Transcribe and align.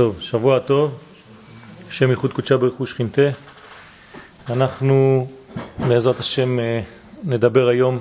טוב, 0.00 0.20
שבוע 0.20 0.58
טוב, 0.58 0.98
השם 1.88 2.10
ייחוד 2.10 2.32
קודשה 2.32 2.56
ברכו 2.56 2.86
שכינתה. 2.86 3.28
אנחנו 4.50 5.28
בעזרת 5.88 6.18
השם 6.18 6.58
אה, 6.60 6.80
נדבר 7.24 7.68
היום 7.68 7.98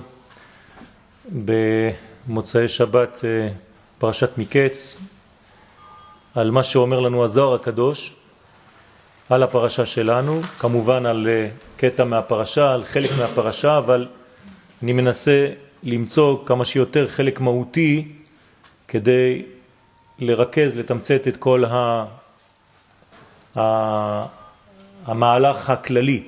במוצאי 1.46 2.68
שבת 2.68 3.20
אה, 3.24 3.50
פרשת 3.98 4.38
מקץ 4.38 5.02
על 6.36 6.52
מה 6.52 6.64
שאומר 6.64 7.00
לנו 7.00 7.24
הזוהר 7.24 7.54
הקדוש 7.54 8.16
על 9.30 9.44
הפרשה 9.44 9.86
שלנו, 9.86 10.42
כמובן 10.60 11.06
על 11.06 11.28
אה, 11.28 11.50
קטע 11.78 12.04
מהפרשה, 12.04 12.74
על 12.74 12.84
חלק 12.84 13.10
מהפרשה, 13.18 13.78
אבל 13.78 14.08
אני 14.84 14.94
מנסה 14.94 15.48
למצוא 15.84 16.38
כמה 16.46 16.66
שיותר 16.66 17.08
חלק 17.08 17.40
מהותי 17.40 18.08
כדי 18.88 19.44
לרכז, 20.20 20.78
לתמצת 20.78 21.28
את 21.28 21.38
כל 21.38 21.66
ה... 21.66 22.06
ה... 23.58 24.40
המהלך 25.06 25.70
הכללי 25.70 26.24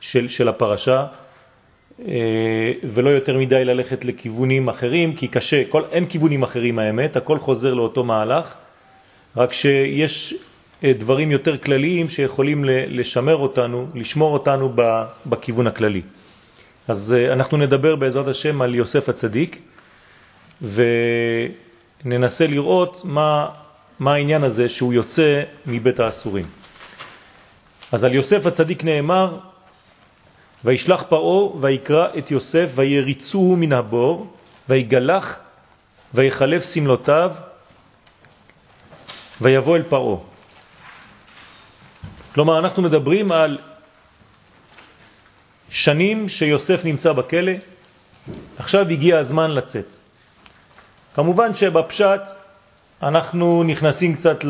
של, 0.00 0.28
של 0.28 0.48
הפרשה, 0.48 1.06
אה, 2.08 2.72
ולא 2.84 3.10
יותר 3.10 3.38
מדי 3.38 3.64
ללכת 3.64 4.04
לכיוונים 4.04 4.68
אחרים, 4.68 5.16
כי 5.16 5.28
קשה, 5.28 5.62
כל, 5.68 5.82
אין 5.92 6.06
כיוונים 6.06 6.42
אחרים 6.42 6.78
האמת, 6.78 7.16
הכל 7.16 7.38
חוזר 7.38 7.74
לאותו 7.74 8.04
מהלך, 8.04 8.54
רק 9.36 9.52
שיש 9.52 10.34
אה, 10.84 10.92
דברים 10.98 11.30
יותר 11.30 11.58
כלליים 11.58 12.08
שיכולים 12.08 12.64
לשמר 12.68 13.36
אותנו, 13.36 13.86
לשמור 13.94 14.32
אותנו 14.32 14.74
בכיוון 15.26 15.66
הכללי. 15.66 16.02
אז 16.88 17.14
אה, 17.18 17.32
אנחנו 17.32 17.56
נדבר 17.56 17.96
בעזרת 17.96 18.26
השם 18.26 18.62
על 18.62 18.74
יוסף 18.74 19.08
הצדיק, 19.08 19.58
ו... 20.62 20.82
ננסה 22.06 22.46
לראות 22.46 23.00
מה, 23.04 23.48
מה 23.98 24.14
העניין 24.14 24.44
הזה 24.44 24.68
שהוא 24.68 24.92
יוצא 24.92 25.42
מבית 25.66 26.00
האסורים. 26.00 26.46
אז 27.92 28.04
על 28.04 28.14
יוסף 28.14 28.46
הצדיק 28.46 28.84
נאמר, 28.84 29.38
וישלח 30.64 31.04
פרעה 31.08 31.56
ויקרא 31.60 32.08
את 32.18 32.30
יוסף 32.30 32.68
ויריצוהו 32.74 33.56
מן 33.56 33.72
הבור 33.72 34.36
ויגלח 34.68 35.38
ויחלף 36.14 36.64
סמלותיו 36.64 37.32
ויבוא 39.40 39.76
אל 39.76 39.82
פרעה. 39.82 40.18
כלומר, 42.34 42.58
אנחנו 42.58 42.82
מדברים 42.82 43.32
על 43.32 43.58
שנים 45.70 46.28
שיוסף 46.28 46.84
נמצא 46.84 47.12
בכלא, 47.12 47.52
עכשיו 48.58 48.88
הגיע 48.88 49.18
הזמן 49.18 49.50
לצאת. 49.50 50.05
כמובן 51.16 51.54
שבפשט 51.54 52.20
אנחנו 53.02 53.62
נכנסים 53.62 54.14
קצת 54.14 54.44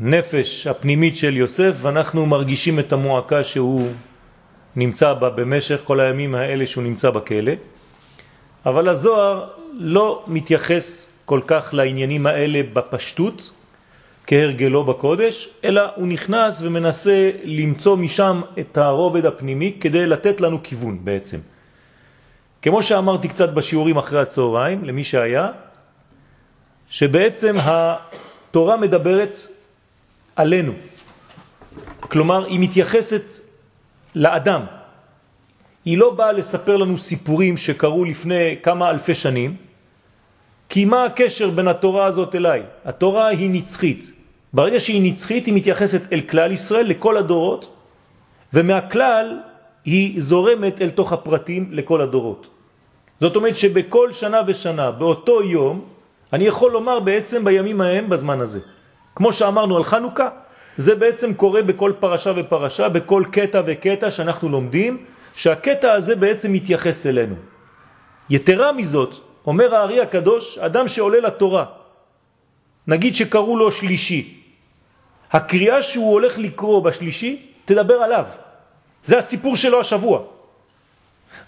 לנפש 0.00 0.66
הפנימית 0.66 1.16
של 1.16 1.36
יוסף 1.36 1.72
ואנחנו 1.76 2.26
מרגישים 2.26 2.78
את 2.78 2.92
המועקה 2.92 3.44
שהוא 3.44 3.88
נמצא 4.76 5.12
בה 5.12 5.30
במשך 5.30 5.80
כל 5.84 6.00
הימים 6.00 6.34
האלה 6.34 6.66
שהוא 6.66 6.84
נמצא 6.84 7.10
בכלא. 7.10 7.52
אבל 8.66 8.88
הזוהר 8.88 9.48
לא 9.72 10.24
מתייחס 10.26 11.12
כל 11.24 11.40
כך 11.46 11.70
לעניינים 11.72 12.26
האלה 12.26 12.60
בפשטות, 12.72 13.50
כהרגלו 14.26 14.84
בקודש, 14.84 15.48
אלא 15.64 15.82
הוא 15.94 16.06
נכנס 16.06 16.62
ומנסה 16.62 17.30
למצוא 17.44 17.96
משם 17.96 18.40
את 18.58 18.78
הרובד 18.78 19.26
הפנימי 19.26 19.76
כדי 19.80 20.06
לתת 20.06 20.40
לנו 20.40 20.58
כיוון 20.62 20.98
בעצם. 21.04 21.38
כמו 22.62 22.82
שאמרתי 22.82 23.28
קצת 23.28 23.48
בשיעורים 23.48 23.96
אחרי 23.96 24.20
הצהריים, 24.20 24.84
למי 24.84 25.04
שהיה, 25.04 25.48
שבעצם 26.88 27.56
התורה 27.60 28.76
מדברת 28.76 29.34
עלינו. 30.36 30.72
כלומר, 32.00 32.44
היא 32.44 32.60
מתייחסת 32.60 33.22
לאדם. 34.14 34.62
היא 35.84 35.98
לא 35.98 36.10
באה 36.10 36.32
לספר 36.32 36.76
לנו 36.76 36.98
סיפורים 36.98 37.56
שקרו 37.56 38.04
לפני 38.04 38.56
כמה 38.62 38.90
אלפי 38.90 39.14
שנים, 39.14 39.56
כי 40.68 40.84
מה 40.84 41.04
הקשר 41.04 41.50
בין 41.50 41.68
התורה 41.68 42.06
הזאת 42.06 42.34
אליי? 42.34 42.62
התורה 42.84 43.26
היא 43.26 43.50
נצחית. 43.50 44.12
ברגע 44.52 44.80
שהיא 44.80 45.12
נצחית 45.12 45.46
היא 45.46 45.54
מתייחסת 45.54 46.12
אל 46.12 46.20
כלל 46.20 46.52
ישראל, 46.52 46.86
לכל 46.86 47.16
הדורות, 47.16 47.76
ומהכלל 48.52 49.40
היא 49.84 50.22
זורמת 50.22 50.82
אל 50.82 50.90
תוך 50.90 51.12
הפרטים 51.12 51.68
לכל 51.72 52.00
הדורות. 52.00 52.51
זאת 53.22 53.36
אומרת 53.36 53.56
שבכל 53.56 54.12
שנה 54.12 54.40
ושנה, 54.46 54.90
באותו 54.90 55.42
יום, 55.42 55.84
אני 56.32 56.44
יכול 56.44 56.72
לומר 56.72 57.00
בעצם 57.00 57.44
בימים 57.44 57.80
ההם 57.80 58.08
בזמן 58.08 58.40
הזה. 58.40 58.60
כמו 59.14 59.32
שאמרנו 59.32 59.76
על 59.76 59.84
חנוכה, 59.84 60.28
זה 60.76 60.94
בעצם 60.94 61.34
קורה 61.34 61.62
בכל 61.62 61.92
פרשה 62.00 62.32
ופרשה, 62.36 62.88
בכל 62.88 63.24
קטע 63.32 63.62
וקטע 63.66 64.10
שאנחנו 64.10 64.48
לומדים, 64.48 65.04
שהקטע 65.34 65.92
הזה 65.92 66.16
בעצם 66.16 66.52
מתייחס 66.52 67.06
אלינו. 67.06 67.34
יתרה 68.30 68.72
מזאת, 68.72 69.14
אומר 69.46 69.74
הארי 69.74 70.00
הקדוש, 70.00 70.58
אדם 70.58 70.88
שעולה 70.88 71.20
לתורה, 71.20 71.64
נגיד 72.86 73.14
שקראו 73.14 73.56
לו 73.56 73.72
שלישי, 73.72 74.42
הקריאה 75.32 75.82
שהוא 75.82 76.12
הולך 76.12 76.38
לקרוא 76.38 76.82
בשלישי, 76.82 77.46
תדבר 77.64 77.94
עליו. 77.94 78.24
זה 79.04 79.18
הסיפור 79.18 79.56
שלו 79.56 79.80
השבוע. 79.80 80.31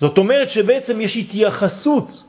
זאת 0.00 0.19
אומרת 0.19 0.50
שבעצם 0.50 1.00
יש 1.00 1.17
התייחסות 1.17 2.22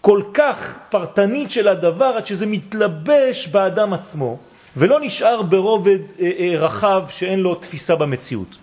כל 0.00 0.22
כך 0.34 0.78
פרטנית 0.90 1.50
של 1.50 1.68
הדבר 1.68 2.04
עד 2.16 2.26
שזה 2.26 2.46
מתלבש 2.46 3.48
באדם 3.48 3.92
עצמו 3.92 4.38
ולא 4.76 5.00
נשאר 5.00 5.42
ברובד 5.42 5.98
אה, 6.20 6.30
אה, 6.38 6.58
רחב 6.58 7.04
שאין 7.10 7.40
לו 7.40 7.54
תפיסה 7.54 7.96
במציאות. 7.96 8.56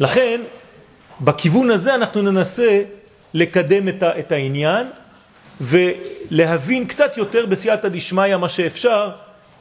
לכן 0.00 0.40
בכיוון 1.20 1.70
הזה 1.70 1.94
אנחנו 1.94 2.22
ננסה 2.22 2.82
לקדם 3.34 3.88
את, 3.88 4.32
העניין 4.32 4.86
ולהבין 5.60 6.86
קצת 6.86 7.16
יותר 7.16 7.46
בסייעתא 7.46 7.88
דשמיא 7.88 8.36
מה 8.36 8.48
שאפשר 8.48 9.10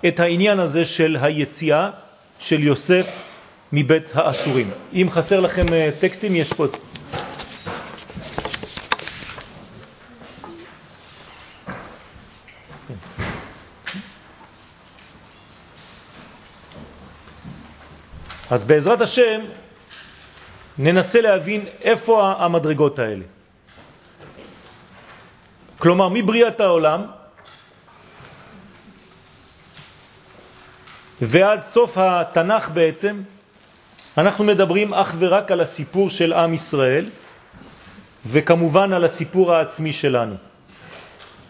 את 0.08 0.20
העניין 0.20 0.60
הזה 0.60 0.86
של 0.86 1.18
היציאה 1.22 1.90
של 2.40 2.64
יוסף 2.64 3.08
מבית 3.74 4.12
האסורים. 4.14 4.72
אם 4.94 5.08
חסר 5.12 5.40
לכם 5.40 5.74
אה, 5.74 5.90
טקסטים 6.00 6.36
יש 6.36 6.54
פה 6.54 6.66
אז 18.56 18.64
בעזרת 18.64 19.02
השם 19.02 19.42
ננסה 20.78 21.22
להבין 21.22 21.66
איפה 21.82 22.34
המדרגות 22.38 23.00
האלה. 23.00 23.24
כלומר, 25.78 26.10
מבריאת 26.10 26.60
העולם 26.60 27.02
ועד 31.22 31.64
סוף 31.64 31.98
התנ"ך 31.98 32.70
בעצם, 32.70 33.22
אנחנו 34.18 34.44
מדברים 34.44 34.94
אך 34.94 35.16
ורק 35.20 35.52
על 35.52 35.62
הסיפור 35.62 36.10
של 36.10 36.34
עם 36.34 36.54
ישראל, 36.54 37.06
וכמובן 38.26 38.94
על 38.94 39.04
הסיפור 39.04 39.54
העצמי 39.54 39.94
שלנו. 39.94 40.36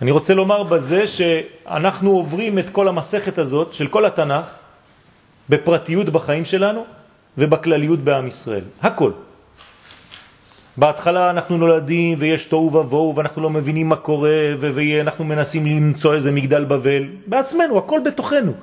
אני 0.01 0.11
רוצה 0.11 0.33
לומר 0.33 0.63
בזה 0.63 1.07
שאנחנו 1.07 2.11
עוברים 2.11 2.59
את 2.59 2.69
כל 2.69 2.87
המסכת 2.87 3.37
הזאת 3.37 3.73
של 3.73 3.87
כל 3.87 4.05
התנ"ך, 4.05 4.45
בפרטיות 5.49 6.09
בחיים 6.09 6.45
שלנו 6.45 6.85
ובכלליות 7.37 7.99
בעם 7.99 8.27
ישראל. 8.27 8.63
הכל. 8.81 9.11
בהתחלה 10.77 11.29
אנחנו 11.29 11.57
נולדים 11.57 12.17
ויש 12.19 12.45
תוהו 12.45 12.73
ובוהו 12.73 13.15
ואנחנו 13.15 13.41
לא 13.41 13.49
מבינים 13.49 13.89
מה 13.89 13.95
קורה 13.95 14.53
ואנחנו 14.59 15.25
מנסים 15.25 15.65
למצוא 15.65 16.13
איזה 16.13 16.31
מגדל 16.31 16.63
בבל 16.63 17.03
בעצמנו, 17.27 17.77
הכל 17.77 17.99
בתוכנו. 18.05 18.53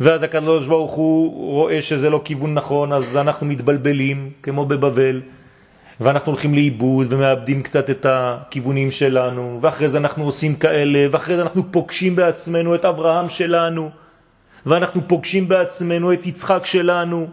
ואז 0.00 0.22
הקדוש 0.22 0.66
ברוך 0.66 0.92
הוא 0.92 1.52
רואה 1.52 1.80
שזה 1.80 2.10
לא 2.10 2.20
כיוון 2.24 2.54
נכון, 2.54 2.92
אז 2.92 3.16
אנחנו 3.16 3.46
מתבלבלים 3.46 4.30
כמו 4.42 4.66
בבבל 4.66 5.20
ואנחנו 6.00 6.32
הולכים 6.32 6.54
לאיבוד 6.54 7.12
ומאבדים 7.12 7.62
קצת 7.62 7.90
את 7.90 8.06
הכיוונים 8.08 8.90
שלנו 8.90 9.58
ואחרי 9.62 9.88
זה 9.88 9.98
אנחנו 9.98 10.24
עושים 10.24 10.54
כאלה 10.56 11.06
ואחרי 11.10 11.36
זה 11.36 11.42
אנחנו 11.42 11.72
פוגשים 11.72 12.16
בעצמנו 12.16 12.74
את 12.74 12.84
אברהם 12.84 13.28
שלנו 13.28 13.90
ואנחנו 14.66 15.00
פוגשים 15.08 15.48
בעצמנו 15.48 16.12
את 16.12 16.26
יצחק 16.26 16.66
שלנו, 16.66 17.26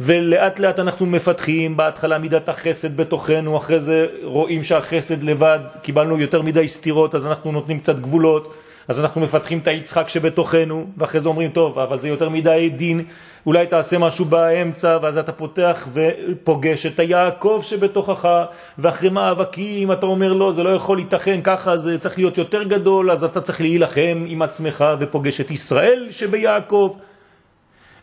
ולאט 0.00 0.58
לאט 0.58 0.78
אנחנו 0.78 1.06
מפתחים, 1.06 1.76
בהתחלה 1.76 2.18
מידת 2.18 2.48
החסד 2.48 2.96
בתוכנו, 2.96 3.56
אחרי 3.56 3.80
זה 3.80 4.06
רואים 4.22 4.62
שהחסד 4.62 5.22
לבד, 5.22 5.58
קיבלנו 5.82 6.20
יותר 6.20 6.42
מדי 6.42 6.68
סתירות, 6.68 7.14
אז 7.14 7.26
אנחנו 7.26 7.52
נותנים 7.52 7.80
קצת 7.80 7.98
גבולות, 7.98 8.54
אז 8.88 9.00
אנחנו 9.00 9.20
מפתחים 9.20 9.58
את 9.58 9.66
היצחק 9.66 10.08
שבתוכנו, 10.08 10.86
ואחרי 10.98 11.20
זה 11.20 11.28
אומרים, 11.28 11.50
טוב, 11.50 11.78
אבל 11.78 11.98
זה 11.98 12.08
יותר 12.08 12.28
מדי 12.28 12.70
דין, 12.76 13.04
אולי 13.46 13.66
תעשה 13.66 13.98
משהו 13.98 14.24
באמצע, 14.24 14.98
ואז 15.02 15.18
אתה 15.18 15.32
פותח 15.32 15.88
ופוגש 15.92 16.86
את 16.86 17.00
היעקב 17.00 17.60
שבתוכך, 17.62 18.28
ואחרי 18.78 19.08
מאבקים 19.08 19.92
אתה 19.92 20.06
אומר, 20.06 20.32
לא, 20.32 20.52
זה 20.52 20.62
לא 20.62 20.70
יכול 20.70 20.96
להתאכן 20.96 21.40
ככה, 21.44 21.76
זה 21.76 21.98
צריך 21.98 22.18
להיות 22.18 22.38
יותר 22.38 22.62
גדול, 22.62 23.10
אז 23.10 23.24
אתה 23.24 23.40
צריך 23.40 23.60
להילחם 23.60 24.24
עם 24.26 24.42
עצמך, 24.42 24.84
ופוגש 25.00 25.40
את 25.40 25.50
ישראל 25.50 26.06
שביעקב. 26.10 26.96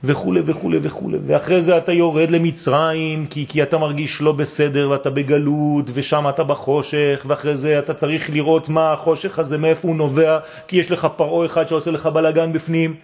וכו' 0.03 0.33
וכו' 0.45 0.71
וכו'. 0.81 1.11
ואחרי 1.25 1.61
זה 1.61 1.77
אתה 1.77 1.91
יורד 1.91 2.31
למצרים, 2.31 3.27
כי, 3.27 3.45
כי 3.49 3.63
אתה 3.63 3.77
מרגיש 3.77 4.21
לא 4.21 4.31
בסדר 4.31 4.89
ואתה 4.89 5.09
בגלות, 5.09 5.85
ושם 5.93 6.29
אתה 6.29 6.43
בחושך, 6.43 7.25
ואחרי 7.27 7.57
זה 7.57 7.79
אתה 7.79 7.93
צריך 7.93 8.29
לראות 8.29 8.69
מה 8.69 8.93
החושך 8.93 9.39
הזה, 9.39 9.57
מאיפה 9.57 9.87
הוא 9.87 9.95
נובע, 9.95 10.39
כי 10.67 10.77
יש 10.77 10.91
לך 10.91 11.07
פרעה 11.15 11.45
אחד 11.45 11.67
שעושה 11.67 11.91
לך 11.91 12.05
בלגן 12.05 12.53
בפנים. 12.53 12.95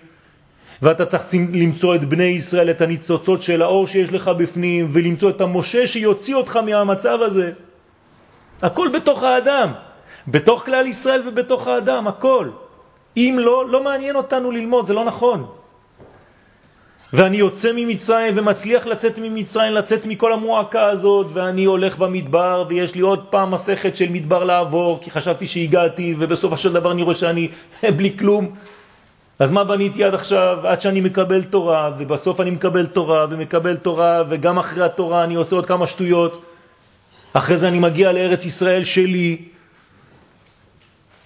ואתה 0.82 1.06
צריך 1.06 1.24
למצוא 1.54 1.96
את 1.96 2.06
בני 2.06 2.24
ישראל, 2.24 2.70
את 2.70 2.82
הניצוצות 2.82 3.42
של 3.42 3.62
האור 3.62 3.88
שיש 3.88 4.14
לך 4.14 4.28
בפנים, 4.28 4.90
ולמצוא 4.94 5.30
את 5.30 5.42
המשה 5.42 5.88
שיוציא 5.88 6.36
אותך 6.36 6.56
מהמצב 6.56 7.22
הזה. 7.22 7.52
הכל 8.62 8.90
בתוך 8.94 9.24
האדם, 9.24 9.72
בתוך 10.28 10.66
כלל 10.66 10.88
ישראל 10.88 11.22
ובתוך 11.28 11.68
האדם, 11.68 12.08
הכל. 12.08 12.50
אם 13.18 13.38
לא, 13.42 13.70
לא 13.70 13.84
מעניין 13.84 14.16
אותנו 14.16 14.52
ללמוד, 14.52 14.86
זה 14.86 14.94
לא 14.94 15.06
נכון. 15.06 15.48
ואני 17.14 17.38
יוצא 17.38 17.72
ממצרים 17.76 18.34
ומצליח 18.38 18.86
לצאת 18.86 19.14
ממצרים, 19.18 19.74
לצאת 19.74 20.06
מכל 20.06 20.34
המועקה 20.34 20.86
הזאת, 20.86 21.28
ואני 21.34 21.66
הולך 21.66 21.98
במדבר, 21.98 22.66
ויש 22.70 22.96
לי 22.96 23.02
עוד 23.02 23.26
פעם 23.30 23.52
מסכת 23.52 23.96
של 23.96 24.10
מדבר 24.10 24.44
לעבור, 24.44 25.00
כי 25.02 25.12
חשבתי 25.12 25.48
שהגעתי, 25.48 26.16
ובסופו 26.20 26.58
של 26.58 26.74
דבר 26.74 26.92
אני 26.92 27.04
רואה 27.04 27.16
שאני 27.16 27.48
בלי 27.98 28.18
כלום. 28.18 28.56
אז 29.40 29.52
מה 29.52 29.64
בניתי 29.64 30.04
עד 30.04 30.14
עכשיו? 30.14 30.58
עד 30.64 30.82
שאני 30.82 31.02
מקבל 31.02 31.44
תורה, 31.44 31.92
ובסוף 31.98 32.40
אני 32.40 32.52
מקבל 32.52 32.86
תורה, 32.86 33.26
ומקבל 33.30 33.76
תורה, 33.78 34.24
וגם 34.30 34.60
אחרי 34.60 34.86
התורה 34.86 35.24
אני 35.24 35.36
עושה 35.36 35.56
עוד 35.56 35.66
כמה 35.66 35.88
שטויות. 35.88 36.42
אחרי 37.34 37.58
זה 37.58 37.68
אני 37.68 37.80
מגיע 37.80 38.12
לארץ 38.12 38.46
ישראל 38.46 38.84
שלי, 38.84 39.38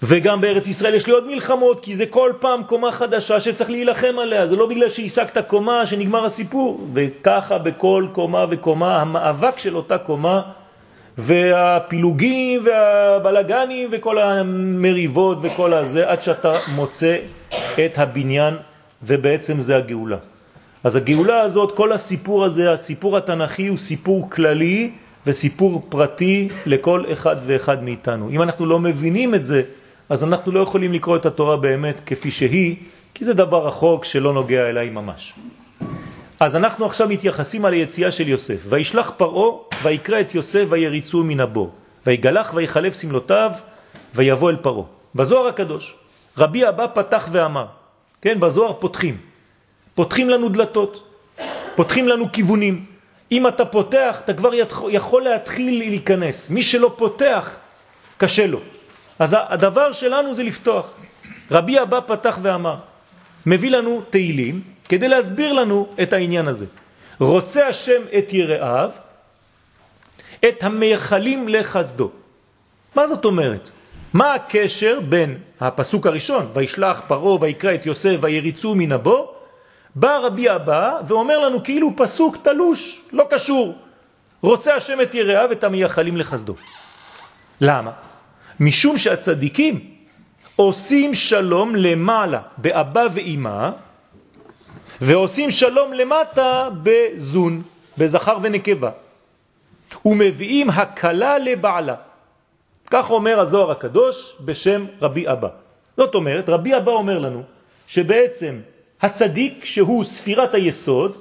וגם 0.04 0.42
בארץ 0.42 0.68
ישראל 0.68 0.94
יש 0.94 1.08
לי 1.08 1.14
עוד 1.14 1.28
מלחמות, 1.28 1.80
כי 1.80 1.96
זה 1.96 2.06
כל 2.06 2.32
פעם 2.40 2.64
קומה 2.64 2.92
חדשה 2.92 3.40
שצריך 3.40 3.70
להילחם 3.70 4.16
עליה, 4.22 4.48
זה 4.48 4.56
לא 4.56 4.66
בגלל 4.66 4.90
שהשגת 4.90 5.38
קומה 5.48 5.86
שנגמר 5.86 6.26
הסיפור. 6.26 6.88
וככה 6.94 7.58
בכל 7.58 8.08
קומה 8.12 8.46
וקומה, 8.50 9.02
המאבק 9.02 9.58
של 9.58 9.76
אותה 9.76 9.98
קומה, 9.98 10.42
והפילוגים 11.18 12.66
והבלגנים 12.66 13.90
וכל 13.92 14.18
המריבות 14.18 15.38
וכל 15.42 15.74
הזה, 15.74 16.10
עד 16.10 16.22
שאתה 16.22 16.54
מוצא 16.76 17.18
את 17.86 17.98
הבניין, 17.98 18.54
ובעצם 19.04 19.62
זה 19.62 19.78
הגאולה. 19.78 20.18
אז 20.84 20.96
הגאולה 20.96 21.42
הזאת, 21.42 21.72
כל 21.72 21.92
הסיפור 21.92 22.46
הזה, 22.46 22.72
הסיפור 22.74 23.18
התנכי 23.18 23.68
הוא 23.68 23.78
סיפור 23.78 24.30
כללי 24.30 24.92
וסיפור 25.28 25.86
פרטי 25.90 26.50
לכל 26.66 27.06
אחד 27.14 27.36
ואחד 27.46 27.84
מאיתנו. 27.84 28.30
אם 28.30 28.42
אנחנו 28.42 28.66
לא 28.66 28.80
מבינים 28.80 29.36
את 29.36 29.46
זה, 29.46 29.62
אז 30.12 30.24
אנחנו 30.24 30.52
לא 30.52 30.60
יכולים 30.60 30.94
לקרוא 30.94 31.16
את 31.16 31.26
התורה 31.26 31.58
באמת 31.58 32.02
כפי 32.06 32.32
שהיא, 32.32 32.76
כי 33.14 33.26
זה 33.26 33.34
דבר 33.34 33.68
רחוק 33.68 34.06
שלא 34.06 34.34
נוגע 34.34 34.70
אליי 34.70 34.90
ממש. 34.90 35.34
אז 36.40 36.56
אנחנו 36.56 36.86
עכשיו 36.86 37.08
מתייחסים 37.08 37.66
על 37.66 37.74
היציאה 37.74 38.12
של 38.12 38.28
יוסף. 38.28 38.60
וישלח 38.70 39.12
פרעה 39.18 39.58
ויקרא 39.84 40.20
את 40.20 40.36
יוסף 40.36 40.66
ויריצו 40.70 41.24
מן 41.24 41.40
הבור. 41.40 41.72
ויגלח 42.06 42.54
ויחלף 42.54 42.94
סמלותיו 42.94 43.52
ויבוא 44.16 44.50
אל 44.52 44.56
פרעה. 44.56 44.84
בזוהר 45.16 45.48
הקדוש, 45.48 45.96
רבי 46.38 46.68
אבא 46.68 46.88
פתח 46.94 47.28
ואמר, 47.32 47.66
כן, 48.22 48.40
בזוהר 48.40 48.74
פותחים. 48.74 49.18
פותחים 49.96 50.30
לנו 50.30 50.50
דלתות, 50.50 51.04
פותחים 51.76 52.08
לנו 52.08 52.32
כיוונים. 52.32 52.86
אם 53.32 53.48
אתה 53.48 53.66
פותח, 53.66 54.22
אתה 54.24 54.34
כבר 54.34 54.52
יכול 54.90 55.24
להתחיל 55.24 55.78
להיכנס. 55.78 56.50
מי 56.50 56.64
שלא 56.64 56.94
פותח, 56.98 57.56
קשה 58.18 58.48
לו. 58.48 58.60
אז 59.22 59.36
הדבר 59.40 59.92
שלנו 59.92 60.34
זה 60.34 60.44
לפתוח. 60.44 60.86
רבי 61.52 61.82
אבא 61.82 62.00
פתח 62.08 62.40
ואמר, 62.42 62.76
מביא 63.46 63.72
לנו 63.72 64.02
תהילים 64.10 64.62
כדי 64.90 65.08
להסביר 65.08 65.54
לנו 65.54 65.88
את 66.02 66.14
העניין 66.14 66.48
הזה. 66.48 66.66
רוצה 67.20 67.68
השם 67.68 68.02
את 68.18 68.34
יראיו, 68.34 68.90
את 70.48 70.64
המייחלים 70.64 71.50
לחסדו. 71.50 72.10
מה 72.96 73.08
זאת 73.08 73.26
אומרת? 73.26 73.72
מה 74.14 74.34
הקשר 74.34 75.00
בין 75.10 75.38
הפסוק 75.60 76.08
הראשון, 76.08 76.50
וישלח 76.54 77.02
פרעה 77.08 77.42
ויקרא 77.42 77.74
את 77.74 77.86
יוסף 77.86 78.16
ויריצו 78.22 78.76
מן 78.76 78.92
הבור, 78.92 79.34
בא 79.96 80.18
רבי 80.18 80.56
אבא 80.56 81.00
ואומר 81.08 81.40
לנו 81.40 81.64
כאילו 81.64 81.94
פסוק 81.98 82.38
תלוש, 82.44 83.02
לא 83.14 83.28
קשור. 83.30 83.78
רוצה 84.42 84.76
השם 84.76 85.02
את 85.02 85.16
יראיו 85.16 85.52
את 85.52 85.64
המייחלים 85.64 86.18
לחסדו. 86.18 86.56
למה? 87.62 88.11
משום 88.62 88.98
שהצדיקים 88.98 89.80
עושים 90.56 91.14
שלום 91.14 91.76
למעלה 91.76 92.42
באבא 92.58 93.08
ואימא, 93.14 93.70
ועושים 95.02 95.52
שלום 95.52 95.94
למטה 95.94 96.70
בזון, 96.84 97.62
בזכר 97.98 98.38
ונקבה, 98.42 98.92
ומביאים 100.06 100.70
הקלה 100.70 101.38
לבעלה. 101.38 101.96
כך 102.92 103.12
אומר 103.12 103.40
הזוהר 103.40 103.72
הקדוש 103.72 104.36
בשם 104.46 104.86
רבי 105.02 105.28
אבא. 105.28 105.50
זאת 105.98 106.16
אומרת, 106.16 106.50
רבי 106.50 106.78
אבא 106.78 106.92
אומר 106.92 107.20
לנו 107.20 107.44
שבעצם 107.88 108.60
הצדיק 109.02 109.66
שהוא 109.66 110.04
ספירת 110.04 110.56
היסוד, 110.56 111.18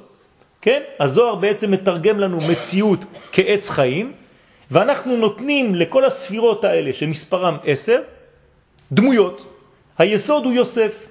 כן? 0.61 0.81
הזוהר 1.01 1.35
בעצם 1.35 1.71
מתרגם 1.71 2.19
לנו 2.21 2.41
מציאות 2.41 3.05
כעץ 3.33 3.71
חיים, 3.71 4.13
ואנחנו 4.71 5.17
נותנים 5.17 5.75
לכל 5.75 6.05
הספירות 6.05 6.65
האלה 6.65 6.93
שמספרם 6.93 7.57
עשר 7.65 8.03
דמויות. 8.93 9.47
היסוד 9.99 10.45
הוא 10.45 10.53
יוסף. 10.53 11.07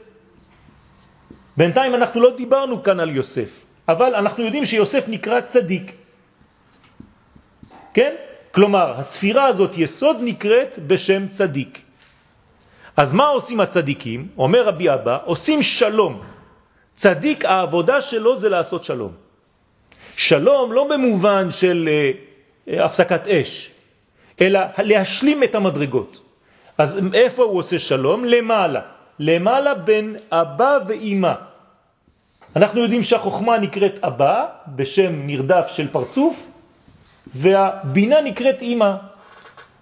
בינתיים 1.57 1.95
אנחנו 1.95 2.21
לא 2.21 2.35
דיברנו 2.37 2.83
כאן 2.83 2.99
על 2.99 3.15
יוסף, 3.15 3.49
אבל 3.87 4.15
אנחנו 4.15 4.43
יודעים 4.43 4.65
שיוסף 4.65 5.03
נקרא 5.07 5.41
צדיק. 5.41 5.91
כן? 7.93 8.15
כלומר, 8.51 8.99
הספירה 8.99 9.45
הזאת 9.45 9.77
יסוד 9.77 10.17
נקראת 10.21 10.79
בשם 10.87 11.27
צדיק. 11.27 11.81
אז 12.97 13.13
מה 13.13 13.27
עושים 13.27 13.59
הצדיקים? 13.59 14.27
אומר 14.37 14.67
רבי 14.67 14.93
אבא, 14.93 15.17
עושים 15.25 15.61
שלום. 15.61 16.21
צדיק, 16.95 17.45
העבודה 17.45 18.01
שלו 18.01 18.35
זה 18.35 18.49
לעשות 18.49 18.83
שלום. 18.83 19.11
שלום 20.15 20.73
לא 20.73 20.87
במובן 20.87 21.51
של 21.51 21.89
אה, 21.91 22.28
הפסקת 22.69 23.27
אש, 23.27 23.71
אלא 24.41 24.59
להשלים 24.77 25.43
את 25.43 25.55
המדרגות. 25.55 26.21
אז 26.77 26.99
איפה 27.13 27.43
הוא 27.43 27.57
עושה 27.59 27.79
שלום? 27.79 28.25
למעלה. 28.25 28.81
למעלה 29.19 29.73
בין 29.73 30.15
אבא 30.31 30.77
ואימא. 30.87 31.33
אנחנו 32.55 32.81
יודעים 32.81 33.03
שהחוכמה 33.03 33.57
נקראת 33.57 34.03
אבא 34.03 34.45
בשם 34.67 35.11
נרדף 35.13 35.67
של 35.67 35.87
פרצוף, 35.87 36.47
והבינה 37.35 38.21
נקראת 38.21 38.61
אימא. 38.61 38.95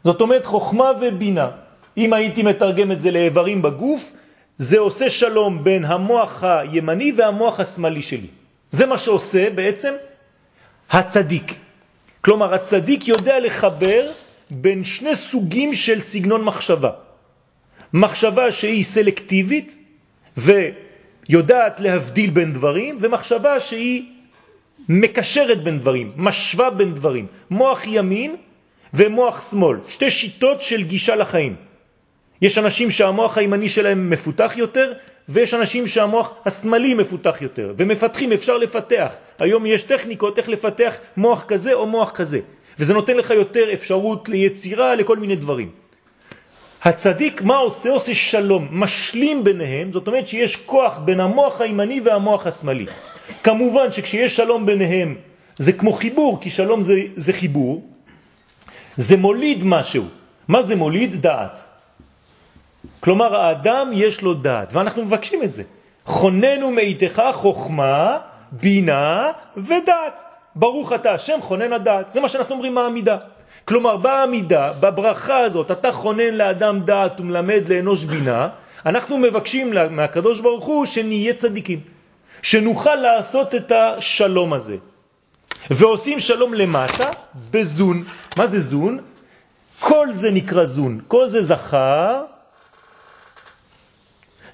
זאת 0.03 0.21
אומרת 0.21 0.45
חוכמה 0.45 0.91
ובינה. 1.01 1.49
אם 1.97 2.13
הייתי 2.13 2.43
מתרגם 2.43 2.91
את 2.91 3.01
זה 3.01 3.11
לאיברים 3.11 3.61
בגוף, 3.61 4.11
זה 4.57 4.79
עושה 4.79 5.09
שלום 5.09 5.63
בין 5.63 5.85
המוח 5.85 6.43
הימני 6.43 7.13
והמוח 7.17 7.59
השמאלי 7.59 8.01
שלי. 8.01 8.27
זה 8.71 8.85
מה 8.85 8.97
שעושה 8.97 9.49
בעצם 9.49 9.93
הצדיק. 10.89 11.66
כלומר, 12.21 12.53
הצדיק 12.53 13.07
יודע 13.07 13.39
לחבר 13.39 14.11
בין 14.49 14.83
שני 14.83 15.15
סוגים 15.15 15.73
של 15.73 16.01
סגנון 16.01 16.43
מחשבה. 16.43 16.91
מחשבה 17.93 18.51
שהיא 18.51 18.83
סלקטיבית 18.83 19.77
ויודעת 20.37 21.79
להבדיל 21.79 22.29
בין 22.29 22.53
דברים, 22.53 22.97
ומחשבה 23.01 23.59
שהיא 23.59 24.03
מקשרת 24.89 25.63
בין 25.63 25.79
דברים, 25.79 26.11
משווה 26.15 26.69
בין 26.69 26.93
דברים. 26.93 27.27
מוח 27.49 27.81
ימין 27.85 28.35
ומוח 28.93 29.51
שמאל, 29.51 29.77
שתי 29.87 30.11
שיטות 30.11 30.61
של 30.61 30.83
גישה 30.83 31.15
לחיים. 31.15 31.55
יש 32.41 32.57
אנשים 32.57 32.91
שהמוח 32.91 33.37
הימני 33.37 33.69
שלהם 33.69 34.09
מפותח 34.09 34.53
יותר, 34.55 34.93
ויש 35.29 35.53
אנשים 35.53 35.87
שהמוח 35.87 36.33
השמאלי 36.45 36.93
מפותח 36.93 37.41
יותר, 37.41 37.73
ומפתחים, 37.77 38.31
אפשר 38.31 38.57
לפתח. 38.57 39.11
היום 39.39 39.65
יש 39.65 39.83
טכניקות 39.83 40.37
איך 40.37 40.49
לפתח 40.49 40.93
מוח 41.17 41.43
כזה 41.47 41.73
או 41.73 41.87
מוח 41.87 42.11
כזה, 42.11 42.39
וזה 42.79 42.93
נותן 42.93 43.17
לך 43.17 43.29
יותר 43.29 43.73
אפשרות 43.73 44.29
ליצירה, 44.29 44.95
לכל 44.95 45.17
מיני 45.17 45.35
דברים. 45.35 45.71
הצדיק, 46.83 47.41
מה 47.41 47.57
עושה? 47.57 47.89
עושה 47.89 48.15
שלום, 48.15 48.67
משלים 48.71 49.43
ביניהם, 49.43 49.91
זאת 49.91 50.07
אומרת 50.07 50.27
שיש 50.27 50.55
כוח 50.55 50.97
בין 50.97 51.19
המוח 51.19 51.61
הימני 51.61 52.01
והמוח 52.05 52.47
השמאלי. 52.47 52.85
כמובן 53.43 53.91
שכשיש 53.91 54.35
שלום 54.35 54.65
ביניהם 54.65 55.15
זה 55.57 55.73
כמו 55.73 55.93
חיבור, 55.93 56.37
כי 56.41 56.49
שלום 56.49 56.83
זה, 56.83 57.01
זה 57.15 57.33
חיבור, 57.33 57.89
זה 58.97 59.17
מוליד 59.17 59.63
משהו. 59.63 60.03
מה 60.47 60.63
זה 60.63 60.75
מוליד? 60.75 61.21
דעת. 61.21 61.76
כלומר, 62.99 63.35
האדם 63.35 63.91
יש 63.93 64.21
לו 64.21 64.33
דעת, 64.33 64.73
ואנחנו 64.73 65.03
מבקשים 65.03 65.43
את 65.43 65.53
זה. 65.53 65.63
חוננו 66.05 66.71
מאיתך 66.71 67.23
חוכמה, 67.33 68.17
בינה 68.51 69.31
ודעת. 69.57 70.21
ברוך 70.55 70.93
אתה 70.93 71.13
השם 71.13 71.39
חונן 71.41 71.73
הדעת. 71.73 72.09
זה 72.09 72.21
מה 72.21 72.29
שאנחנו 72.29 72.55
אומרים 72.55 72.75
מהעמידה. 72.75 73.17
כלומר, 73.65 73.97
בעמידה, 73.97 74.73
בברכה 74.79 75.37
הזאת, 75.37 75.71
אתה 75.71 75.91
חונן 75.91 76.33
לאדם 76.33 76.79
דעת 76.79 77.19
ומלמד 77.19 77.63
לאנוש 77.69 78.05
בינה, 78.05 78.49
אנחנו 78.85 79.17
מבקשים 79.17 79.73
מהקדוש 79.91 80.39
ברוך 80.39 80.65
הוא 80.65 80.85
שנהיה 80.85 81.33
צדיקים, 81.33 81.79
שנוכל 82.41 82.95
לעשות 82.95 83.55
את 83.55 83.71
השלום 83.71 84.53
הזה. 84.53 84.77
ועושים 85.71 86.19
שלום 86.19 86.53
למטה 86.53 87.09
בזון. 87.51 88.03
מה 88.37 88.47
זה 88.47 88.61
זון? 88.61 88.99
כל 89.79 90.07
זה 90.13 90.31
נקרא 90.31 90.65
זון, 90.65 90.99
כל 91.07 91.29
זה 91.29 91.43
זכר, 91.43 92.23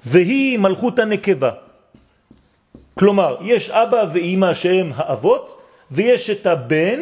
והיא 0.06 0.60
מלכות 0.60 1.00
הנקבה. 1.00 1.52
כלומר, 2.94 3.38
יש 3.42 3.70
אבא 3.70 4.06
ואימא 4.14 4.54
שהם 4.54 4.92
האבות, 4.96 5.62
ויש 5.92 6.30
את 6.30 6.46
הבן, 6.46 7.00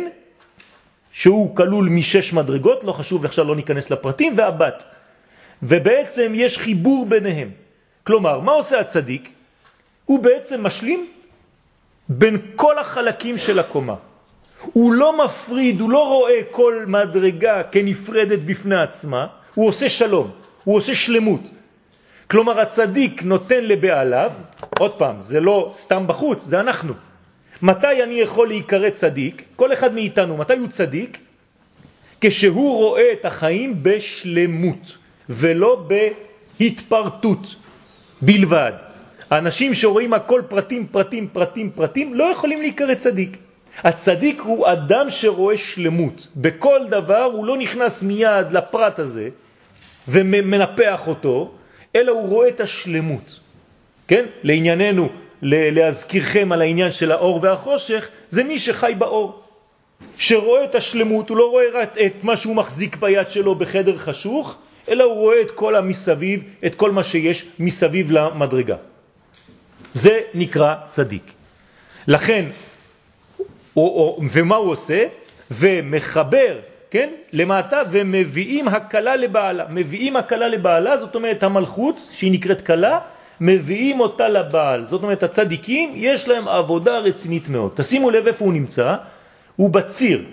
שהוא 1.14 1.56
כלול 1.56 1.90
משש 1.90 2.34
מדרגות, 2.34 2.84
לא 2.84 2.92
חשוב, 2.92 3.26
עכשיו 3.26 3.46
לא 3.46 3.56
ניכנס 3.56 3.90
לפרטים, 3.92 4.34
והבת. 4.38 4.84
ובעצם 5.64 6.32
יש 6.36 6.58
חיבור 6.58 7.06
ביניהם. 7.06 7.50
כלומר, 8.04 8.40
מה 8.40 8.52
עושה 8.52 8.80
הצדיק? 8.80 9.30
הוא 10.06 10.24
בעצם 10.24 10.64
משלים 10.64 11.08
בין 12.10 12.38
כל 12.56 12.78
החלקים 12.78 13.38
של 13.38 13.60
הקומה. 13.60 13.96
הוא 14.74 14.94
לא 14.94 15.26
מפריד, 15.26 15.80
הוא 15.80 15.90
לא 15.90 16.08
רואה 16.08 16.40
כל 16.52 16.84
מדרגה 16.88 17.64
כנפרדת 17.64 18.40
בפני 18.40 18.82
עצמה, 18.82 19.28
הוא 19.56 19.68
עושה 19.68 19.90
שלום, 19.90 20.32
הוא 20.64 20.76
עושה 20.76 20.96
שלמות. 20.96 21.50
כלומר 22.32 22.60
הצדיק 22.60 23.24
נותן 23.24 23.64
לבעליו, 23.64 24.32
עוד 24.80 24.96
פעם, 24.96 25.20
זה 25.20 25.40
לא 25.40 25.70
סתם 25.74 26.08
בחוץ, 26.08 26.44
זה 26.44 26.60
אנחנו. 26.60 26.94
מתי 27.62 28.04
אני 28.04 28.14
יכול 28.14 28.48
להיקרא 28.48 28.90
צדיק? 28.90 29.44
כל 29.56 29.74
אחד 29.74 29.94
מאיתנו, 29.94 30.38
מתי 30.38 30.54
הוא 30.54 30.68
צדיק? 30.68 31.18
כשהוא 32.22 32.78
רואה 32.78 33.12
את 33.14 33.26
החיים 33.26 33.84
בשלמות 33.84 34.98
ולא 35.30 35.88
בהתפרטות 36.60 37.56
בלבד. 38.22 38.74
האנשים 39.30 39.74
שרואים 39.74 40.14
הכל 40.14 40.42
פרטים, 40.48 40.88
פרטים, 40.88 41.28
פרטים, 41.34 41.70
פרטים, 41.76 42.14
לא 42.14 42.24
יכולים 42.24 42.62
להיקרא 42.62 42.96
צדיק. 42.96 43.38
הצדיק 43.84 44.42
הוא 44.42 44.72
אדם 44.72 45.10
שרואה 45.10 45.58
שלמות. 45.58 46.28
בכל 46.36 46.80
דבר 46.90 47.24
הוא 47.24 47.46
לא 47.46 47.58
נכנס 47.58 48.04
מיד 48.04 48.52
לפרט 48.52 49.00
הזה 49.00 49.30
ומנפח 50.08 51.08
אותו, 51.08 51.52
אלא 51.96 52.12
הוא 52.12 52.30
רואה 52.30 52.48
את 52.48 52.60
השלמות. 52.60 53.40
כן? 54.08 54.26
לענייננו, 54.44 55.10
להזכירכם 55.42 56.52
על 56.52 56.62
העניין 56.62 56.92
של 56.92 57.12
האור 57.12 57.40
והחושך, 57.44 58.08
זה 58.30 58.44
מי 58.44 58.60
שחי 58.60 58.94
באור. 58.98 59.44
שרואה 60.18 60.64
את 60.64 60.76
השלמות, 60.76 61.30
הוא 61.30 61.38
לא 61.38 61.50
רואה 61.50 61.66
רק 61.74 61.98
את 62.06 62.14
מה 62.24 62.38
שהוא 62.38 62.56
מחזיק 62.56 62.96
ביד 62.96 63.30
שלו 63.30 63.56
בחדר 63.56 63.98
חשוך, 63.98 64.58
אלא 64.90 65.04
הוא 65.04 65.14
רואה 65.14 65.42
את 65.42 65.52
כל 65.52 65.76
המסביב, 65.76 66.44
את 66.66 66.76
כל 66.76 66.92
מה 66.92 67.04
שיש 67.04 67.46
מסביב 67.60 68.12
למדרגה. 68.12 68.76
זה 69.94 70.20
נקרא 70.34 70.76
צדיק. 70.86 71.24
לכן, 72.08 72.46
או, 73.40 73.46
או, 73.76 74.22
ומה 74.32 74.56
הוא 74.56 74.72
עושה? 74.72 75.06
ומחבר, 75.52 76.60
כן, 76.92 77.10
למטה, 77.34 77.82
ומביאים 77.92 78.68
הקלה 78.68 79.16
לבעלה. 79.16 79.66
מביאים 79.70 80.16
הקלה 80.16 80.48
לבעלה, 80.48 80.98
זאת 80.98 81.16
אומרת 81.16 81.44
המלכות, 81.44 82.10
שהיא 82.12 82.32
נקראת 82.32 82.62
קלה, 82.62 83.00
מביאים 83.42 84.00
אותה 84.00 84.28
לבעל. 84.28 84.86
זאת 84.88 85.04
אומרת, 85.04 85.24
הצדיקים, 85.24 85.94
יש 85.96 86.28
להם 86.28 86.48
עבודה 86.48 86.98
רצינית 86.98 87.50
מאוד. 87.50 87.72
תשימו 87.76 88.12
לב 88.12 88.28
איפה 88.28 88.46
הוא 88.46 88.54
נמצא, 88.54 88.96
הוא 89.56 89.70
בציר, 89.70 90.26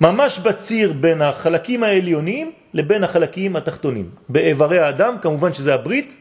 ממש 0.00 0.38
בציר 0.38 0.92
בין 0.92 1.22
החלקים 1.22 1.82
העליונים 1.82 2.52
לבין 2.74 3.04
החלקים 3.04 3.56
התחתונים. 3.56 4.10
באיברי 4.28 4.78
האדם, 4.78 5.16
כמובן 5.22 5.52
שזה 5.52 5.74
הברית, 5.74 6.16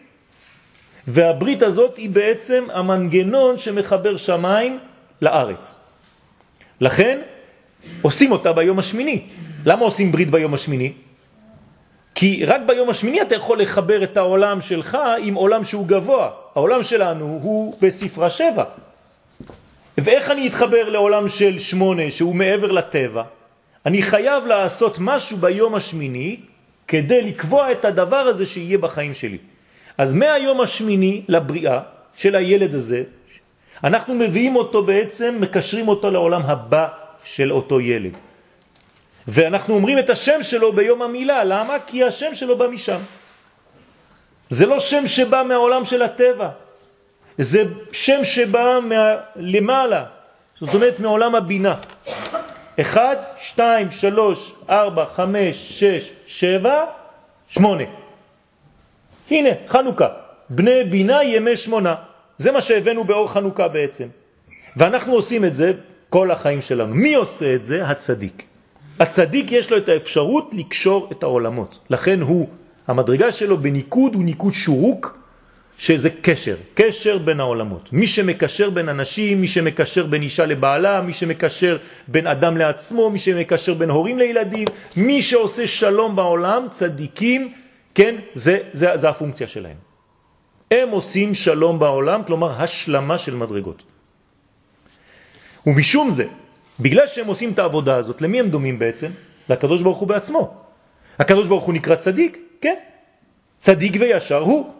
והברית 1.08 1.64
הזאת 1.64 1.98
היא 1.98 2.10
בעצם 2.10 2.68
המנגנון 2.74 3.58
שמחבר 3.58 4.18
שמיים 4.18 4.80
לארץ. 5.22 5.80
לכן 6.82 7.20
עושים 8.02 8.32
אותה 8.32 8.54
ביום 8.54 8.80
השמיני. 8.80 9.22
למה 9.66 9.86
עושים 9.86 10.12
ברית 10.12 10.30
ביום 10.30 10.54
השמיני? 10.54 10.94
כי 12.16 12.46
רק 12.46 12.62
ביום 12.68 12.89
השמיני 12.89 13.22
אתה 13.22 13.36
יכול 13.36 13.62
לחבר 13.62 14.04
את 14.04 14.18
העולם 14.18 14.62
שלך 14.62 14.98
עם 15.22 15.34
עולם 15.34 15.63
שהוא 15.63 15.88
גבוה. 15.88 16.30
העולם 16.56 16.84
שלנו 16.84 17.39
הוא 17.44 17.75
בספרה 17.82 18.30
שבע. 18.30 18.63
ואיך 19.98 20.32
אני 20.32 20.48
אתחבר 20.48 20.89
לעולם 20.89 21.28
של 21.28 21.60
שמונה 21.60 22.12
שהוא 22.12 22.36
מעבר 22.36 22.72
לטבע? 22.72 23.24
אני 23.86 24.01
חייב 24.01 24.46
לעשות 24.46 24.98
משהו 25.00 25.38
ביום 25.38 25.75
השמיני 25.75 26.38
כדי 26.88 27.22
לקבוע 27.22 27.72
את 27.72 27.86
הדבר 27.86 28.18
הזה 28.18 28.46
שיהיה 28.46 28.78
בחיים 28.78 29.13
שלי. 29.13 29.38
אז 29.98 30.13
מהיום 30.13 30.62
השמיני 30.62 31.22
לבריאה 31.28 31.80
של 32.18 32.36
הילד 32.36 32.75
הזה, 32.75 33.04
אנחנו 33.84 34.16
מביאים 34.16 34.56
אותו 34.56 34.84
בעצם, 34.84 35.38
מקשרים 35.39 35.88
אותו 35.88 36.12
לעולם 36.12 36.42
הבא 36.42 36.88
של 37.24 37.51
אותו 37.51 37.82
ילד. 37.82 38.20
ואנחנו 39.29 39.75
אומרים 39.75 40.00
את 40.00 40.09
השם 40.09 40.43
שלו 40.43 40.74
ביום 40.74 41.01
המילה, 41.01 41.43
למה? 41.43 41.77
כי 41.88 42.03
השם 42.03 42.36
שלו 42.36 42.57
בא 42.57 42.67
משם. 42.67 43.00
זה 44.50 44.65
לא 44.65 44.79
שם 44.79 45.07
שבא 45.07 45.43
מהעולם 45.48 45.86
של 45.86 46.01
הטבע, 46.01 46.50
זה 47.38 47.63
שם 47.91 48.24
שבא 48.24 48.79
למעלה, 49.36 50.05
זאת 50.62 50.74
אומרת 50.74 51.00
מעולם 51.00 51.36
הבינה. 51.36 51.75
אחד, 52.81 53.15
שתיים, 53.38 53.91
שלוש, 53.91 54.53
ארבע, 54.69 55.05
חמש, 55.05 55.79
שש, 55.79 56.12
שבע, 56.27 56.86
שמונה. 57.48 57.83
הנה, 59.31 59.50
חנוכה. 59.67 60.07
בני 60.50 60.83
בינה 60.83 61.24
ימי 61.24 61.57
שמונה. 61.57 61.95
זה 62.38 62.51
מה 62.51 62.62
שהבאנו 62.62 63.03
באור 63.03 63.31
חנוכה 63.31 63.67
בעצם. 63.67 64.07
ואנחנו 64.77 65.13
עושים 65.13 65.45
את 65.45 65.55
זה 65.55 65.71
כל 66.09 66.31
החיים 66.31 66.62
שלנו. 66.62 66.95
מי 66.95 67.13
עושה 67.13 67.55
את 67.55 67.65
זה? 67.65 67.86
הצדיק. 67.86 68.49
הצדיק 69.00 69.51
יש 69.51 69.72
לו 69.72 69.77
את 69.77 69.89
האפשרות 69.89 70.50
לקשור 70.53 71.10
את 71.12 71.24
העולמות. 71.24 71.79
לכן 71.89 72.22
הוא, 72.22 72.48
המדרגה 72.88 73.32
שלו 73.32 73.58
בניקוד 73.58 74.15
הוא 74.15 74.24
ניקוד 74.24 74.53
שורוק, 74.53 75.20
שזה 75.79 76.10
קשר, 76.22 76.56
קשר 76.74 77.18
בין 77.18 77.39
העולמות. 77.39 77.94
מי 77.94 78.08
שמקשר 78.08 78.70
בין 78.70 78.89
אנשים, 78.89 79.41
מי 79.41 79.48
שמקשר 79.48 80.06
בין 80.06 80.22
אישה 80.22 80.46
לבעלה, 80.46 81.01
מי 81.01 81.13
שמקשר 81.13 81.77
בין 82.08 82.27
אדם 82.27 82.58
לעצמו, 82.58 83.10
מי 83.10 83.20
שמקשר 83.20 83.74
בין 83.74 83.89
הורים 83.89 84.18
לילדים, 84.18 84.68
מי 84.98 85.22
שעושה 85.22 85.68
שלום 85.68 86.15
בעולם, 86.15 86.68
צדיקים, 86.72 87.53
כן, 87.96 88.15
זה, 88.34 88.60
זה, 88.72 88.98
זה 88.98 89.10
הפונקציה 89.10 89.48
שלהם. 89.48 89.77
הם 90.72 90.89
עושים 90.89 91.34
שלום 91.34 91.79
בעולם, 91.79 92.24
כלומר 92.24 92.62
השלמה 92.62 93.18
של 93.18 93.36
מדרגות. 93.36 93.84
ומשום 95.68 96.10
זה, 96.10 96.25
בגלל 96.79 97.07
שהם 97.07 97.27
עושים 97.27 97.51
את 97.51 97.59
העבודה 97.59 97.95
הזאת, 97.95 98.21
למי 98.21 98.39
הם 98.39 98.50
דומים 98.50 98.79
בעצם? 98.79 99.12
לקדוש 99.50 99.81
ברוך 99.81 100.00
הוא 100.00 100.07
בעצמו. 100.07 100.53
הקדוש 101.19 101.48
ברוך 101.48 101.63
הוא 101.63 101.74
נקרא 101.74 101.95
צדיק? 101.95 102.38
כן. 102.62 102.75
צדיק 103.59 103.93
וישר 104.00 104.39
הוא. 104.41 104.74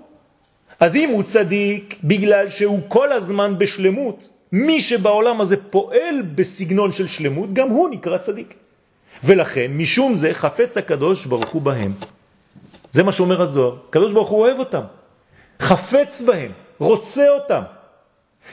אז 0.80 0.96
אם 0.96 1.10
הוא 1.10 1.24
צדיק 1.24 1.96
בגלל 2.04 2.50
שהוא 2.50 2.80
כל 2.88 3.12
הזמן 3.12 3.58
בשלמות, 3.58 4.30
מי 4.52 4.82
שבעולם 4.82 5.42
הזה 5.42 5.58
פועל 5.70 6.22
בסגנון 6.36 6.92
של 6.92 7.08
שלמות, 7.08 7.54
גם 7.54 7.70
הוא 7.70 7.90
נקרא 7.90 8.18
צדיק. 8.18 8.54
ולכן, 9.24 9.72
משום 9.72 10.14
זה, 10.16 10.34
חפץ 10.34 10.78
הקדוש 10.78 11.26
ברוך 11.26 11.50
הוא 11.50 11.62
בהם. 11.62 11.94
זה 12.92 13.04
מה 13.04 13.12
שאומר 13.12 13.42
הזוהר. 13.42 13.76
הקדוש 13.90 14.14
ברוך 14.14 14.30
הוא 14.30 14.40
אוהב 14.40 14.60
אותם, 14.60 14.82
חפץ 15.60 16.22
בהם, 16.22 16.52
רוצה 16.80 17.30
אותם. 17.30 17.62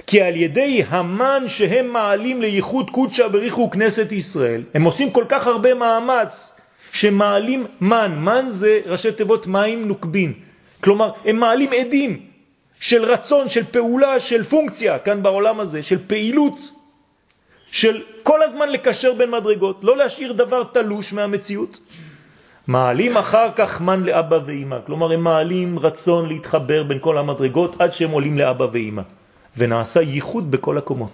כי 0.07 0.23
על 0.23 0.37
ידי 0.37 0.83
המן 0.89 1.45
שהם 1.49 1.89
מעלים 1.89 2.43
לייחוד 2.43 2.91
קודשא 2.91 3.29
בריחו 3.29 3.71
כנסת 3.71 4.13
ישראל, 4.13 4.63
הם 4.75 4.85
עושים 4.85 5.11
כל 5.11 5.25
כך 5.29 5.47
הרבה 5.47 5.75
מאמץ 5.75 6.61
שמעלים 6.93 7.67
מן, 7.81 8.19
מן 8.19 8.45
זה 8.49 8.81
ראשי 8.87 9.13
תיבות 9.13 9.47
מים 9.47 9.89
נוקבין, 9.89 10.33
כלומר 10.81 11.11
הם 11.25 11.37
מעלים 11.37 11.71
עדים 11.73 12.21
של 12.81 13.05
רצון, 13.05 13.49
של 13.49 13.65
פעולה, 13.65 14.21
של 14.21 14.45
פונקציה 14.45 14.99
כאן 14.99 15.23
בעולם 15.23 15.61
הזה, 15.61 15.83
של 15.83 15.99
פעילות, 16.07 16.73
של 17.67 18.03
כל 18.23 18.43
הזמן 18.43 18.69
לקשר 18.69 19.15
בין 19.15 19.31
מדרגות, 19.31 19.85
לא 19.85 19.97
להשאיר 19.97 20.33
דבר 20.33 20.65
תלוש 20.65 21.13
מהמציאות. 21.13 21.81
מעלים 22.67 23.17
אחר 23.17 23.49
כך 23.57 23.81
מן 23.81 24.03
לאבא 24.03 24.39
ואימא, 24.47 24.77
כלומר 24.87 25.13
הם 25.13 25.21
מעלים 25.21 25.79
רצון 25.79 26.29
להתחבר 26.29 26.83
בין 26.83 26.99
כל 27.01 27.19
המדרגות 27.19 27.81
עד 27.81 27.93
שהם 27.93 28.11
עולים 28.11 28.39
לאבא 28.39 28.67
ואימא. 28.73 29.03
ונעשה 29.57 30.01
ייחוד 30.01 30.51
בכל 30.51 30.79
הקומות. 30.79 31.11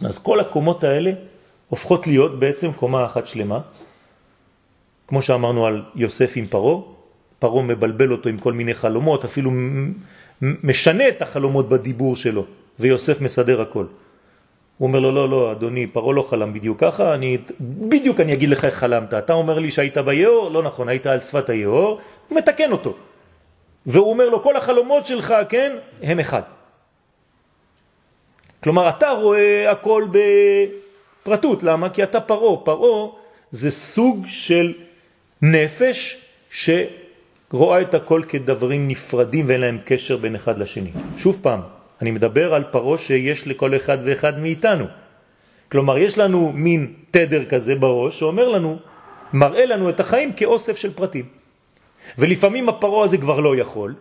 אז 0.00 0.18
כל 0.18 0.40
הקומות 0.40 0.84
האלה 0.84 1.12
הופכות 1.68 2.06
להיות 2.06 2.38
בעצם 2.38 2.72
קומה 2.72 3.06
אחת 3.06 3.26
שלמה, 3.26 3.60
כמו 5.08 5.22
שאמרנו 5.22 5.66
על 5.66 5.82
יוסף 5.94 6.32
עם 6.36 6.46
פרו, 6.46 6.94
פרו 7.38 7.62
מבלבל 7.62 8.12
אותו 8.12 8.28
עם 8.28 8.38
כל 8.38 8.52
מיני 8.52 8.74
חלומות, 8.74 9.24
אפילו 9.24 9.50
משנה 10.42 11.08
את 11.08 11.22
החלומות 11.22 11.68
בדיבור 11.68 12.16
שלו, 12.16 12.44
ויוסף 12.80 13.20
מסדר 13.20 13.60
הכל. 13.60 13.86
הוא 14.78 14.86
אומר 14.88 14.98
לו, 15.00 15.12
לא, 15.12 15.28
לא, 15.28 15.52
אדוני, 15.52 15.86
פרו 15.86 16.12
לא 16.12 16.26
חלם 16.30 16.52
בדיוק 16.52 16.80
ככה, 16.80 17.14
אני, 17.14 17.38
בדיוק 17.60 18.20
אני 18.20 18.32
אגיד 18.32 18.48
לך 18.48 18.64
איך 18.64 18.74
חלמת. 18.74 19.14
אתה 19.14 19.32
אומר 19.32 19.58
לי 19.58 19.70
שהיית 19.70 19.98
ביאור? 19.98 20.50
לא 20.50 20.62
נכון, 20.62 20.88
היית 20.88 21.06
על 21.06 21.20
שפת 21.20 21.50
היאור, 21.50 22.00
מתקן 22.30 22.72
אותו. 22.72 22.94
והוא 23.86 24.10
אומר 24.10 24.28
לו, 24.28 24.42
כל 24.42 24.56
החלומות 24.56 25.06
שלך, 25.06 25.34
כן, 25.48 25.76
הם 26.02 26.20
אחד. 26.20 26.42
כלומר, 28.66 28.88
אתה 28.88 29.10
רואה 29.10 29.70
הכל 29.70 30.04
בפרטות. 30.10 31.62
למה? 31.62 31.88
כי 31.88 32.02
אתה 32.02 32.20
פרו. 32.20 32.64
פרו 32.64 33.18
זה 33.50 33.70
סוג 33.70 34.24
של 34.28 34.72
נפש 35.42 36.16
שרואה 36.50 37.80
את 37.80 37.94
הכל 37.94 38.22
כדברים 38.28 38.88
נפרדים 38.88 39.44
ואין 39.48 39.60
להם 39.60 39.78
קשר 39.84 40.16
בין 40.16 40.34
אחד 40.34 40.58
לשני. 40.58 40.90
שוב 41.18 41.38
פעם, 41.42 41.60
אני 42.02 42.10
מדבר 42.10 42.54
על 42.54 42.64
פרו 42.64 42.98
שיש 42.98 43.46
לכל 43.46 43.76
אחד 43.76 43.98
ואחד 44.04 44.38
מאיתנו. 44.38 44.84
כלומר, 45.72 45.98
יש 45.98 46.18
לנו 46.18 46.52
מין 46.54 46.92
תדר 47.10 47.44
כזה 47.44 47.74
בראש 47.74 48.18
שאומר 48.18 48.48
לנו, 48.48 48.78
מראה 49.32 49.66
לנו 49.66 49.90
את 49.90 50.00
החיים 50.00 50.32
כאוסף 50.32 50.76
של 50.76 50.92
פרטים. 50.92 51.24
ולפעמים 52.18 52.68
הפרו 52.68 53.04
הזה 53.04 53.18
כבר 53.18 53.40
לא 53.40 53.56
יכול 53.56 53.94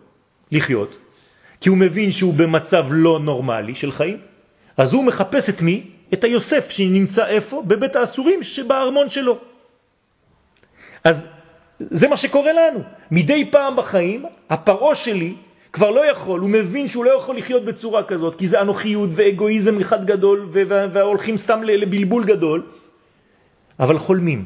לחיות, 0.51 0.97
כי 1.61 1.69
הוא 1.69 1.77
מבין 1.77 2.11
שהוא 2.11 2.33
במצב 2.33 2.85
לא 2.89 3.19
נורמלי 3.19 3.75
של 3.75 3.91
חיים, 3.91 4.17
אז 4.77 4.93
הוא 4.93 5.03
מחפש 5.03 5.49
את 5.49 5.61
מי? 5.61 5.83
את 6.13 6.23
היוסף 6.23 6.69
שנמצא 6.69 7.27
איפה? 7.27 7.63
בבית 7.67 7.95
האסורים 7.95 8.43
שבארמון 8.43 9.09
שלו. 9.09 9.37
אז 11.03 11.27
זה 11.79 12.07
מה 12.07 12.17
שקורה 12.17 12.53
לנו. 12.53 12.79
מדי 13.11 13.51
פעם 13.51 13.75
בחיים, 13.75 14.25
הפרו 14.49 14.95
שלי 14.95 15.33
כבר 15.73 15.89
לא 15.89 16.11
יכול, 16.11 16.39
הוא 16.39 16.49
מבין 16.49 16.87
שהוא 16.87 17.05
לא 17.05 17.17
יכול 17.17 17.37
לחיות 17.37 17.65
בצורה 17.65 18.03
כזאת, 18.03 18.35
כי 18.35 18.47
זה 18.47 18.61
אנוכיות 18.61 19.09
ואגואיזם 19.13 19.79
אחד 19.79 20.05
גדול, 20.05 20.49
והולכים 20.93 21.37
סתם 21.37 21.63
לבלבול 21.63 22.23
גדול, 22.25 22.63
אבל 23.79 23.97
חולמים. 23.97 24.45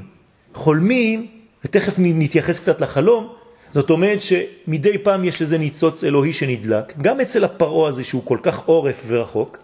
חולמים, 0.53 1.27
ותכף 1.65 1.93
נתייחס 1.98 2.59
קצת 2.59 2.81
לחלום, 2.81 3.33
זאת 3.74 3.89
אומרת 3.89 4.19
שמדי 4.21 4.98
פעם 4.98 5.24
יש 5.24 5.41
לזה 5.41 5.57
ניצוץ 5.57 6.03
אלוהי 6.03 6.33
שנדלק, 6.33 6.98
גם 6.98 7.19
אצל 7.19 7.43
הפרו 7.43 7.88
הזה 7.88 8.03
שהוא 8.03 8.21
כל 8.25 8.38
כך 8.43 8.65
עורף 8.65 9.03
ורחוק, 9.07 9.57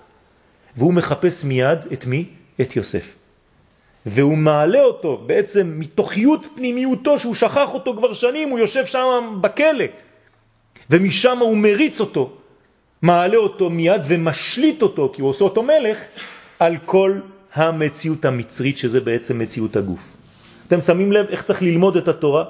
והוא 0.77 0.94
מחפש 0.94 1.44
מיד 1.44 1.79
את 1.94 2.05
מי? 2.05 2.25
את 2.62 2.75
יוסף. 2.75 3.13
והוא 4.05 4.38
מעלה 4.38 4.82
אותו 4.82 5.24
בעצם 5.25 5.74
מתוכיות 5.77 6.48
פנימיותו 6.55 7.20
שהוא 7.20 7.36
שכח 7.36 7.74
אותו 7.74 7.96
כבר 7.98 8.13
שנים, 8.13 8.50
הוא 8.50 8.60
יושב 8.60 8.86
שם 8.86 9.38
בכלא, 9.41 9.86
ומשם 10.89 11.38
הוא 11.38 11.58
מריץ 11.58 12.00
אותו, 12.00 12.32
מעלה 13.01 13.38
אותו 13.38 13.70
מיד 13.70 14.01
ומשליט 14.08 14.82
אותו, 14.82 15.12
כי 15.13 15.22
הוא 15.22 15.29
עושה 15.29 15.44
אותו 15.44 15.63
מלך, 15.63 16.00
על 16.60 16.77
כל 16.86 17.20
המציאות 17.53 18.25
המצרית 18.25 18.77
שזה 18.77 19.00
בעצם 19.00 19.39
מציאות 19.39 19.75
הגוף. 19.75 20.00
אתם 20.67 20.82
שמים 20.82 21.12
לב 21.12 21.25
איך 21.29 21.44
צריך 21.44 21.62
ללמוד 21.62 21.98
את 21.98 22.08
התורה? 22.08 22.44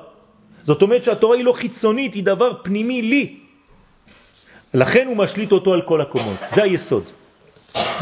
זאת 0.64 0.82
אומרת 0.82 1.04
שהתורה 1.04 1.38
היא 1.38 1.46
לא 1.46 1.54
חיצונית, 1.54 2.14
היא 2.14 2.24
דבר 2.24 2.52
פנימי 2.64 3.02
לי. 3.02 3.38
לכן 4.74 5.08
הוא 5.08 5.18
משליט 5.18 5.52
אותו 5.52 5.74
על 5.74 5.82
כל 5.82 6.02
הקומות, 6.02 6.38
זה 6.56 6.64
היסוד. 6.64 7.04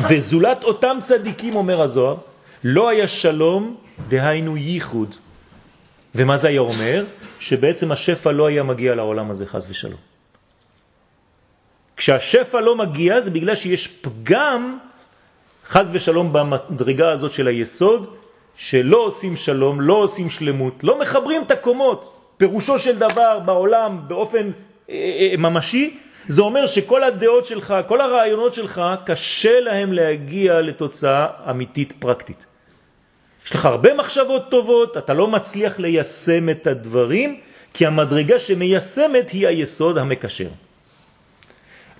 וזולת 0.09 0.63
אותם 0.63 0.97
צדיקים, 1.01 1.55
אומר 1.55 1.81
הזוהר, 1.81 2.15
לא 2.63 2.89
היה 2.89 3.07
שלום, 3.07 3.75
דהיינו 4.07 4.57
ייחוד. 4.57 5.15
ומה 6.15 6.37
זה 6.37 6.47
היה 6.47 6.59
אומר? 6.59 7.05
שבעצם 7.39 7.91
השפע 7.91 8.31
לא 8.31 8.45
היה 8.45 8.63
מגיע 8.63 8.95
לעולם 8.95 9.31
הזה, 9.31 9.45
חז 9.45 9.69
ושלום. 9.69 9.99
כשהשפע 11.97 12.61
לא 12.61 12.75
מגיע 12.75 13.21
זה 13.21 13.31
בגלל 13.31 13.55
שיש 13.55 13.87
פגם, 13.87 14.77
חז 15.67 15.89
ושלום, 15.93 16.33
במדרגה 16.33 17.11
הזאת 17.11 17.31
של 17.31 17.47
היסוד, 17.47 18.15
שלא 18.55 18.97
עושים 18.97 19.35
שלום, 19.35 19.81
לא 19.81 19.93
עושים 19.93 20.29
שלמות, 20.29 20.83
לא 20.83 20.99
מחברים 20.99 21.43
את 21.43 21.51
הקומות. 21.51 22.13
פירושו 22.37 22.79
של 22.79 22.99
דבר 22.99 23.39
בעולם 23.39 23.99
באופן 24.07 24.51
אה, 24.89 24.95
אה, 24.95 25.37
ממשי, 25.37 25.97
זה 26.27 26.41
אומר 26.41 26.67
שכל 26.67 27.03
הדעות 27.03 27.45
שלך, 27.45 27.73
כל 27.87 28.01
הרעיונות 28.01 28.53
שלך, 28.53 28.81
קשה 29.05 29.59
להם 29.59 29.93
להגיע 29.93 30.61
לתוצאה 30.61 31.27
אמיתית 31.49 31.93
פרקטית. 31.99 32.45
יש 33.45 33.55
לך 33.55 33.65
הרבה 33.65 33.93
מחשבות 33.93 34.49
טובות, 34.49 34.97
אתה 34.97 35.13
לא 35.13 35.27
מצליח 35.27 35.79
ליישם 35.79 36.49
את 36.49 36.67
הדברים, 36.67 37.39
כי 37.73 37.85
המדרגה 37.85 38.39
שמיישמת 38.39 39.29
היא 39.29 39.47
היסוד 39.47 39.97
המקשר. 39.97 40.47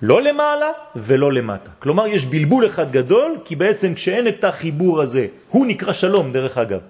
לא 0.02 0.22
למעלה 0.22 0.70
ולא 0.96 1.32
למטה. 1.32 1.70
כלומר, 1.78 2.06
יש 2.06 2.26
בלבול 2.26 2.66
אחד 2.66 2.92
גדול, 2.92 3.38
כי 3.44 3.56
בעצם 3.56 3.94
כשאין 3.94 4.28
את 4.28 4.44
החיבור 4.44 5.02
הזה, 5.02 5.26
הוא 5.50 5.66
נקרא 5.66 5.92
שלום 5.92 6.32
דרך 6.32 6.58
אגב. 6.58 6.80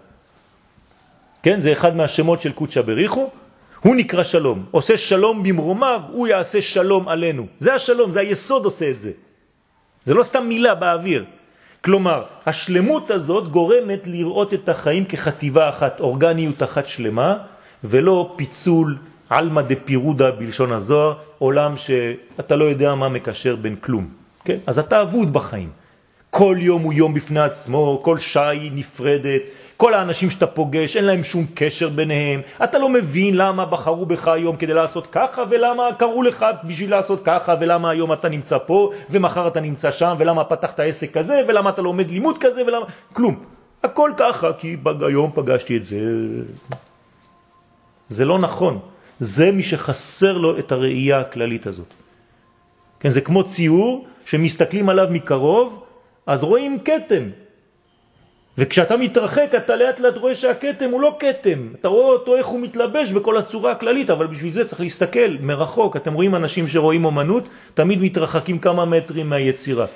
כן, 1.43 1.61
זה 1.61 1.73
אחד 1.73 1.97
מהשמות 1.97 2.41
של 2.41 2.53
קודשא 2.53 2.81
בריחו, 2.81 3.31
הוא 3.85 3.97
נקרא 3.97 4.23
שלום. 4.23 4.65
עושה 4.71 4.97
שלום 4.99 5.43
במרומיו, 5.43 6.01
הוא 6.13 6.27
יעשה 6.27 6.63
שלום 6.63 7.09
עלינו. 7.09 7.47
זה 7.59 7.75
השלום, 7.75 8.13
זה 8.13 8.21
היסוד 8.21 8.65
עושה 8.65 8.91
את 8.91 9.01
זה. 9.01 9.13
זה 10.05 10.15
לא 10.15 10.23
סתם 10.23 10.45
מילה 10.49 10.75
באוויר. 10.75 11.25
כלומר, 11.85 12.25
השלמות 12.47 13.11
הזאת 13.11 13.49
גורמת 13.49 14.01
לראות 14.07 14.55
את 14.55 14.69
החיים 14.69 15.05
כחטיבה 15.05 15.69
אחת, 15.69 16.01
אורגניות 16.01 16.63
אחת 16.63 16.87
שלמה, 16.87 17.37
ולא 17.85 18.33
פיצול 18.37 18.97
אלמא 19.33 19.63
דפירודה 19.63 20.31
בלשון 20.31 20.73
הזוהר, 20.73 21.15
עולם 21.39 21.77
שאתה 21.77 22.57
לא 22.57 22.65
יודע 22.65 22.95
מה 22.95 23.09
מקשר 23.09 23.57
בין 23.57 23.77
כלום. 23.77 24.09
כן? 24.45 24.59
אז 24.67 24.79
אתה 24.79 25.03
אבוד 25.03 25.33
בחיים. 25.33 25.71
כל 26.31 26.57
יום 26.59 26.83
הוא 26.83 26.93
יום 26.93 27.15
בפני 27.15 27.41
עצמו, 27.41 28.01
כל 28.05 28.19
שעה 28.19 28.49
היא 28.49 28.73
נפרדת, 28.75 29.43
כל 29.77 29.95
האנשים 29.95 30.31
שאתה 30.31 30.47
פוגש, 30.47 30.97
אין 30.97 31.05
להם 31.05 31.25
שום 31.25 31.47
קשר 31.55 31.89
ביניהם. 31.89 32.41
אתה 32.65 32.79
לא 32.79 32.89
מבין 32.89 33.37
למה 33.37 33.65
בחרו 33.65 34.07
בך 34.07 34.29
היום 34.29 34.57
כדי 34.57 34.75
לעשות 34.75 35.07
ככה, 35.13 35.43
ולמה 35.51 35.89
קראו 35.99 36.23
לך 36.23 36.47
בשביל 36.65 36.91
לעשות 36.91 37.21
ככה, 37.25 37.55
ולמה 37.61 37.91
היום 37.91 38.13
אתה 38.13 38.29
נמצא 38.29 38.59
פה, 38.59 38.91
ומחר 39.11 39.49
אתה 39.49 39.61
נמצא 39.61 39.91
שם, 39.91 40.15
ולמה 40.19 40.45
פתחת 40.45 40.81
עסק 40.81 41.19
כזה, 41.19 41.41
ולמה 41.49 41.71
אתה 41.71 41.83
לומד 41.83 42.11
לימוד 42.11 42.39
כזה, 42.39 42.63
ולמה... 42.67 42.87
כלום. 43.13 43.45
הכל 43.83 44.11
ככה, 44.17 44.53
כי 44.53 44.77
היום 45.07 45.31
פגשתי 45.35 45.77
את 45.77 45.85
זה. 45.85 46.01
זה 48.09 48.25
לא 48.25 48.39
נכון. 48.39 48.79
זה 49.21 49.53
מי 49.53 49.63
שחסר 49.63 50.33
לו 50.33 50.59
את 50.59 50.73
הראייה 50.73 51.21
הכללית 51.21 51.67
הזאת. 51.67 51.95
כן, 53.01 53.11
זה 53.11 53.21
כמו 53.21 53.45
ציור 53.45 54.07
שמסתכלים 54.25 54.89
עליו 54.89 55.07
מקרוב, 55.11 55.85
אז 56.27 56.45
רואים 56.45 56.79
קטם, 56.79 57.25
וכשאתה 58.59 58.97
מתרחק 58.97 59.51
אתה 59.57 59.77
לאט 59.77 60.01
לאט 60.01 60.17
רואה 60.17 60.35
שהקטם 60.35 60.91
הוא 60.91 61.01
לא 61.01 61.17
קטם, 61.19 61.69
אתה 61.81 61.89
רואה 61.89 62.07
אותו 62.07 62.37
איך 62.37 62.47
הוא 62.47 62.61
מתלבש 62.61 63.11
בכל 63.13 63.37
הצורה 63.37 63.73
הכללית, 63.73 64.11
אבל 64.11 64.27
בשביל 64.27 64.53
זה 64.53 64.69
צריך 64.69 64.81
להסתכל 64.81 65.37
מרחוק. 65.41 65.97
אתם 65.97 66.15
רואים 66.15 66.35
אנשים 66.35 66.69
שרואים 66.69 67.05
אומנות, 67.05 67.49
תמיד 67.75 68.03
מתרחקים 68.03 68.59
כמה 68.59 68.85
מטרים 68.85 69.31
מהיצירה. 69.31 69.87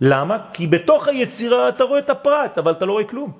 למה? 0.00 0.38
כי 0.52 0.66
בתוך 0.66 1.08
היצירה 1.08 1.68
אתה 1.68 1.84
רואה 1.84 1.98
את 1.98 2.10
הפרט, 2.10 2.58
אבל 2.58 2.72
אתה 2.72 2.84
לא 2.86 2.92
רואה 2.92 3.04
כלום. 3.04 3.32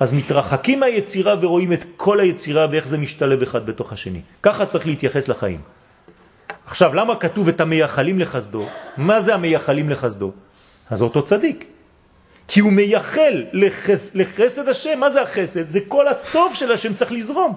אז 0.00 0.14
מתרחקים 0.14 0.80
מהיצירה 0.80 1.36
ורואים 1.40 1.72
את 1.72 1.84
כל 1.96 2.20
היצירה 2.20 2.66
ואיך 2.70 2.88
זה 2.88 2.98
משתלב 2.98 3.42
אחד 3.42 3.66
בתוך 3.66 3.92
השני. 3.92 4.20
ככה 4.42 4.66
צריך 4.66 4.86
להתייחס 4.86 5.28
לחיים. 5.28 5.60
עכשיו, 6.66 6.94
למה 6.94 7.16
כתוב 7.16 7.48
את 7.48 7.60
המייחלים 7.60 8.18
לחסדו? 8.18 8.66
מה 8.96 9.20
זה 9.20 9.34
המייחלים 9.34 9.90
לחסדו? 9.90 10.32
אז 10.90 11.02
אותו 11.02 11.22
צדיק. 11.22 11.64
כי 12.48 12.60
הוא 12.60 12.72
מייחל 12.72 13.44
לחס, 13.52 14.14
לחסד 14.14 14.68
השם. 14.68 15.00
מה 15.00 15.10
זה 15.10 15.22
החסד? 15.22 15.68
זה 15.68 15.80
כל 15.88 16.08
הטוב 16.08 16.54
של 16.54 16.72
השם 16.72 16.92
צריך 16.92 17.12
לזרום. 17.12 17.54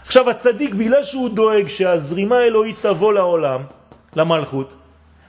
עכשיו 0.00 0.30
הצדיק, 0.30 0.74
בגלל 0.74 1.02
שהוא 1.02 1.28
דואג 1.28 1.68
שהזרימה 1.68 2.36
האלוהית 2.36 2.76
תבוא 2.82 3.12
לעולם, 3.12 3.62
למלכות, 4.16 4.76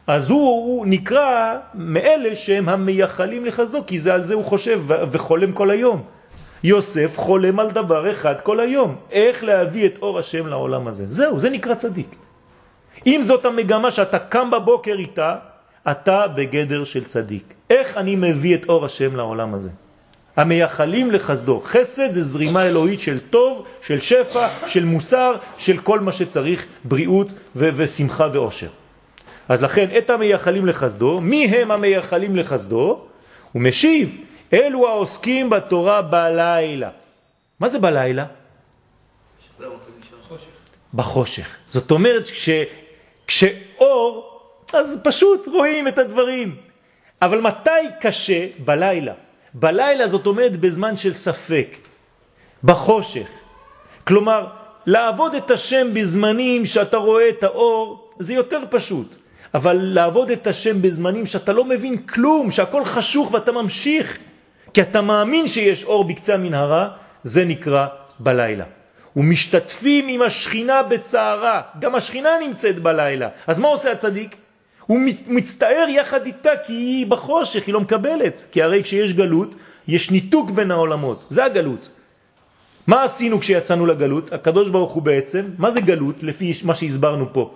אז 0.08 0.30
הוא, 0.30 0.40
הוא 0.40 0.86
נקרא 0.86 1.58
מאלה 1.74 2.36
שהם 2.36 2.70
המייחלים 2.70 3.46
לחסדו, 3.46 3.86
כי 3.88 4.00
זה 4.00 4.14
על 4.14 4.24
זה 4.24 4.34
הוא 4.34 4.46
חושב 4.46 4.82
וחולם 5.12 5.52
כל 5.52 5.72
היום. 5.72 6.04
יוסף 6.64 7.18
חולם 7.18 7.60
על 7.60 7.72
דבר 7.72 8.12
אחד 8.12 8.42
כל 8.42 8.60
היום, 8.60 8.96
איך 9.12 9.44
להביא 9.44 9.86
את 9.86 9.98
אור 10.02 10.20
השם 10.20 10.48
לעולם 10.48 10.88
הזה. 10.88 11.04
זהו, 11.08 11.40
זה 11.40 11.50
נקרא 11.50 11.76
צדיק. 11.76 12.16
אם 13.06 13.22
זאת 13.24 13.46
המגמה 13.46 13.92
שאתה 13.92 14.20
קם 14.20 14.52
בבוקר 14.52 14.96
איתה, 15.00 15.36
אתה 15.92 16.28
בגדר 16.28 16.84
של 16.84 17.04
צדיק. 17.04 17.54
איך 17.70 17.98
אני 17.98 18.16
מביא 18.16 18.56
את 18.56 18.70
אור 18.70 18.86
השם 18.86 19.16
לעולם 19.16 19.54
הזה? 19.54 19.70
המייחלים 20.38 21.12
לחסדו. 21.12 21.62
חסד 21.66 22.12
זה 22.12 22.24
זרימה 22.24 22.68
אלוהית 22.68 23.02
של 23.02 23.20
טוב, 23.30 23.66
של 23.82 24.00
שפע, 24.00 24.48
של 24.68 24.86
מוסר, 24.86 25.36
של 25.58 25.78
כל 25.78 26.00
מה 26.00 26.12
שצריך, 26.12 26.66
בריאות 26.84 27.28
ו- 27.56 27.70
ושמחה 27.76 28.28
ואושר. 28.34 28.70
אז 29.50 29.64
לכן, 29.64 29.98
את 29.98 30.10
המייחלים 30.10 30.66
לחסדו, 30.66 31.20
מי 31.22 31.46
הם 31.46 31.72
המייחלים 31.72 32.36
לחסדו? 32.36 33.02
הוא 33.52 33.62
משיב, 33.62 34.18
אלו 34.54 34.88
העוסקים 34.88 35.50
בתורה 35.50 36.02
בלילה. 36.02 36.90
מה 37.60 37.70
זה 37.70 37.80
בלילה? 37.80 38.26
חושך. 40.28 40.46
בחושך. 40.94 41.56
זאת 41.70 41.92
אומרת, 41.92 42.24
כש, 42.24 42.50
כשאור, 43.28 44.40
אז 44.74 45.00
פשוט 45.04 45.48
רואים 45.48 45.88
את 45.88 45.98
הדברים. 45.98 46.69
אבל 47.22 47.42
מתי 47.42 47.70
קשה? 48.02 48.48
בלילה. 48.66 49.14
בלילה 49.54 50.08
זאת 50.08 50.26
אומרת 50.26 50.58
בזמן 50.58 50.98
של 50.98 51.14
ספק, 51.14 51.68
בחושך. 52.64 53.28
כלומר, 54.04 54.48
לעבוד 54.86 55.36
את 55.36 55.52
השם 55.52 55.94
בזמנים 55.94 56.66
שאתה 56.66 56.98
רואה 56.98 57.30
את 57.30 57.44
האור, 57.44 58.10
זה 58.20 58.34
יותר 58.34 58.64
פשוט. 58.70 59.16
אבל 59.54 59.78
לעבוד 59.82 60.32
את 60.32 60.48
השם 60.48 60.82
בזמנים 60.82 61.26
שאתה 61.26 61.54
לא 61.54 61.66
מבין 61.66 61.98
כלום, 61.98 62.52
שהכל 62.52 62.86
חשוך 62.86 63.34
ואתה 63.34 63.52
ממשיך, 63.52 64.18
כי 64.74 64.82
אתה 64.82 65.02
מאמין 65.02 65.48
שיש 65.48 65.84
אור 65.84 66.04
בקצה 66.04 66.34
המנהרה, 66.34 66.90
זה 67.24 67.46
נקרא 67.46 67.88
בלילה. 68.20 68.66
ומשתתפים 69.16 70.08
עם 70.08 70.22
השכינה 70.22 70.84
בצערה, 70.84 71.62
גם 71.80 71.96
השכינה 71.96 72.30
נמצאת 72.42 72.80
בלילה. 72.80 73.30
אז 73.48 73.60
מה 73.60 73.68
עושה 73.68 73.92
הצדיק? 73.92 74.36
הוא 74.90 75.00
מצטער 75.28 75.86
יחד 75.90 76.26
איתה 76.26 76.50
כי 76.66 76.74
היא 76.74 77.08
בחושך, 77.08 77.68
היא 77.68 77.74
לא 77.74 77.82
מקבלת. 77.82 78.46
כי 78.52 78.64
הרי 78.64 78.84
כשיש 78.84 79.14
גלות, 79.14 79.56
יש 79.88 80.12
ניתוק 80.12 80.50
בין 80.50 80.72
העולמות, 80.72 81.26
זה 81.30 81.46
הגלות. 81.46 81.90
מה 82.88 83.04
עשינו 83.04 83.40
כשיצאנו 83.40 83.86
לגלות? 83.86 84.34
הקדוש 84.34 84.70
ברוך 84.70 84.92
הוא 84.92 85.04
בעצם, 85.04 85.46
מה 85.58 85.72
זה 85.72 85.82
גלות 85.82 86.24
לפי 86.24 86.54
מה 86.66 86.76
שהסברנו 86.76 87.34
פה? 87.34 87.54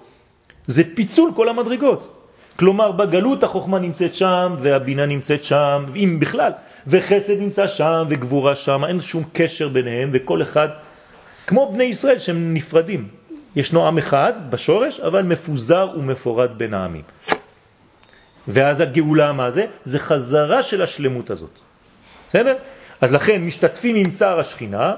זה 0.67 0.83
פיצול 0.95 1.31
כל 1.35 1.49
המדרגות. 1.49 2.13
כלומר 2.59 2.91
בגלות 2.91 3.43
החוכמה 3.43 3.79
נמצאת 3.79 4.15
שם 4.15 4.55
והבינה 4.61 5.05
נמצאת 5.05 5.43
שם, 5.43 5.85
אם 5.95 6.17
בכלל, 6.19 6.51
וחסד 6.87 7.39
נמצא 7.39 7.67
שם 7.67 8.05
וגבורה 8.09 8.55
שם, 8.55 8.85
אין 8.85 9.01
שום 9.01 9.23
קשר 9.33 9.67
ביניהם 9.67 10.09
וכל 10.13 10.41
אחד, 10.41 10.67
כמו 11.47 11.71
בני 11.73 11.83
ישראל 11.83 12.19
שהם 12.19 12.53
נפרדים. 12.53 13.22
ישנו 13.55 13.87
עם 13.87 13.97
אחד 13.97 14.33
בשורש, 14.49 14.99
אבל 14.99 15.21
מפוזר 15.21 15.89
ומפורד 15.97 16.57
בין 16.57 16.73
העמים. 16.73 17.03
ואז 18.47 18.79
הגאולה 18.79 19.33
מה 19.33 19.51
זה? 19.51 19.65
זה 19.83 19.99
חזרה 19.99 20.63
של 20.63 20.81
השלמות 20.81 21.29
הזאת. 21.29 21.59
בסדר? 22.29 22.55
אז 23.01 23.11
לכן 23.11 23.41
משתתפים 23.41 23.95
עם 23.95 24.11
צער 24.11 24.39
השכינה, 24.39 24.93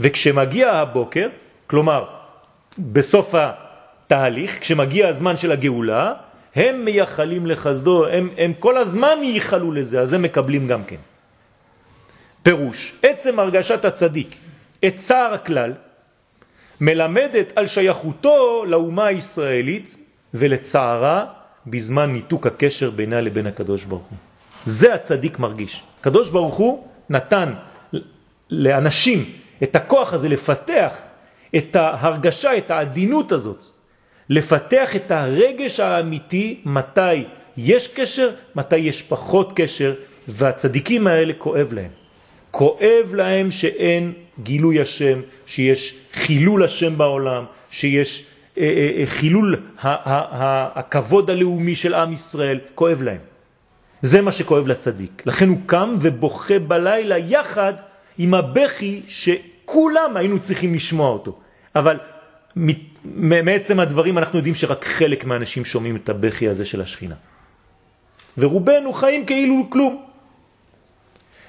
וכשמגיע 0.00 0.72
הבוקר, 0.72 1.28
כלומר 1.66 2.04
בסוף 2.78 3.34
התהליך, 3.34 4.60
כשמגיע 4.60 5.08
הזמן 5.08 5.36
של 5.36 5.52
הגאולה, 5.52 6.12
הם 6.54 6.84
מייחלים 6.84 7.46
לחסדו, 7.46 8.06
הם, 8.06 8.30
הם 8.38 8.52
כל 8.58 8.78
הזמן 8.78 9.18
ייחלו 9.22 9.72
לזה, 9.72 10.00
אז 10.00 10.12
הם 10.12 10.22
מקבלים 10.22 10.68
גם 10.68 10.84
כן. 10.84 11.02
פירוש, 12.42 12.94
עצם 13.02 13.38
הרגשת 13.38 13.84
הצדיק 13.84 14.36
את 14.84 14.96
צער 14.96 15.34
הכלל, 15.34 15.72
מלמדת 16.80 17.52
על 17.56 17.66
שייכותו 17.66 18.64
לאומה 18.66 19.06
הישראלית 19.06 19.96
ולצערה 20.34 21.24
בזמן 21.66 22.12
ניתוק 22.12 22.46
הקשר 22.46 22.90
בינה 22.90 23.20
לבין 23.20 23.46
הקדוש 23.46 23.84
ברוך 23.84 24.06
הוא. 24.10 24.18
זה 24.66 24.94
הצדיק 24.94 25.38
מרגיש. 25.38 25.82
הקדוש 26.00 26.30
ברוך 26.30 26.54
הוא 26.54 26.86
נתן 27.10 27.54
לאנשים 28.50 29.24
את 29.62 29.76
הכוח 29.76 30.12
הזה 30.12 30.28
לפתח 30.28 30.92
את 31.56 31.76
ההרגשה, 31.76 32.58
את 32.58 32.70
העדינות 32.70 33.32
הזאת, 33.32 33.64
לפתח 34.28 34.96
את 34.96 35.10
הרגש 35.10 35.80
האמיתי 35.80 36.60
מתי 36.64 37.24
יש 37.56 37.94
קשר, 37.94 38.30
מתי 38.54 38.76
יש 38.76 39.02
פחות 39.02 39.52
קשר, 39.56 39.94
והצדיקים 40.28 41.06
האלה 41.06 41.32
כואב 41.38 41.72
להם. 41.72 41.90
כואב 42.56 43.14
להם 43.14 43.50
שאין 43.50 44.12
גילוי 44.42 44.80
השם, 44.80 45.20
שיש 45.46 45.96
חילול 46.14 46.64
השם 46.64 46.98
בעולם, 46.98 47.44
שיש 47.70 48.26
אה, 48.58 48.62
אה, 48.62 49.00
אה 49.00 49.06
חילול 49.06 49.56
הכבוד 50.74 51.30
הלאומי 51.30 51.74
של 51.74 51.94
עם 51.94 52.12
ישראל, 52.12 52.58
כואב 52.74 53.02
להם. 53.02 53.20
זה 54.02 54.22
מה 54.22 54.32
שכואב 54.32 54.66
לצדיק. 54.66 55.22
לכן 55.26 55.48
הוא 55.48 55.58
קם 55.66 55.96
ובוכה 56.00 56.58
בלילה 56.58 57.18
יחד 57.18 57.72
עם 58.18 58.34
הבכי 58.34 59.02
שכולם 59.08 60.16
היינו 60.16 60.40
צריכים 60.40 60.74
לשמוע 60.74 61.08
אותו. 61.10 61.38
אבל 61.74 61.96
מעצם 63.16 63.80
הדברים 63.80 64.18
אנחנו 64.18 64.38
יודעים 64.38 64.54
שרק 64.54 64.84
חלק 64.84 65.24
מהאנשים 65.24 65.64
שומעים 65.64 65.96
את 65.96 66.08
הבכי 66.08 66.48
הזה 66.48 66.66
של 66.66 66.80
השכינה. 66.80 67.14
ורובנו 68.38 68.92
חיים 68.92 69.26
כאילו 69.26 69.66
כלום. 69.70 70.05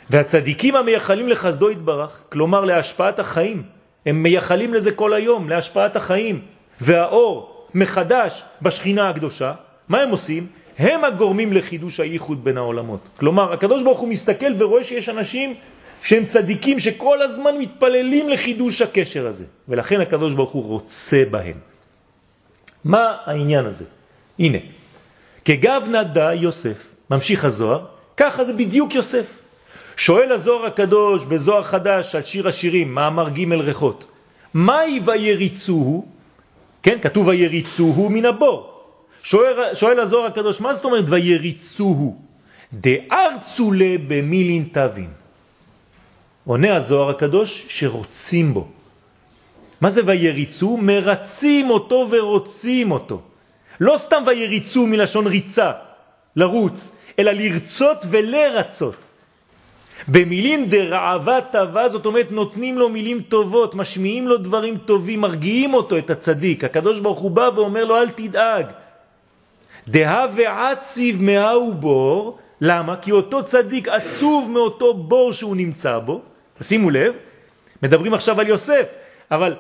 והצדיקים 0.10 0.76
המייחלים 0.76 1.30
לחסדו 1.30 1.72
יתברך, 1.72 2.24
כלומר 2.30 2.66
להשפעת 2.66 3.20
החיים, 3.20 3.64
הם 4.06 4.24
מייחלים 4.24 4.74
לזה 4.74 4.92
כל 4.92 5.14
היום, 5.14 5.50
להשפעת 5.50 5.96
החיים, 5.96 6.42
והאור 6.82 7.68
מחדש 7.74 8.44
בשכינה 8.62 9.10
הקדושה, 9.10 9.54
מה 9.90 10.02
הם 10.02 10.10
עושים? 10.10 10.48
הם 10.78 11.04
הגורמים 11.04 11.54
לחידוש 11.54 12.00
הייחוד 12.00 12.44
בין 12.44 12.58
העולמות. 12.58 13.00
כלומר, 13.18 13.54
הקדוש 13.54 13.84
ברוך 13.84 14.00
הוא 14.00 14.08
מסתכל 14.08 14.54
ורואה 14.58 14.84
שיש 14.84 15.10
אנשים 15.10 15.54
שהם 16.04 16.26
צדיקים 16.26 16.80
שכל 16.80 17.22
הזמן 17.22 17.58
מתפללים 17.58 18.30
לחידוש 18.30 18.82
הקשר 18.82 19.28
הזה, 19.28 19.46
ולכן 19.68 20.02
הקדוש 20.02 20.34
ברוך 20.34 20.52
הוא 20.52 20.64
רוצה 20.64 21.24
בהם. 21.32 21.58
מה 22.84 23.18
העניין 23.26 23.66
הזה? 23.66 23.86
הנה, 24.40 24.58
כגב 25.46 25.84
נדע 25.90 26.34
יוסף, 26.34 26.78
ממשיך 27.10 27.46
הזוהר, 27.46 27.86
ככה 28.18 28.44
זה 28.44 28.54
בדיוק 28.54 28.96
יוסף. 28.96 29.37
שואל 29.98 30.32
הזוהר 30.32 30.66
הקדוש 30.66 31.26
בזוהר 31.26 31.64
חדש 31.64 32.16
על 32.16 32.24
שיר 32.24 32.48
השירים, 32.48 32.96
מאמר 32.96 33.30
ג' 33.30 33.54
ריחות, 33.54 34.12
מהי 34.54 35.00
ויריצוהו? 35.06 36.06
כן, 36.84 36.98
כתוב 37.02 37.28
ויריצוהו 37.28 38.10
מן 38.10 38.26
הבור. 38.26 38.74
שואל, 39.24 39.76
שואל 39.76 40.00
הזוהר 40.00 40.26
הקדוש, 40.26 40.62
מה 40.62 40.74
זאת 40.74 40.86
אומרת 40.86 41.06
ויריצוהו? 41.08 42.18
דארצו 42.74 43.72
לה 43.72 43.96
במילין 44.08 44.64
תווין. 44.72 45.10
עונה 46.46 46.76
הזוהר 46.76 47.10
הקדוש 47.10 47.66
שרוצים 47.70 48.54
בו. 48.54 48.68
מה 49.82 49.90
זה 49.90 50.02
ויריצו? 50.06 50.78
מרצים 50.78 51.70
אותו 51.70 52.08
ורוצים 52.10 52.92
אותו. 52.92 53.22
לא 53.80 53.98
סתם 53.98 54.24
ויריצו 54.26 54.88
מלשון 54.88 55.28
ריצה, 55.28 55.72
לרוץ, 56.36 56.96
אלא 57.20 57.32
לרצות 57.32 57.98
ולרצות. 58.10 59.10
במילים 60.08 60.70
דרעבה 60.70 61.42
טבה, 61.52 61.90
זאת 61.90 62.06
אומרת 62.06 62.32
נותנים 62.32 62.78
לו 62.78 62.90
מילים 62.90 63.22
טובות, 63.22 63.76
משמיעים 63.76 64.28
לו 64.28 64.38
דברים 64.38 64.78
טובים, 64.78 65.22
מרגיעים 65.22 65.74
אותו, 65.74 65.98
את 65.98 66.10
הצדיק. 66.10 66.64
הקדוש 66.64 67.00
ברוך 67.00 67.20
הוא 67.20 67.32
בא 67.32 67.50
ואומר 67.56 67.86
לו 67.86 67.98
אל 67.98 68.10
תדאג. 68.10 68.66
דהה 69.88 70.26
ועציב 70.36 71.22
מהו 71.22 71.74
בור, 71.74 72.38
למה? 72.62 72.96
כי 72.96 73.12
אותו 73.12 73.44
צדיק 73.44 73.88
עצוב 73.88 74.50
מאותו 74.50 74.94
בור 74.94 75.34
שהוא 75.34 75.56
נמצא 75.56 76.00
בו. 76.00 76.22
שימו 76.62 76.90
לב, 76.90 77.14
מדברים 77.84 78.14
עכשיו 78.14 78.40
על 78.40 78.48
יוסף, 78.48 78.86
אבל 79.32 79.56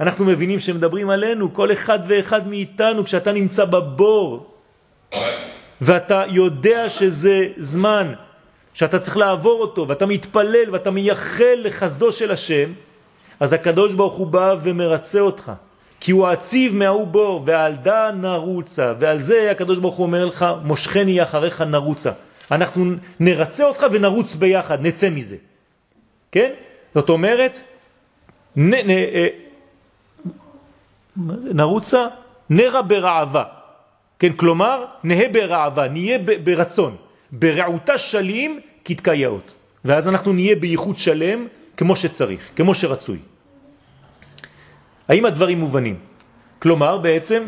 אנחנו 0.00 0.24
מבינים 0.24 0.60
שמדברים 0.60 1.10
עלינו, 1.10 1.54
כל 1.54 1.72
אחד 1.72 1.98
ואחד 2.08 2.48
מאיתנו, 2.48 3.04
כשאתה 3.04 3.32
נמצא 3.32 3.64
בבור 3.64 4.46
ואתה 5.80 6.24
יודע 6.28 6.90
שזה 6.90 7.48
זמן 7.56 8.12
שאתה 8.74 8.98
צריך 8.98 9.16
לעבור 9.16 9.60
אותו, 9.60 9.88
ואתה 9.88 10.06
מתפלל 10.06 10.70
ואתה 10.72 10.90
מייחל 10.90 11.54
לחסדו 11.56 12.12
של 12.12 12.30
השם, 12.30 12.72
אז 13.40 13.52
הקדוש 13.52 13.94
ברוך 13.94 14.14
הוא 14.14 14.26
בא 14.26 14.54
ומרצה 14.62 15.20
אותך. 15.20 15.52
כי 16.00 16.12
הוא 16.12 16.26
עציב 16.28 16.74
מההוא 16.74 17.06
בור, 17.06 17.42
ועל 17.46 17.74
דה 17.76 18.10
נרוצה, 18.10 18.92
ועל 18.98 19.20
זה 19.20 19.50
הקדוש 19.50 19.78
ברוך 19.78 19.96
הוא 19.96 20.06
אומר 20.06 20.24
לך, 20.24 20.46
מושכני 20.64 21.22
אחריך 21.22 21.60
נרוצה. 21.60 22.10
אנחנו 22.50 22.84
נרצה 23.20 23.64
אותך 23.64 23.86
ונרוץ 23.92 24.34
ביחד, 24.34 24.86
נצא 24.86 25.10
מזה. 25.10 25.36
כן? 26.32 26.50
זאת 26.94 27.08
אומרת, 27.08 27.58
נ, 28.56 28.74
נ, 28.74 28.90
אה, 28.90 29.28
נרוצה 31.54 32.06
נרה 32.50 32.82
ברעבה. 32.82 33.44
כן, 34.18 34.32
כלומר, 34.32 34.84
נהיה 35.04 35.28
ברעבה, 35.28 35.88
נהיה 35.88 36.18
ברצון. 36.44 36.96
ברעותה 37.32 37.98
שלים 37.98 38.60
כתקייעות. 38.84 39.54
ואז 39.84 40.08
אנחנו 40.08 40.32
נהיה 40.32 40.56
בייחוד 40.56 40.96
שלם 40.96 41.46
כמו 41.76 41.96
שצריך, 41.96 42.40
כמו 42.56 42.74
שרצוי. 42.74 43.18
האם 45.08 45.24
הדברים 45.24 45.60
מובנים? 45.60 45.96
כלומר, 46.58 46.98
בעצם, 46.98 47.42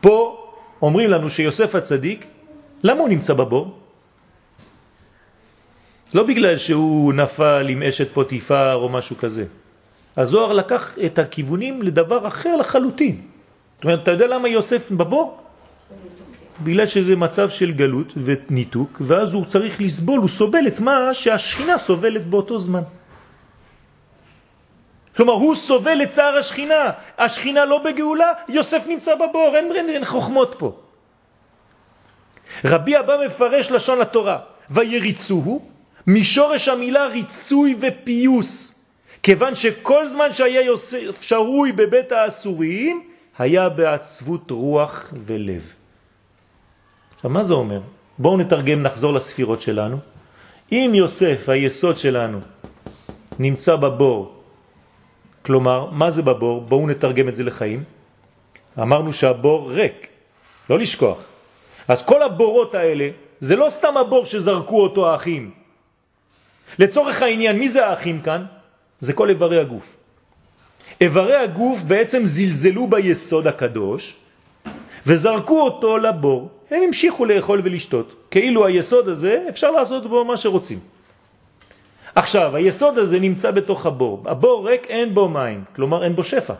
פה 0.00 0.44
אומרים 0.82 1.10
לנו 1.10 1.30
שיוסף 1.30 1.74
הצדיק, 1.74 2.26
למה 2.82 3.00
הוא 3.00 3.08
נמצא 3.08 3.34
בבור? 3.34 3.78
לא 6.14 6.22
בגלל 6.22 6.58
שהוא 6.58 7.12
נפל 7.12 7.66
עם 7.68 7.82
אשת 7.82 8.08
פוטיפר 8.12 8.74
או 8.74 8.88
משהו 8.88 9.16
כזה. 9.16 9.44
הזוהר 10.16 10.52
לקח 10.52 10.98
את 11.06 11.18
הכיוונים 11.18 11.82
לדבר 11.82 12.26
אחר 12.28 12.56
לחלוטין. 12.56 13.20
זאת 13.76 13.84
אומרת, 13.84 14.02
אתה 14.02 14.10
יודע 14.10 14.26
למה 14.26 14.48
יוסף 14.48 14.90
בבור? 14.90 15.40
בגלל 16.62 16.86
שזה 16.86 17.16
מצב 17.16 17.50
של 17.50 17.72
גלות 17.72 18.12
וניתוק, 18.24 19.00
ואז 19.00 19.34
הוא 19.34 19.44
צריך 19.44 19.80
לסבול, 19.80 20.20
הוא 20.20 20.28
סובל 20.28 20.66
את 20.66 20.80
מה 20.80 21.14
שהשכינה 21.14 21.78
סובלת 21.78 22.26
באותו 22.26 22.58
זמן. 22.58 22.82
כלומר, 25.16 25.32
הוא 25.32 25.54
סובל 25.54 25.94
לצער 25.94 26.36
השכינה. 26.36 26.90
השכינה 27.18 27.64
לא 27.64 27.82
בגאולה, 27.84 28.32
יוסף 28.48 28.84
נמצא 28.86 29.14
בבור, 29.14 29.52
אין, 29.56 29.72
אין, 29.74 29.88
אין 29.88 30.04
חוכמות 30.04 30.54
פה. 30.58 30.76
רבי 32.64 32.98
אבא 32.98 33.16
מפרש 33.26 33.70
לשון 33.70 34.00
התורה, 34.00 34.38
ויריצוהו, 34.70 35.62
משורש 36.06 36.68
המילה 36.68 37.06
ריצוי 37.06 37.76
ופיוס, 37.80 38.84
כיוון 39.22 39.54
שכל 39.54 40.08
זמן 40.08 40.32
שהיה 40.32 40.60
יוסף 40.62 41.22
שרוי 41.22 41.72
בבית 41.72 42.12
האסורים, 42.12 43.02
היה 43.38 43.68
בעצבות 43.68 44.50
רוח 44.50 45.12
ולב. 45.26 45.62
עכשיו, 47.24 47.32
מה 47.32 47.44
זה 47.44 47.54
אומר? 47.54 47.80
בואו 48.18 48.36
נתרגם, 48.36 48.82
נחזור 48.82 49.12
לספירות 49.12 49.60
שלנו. 49.60 49.96
אם 50.72 50.90
יוסף, 50.94 51.48
היסוד 51.48 51.96
שלנו, 51.98 52.38
נמצא 53.38 53.76
בבור, 53.76 54.42
כלומר, 55.42 55.88
מה 55.90 56.10
זה 56.10 56.22
בבור? 56.22 56.60
בואו 56.60 56.86
נתרגם 56.86 57.28
את 57.28 57.34
זה 57.34 57.44
לחיים. 57.44 57.84
אמרנו 58.76 59.12
שהבור 59.12 59.72
ריק, 59.72 60.06
לא 60.70 60.78
לשכוח. 60.78 61.18
אז 61.88 62.04
כל 62.04 62.22
הבורות 62.22 62.74
האלה, 62.74 63.08
זה 63.40 63.56
לא 63.56 63.72
סתם 63.72 63.96
הבור 63.96 64.28
שזרקו 64.28 64.82
אותו 64.82 65.08
האחים. 65.08 65.50
לצורך 66.78 67.22
העניין, 67.22 67.56
מי 67.56 67.68
זה 67.72 67.88
האחים 67.88 68.20
כאן? 68.20 68.44
זה 69.00 69.12
כל 69.16 69.28
איברי 69.32 69.60
הגוף. 69.64 69.96
איברי 71.00 71.36
הגוף 71.36 71.80
בעצם 71.88 72.26
זלזלו 72.28 72.86
ביסוד 72.86 73.46
הקדוש 73.46 74.16
וזרקו 75.06 75.60
אותו 75.60 75.98
לבור. 75.98 76.53
הם 76.70 76.82
המשיכו 76.82 77.24
לאכול 77.24 77.60
ולשתות. 77.64 78.14
כאילו 78.30 78.66
היסוד 78.66 79.08
הזה, 79.08 79.46
אפשר 79.48 79.70
לעשות 79.70 80.06
בו 80.06 80.24
מה 80.24 80.36
שרוצים. 80.36 80.78
עכשיו, 82.14 82.56
היסוד 82.56 82.98
הזה 82.98 83.20
נמצא 83.20 83.50
בתוך 83.50 83.86
הבור. 83.86 84.22
הבור 84.26 84.68
ריק, 84.68 84.86
אין 84.88 85.14
בו 85.14 85.28
מים, 85.28 85.64
כלומר 85.76 86.04
אין 86.04 86.16
בו 86.16 86.24
שפע, 86.24 86.54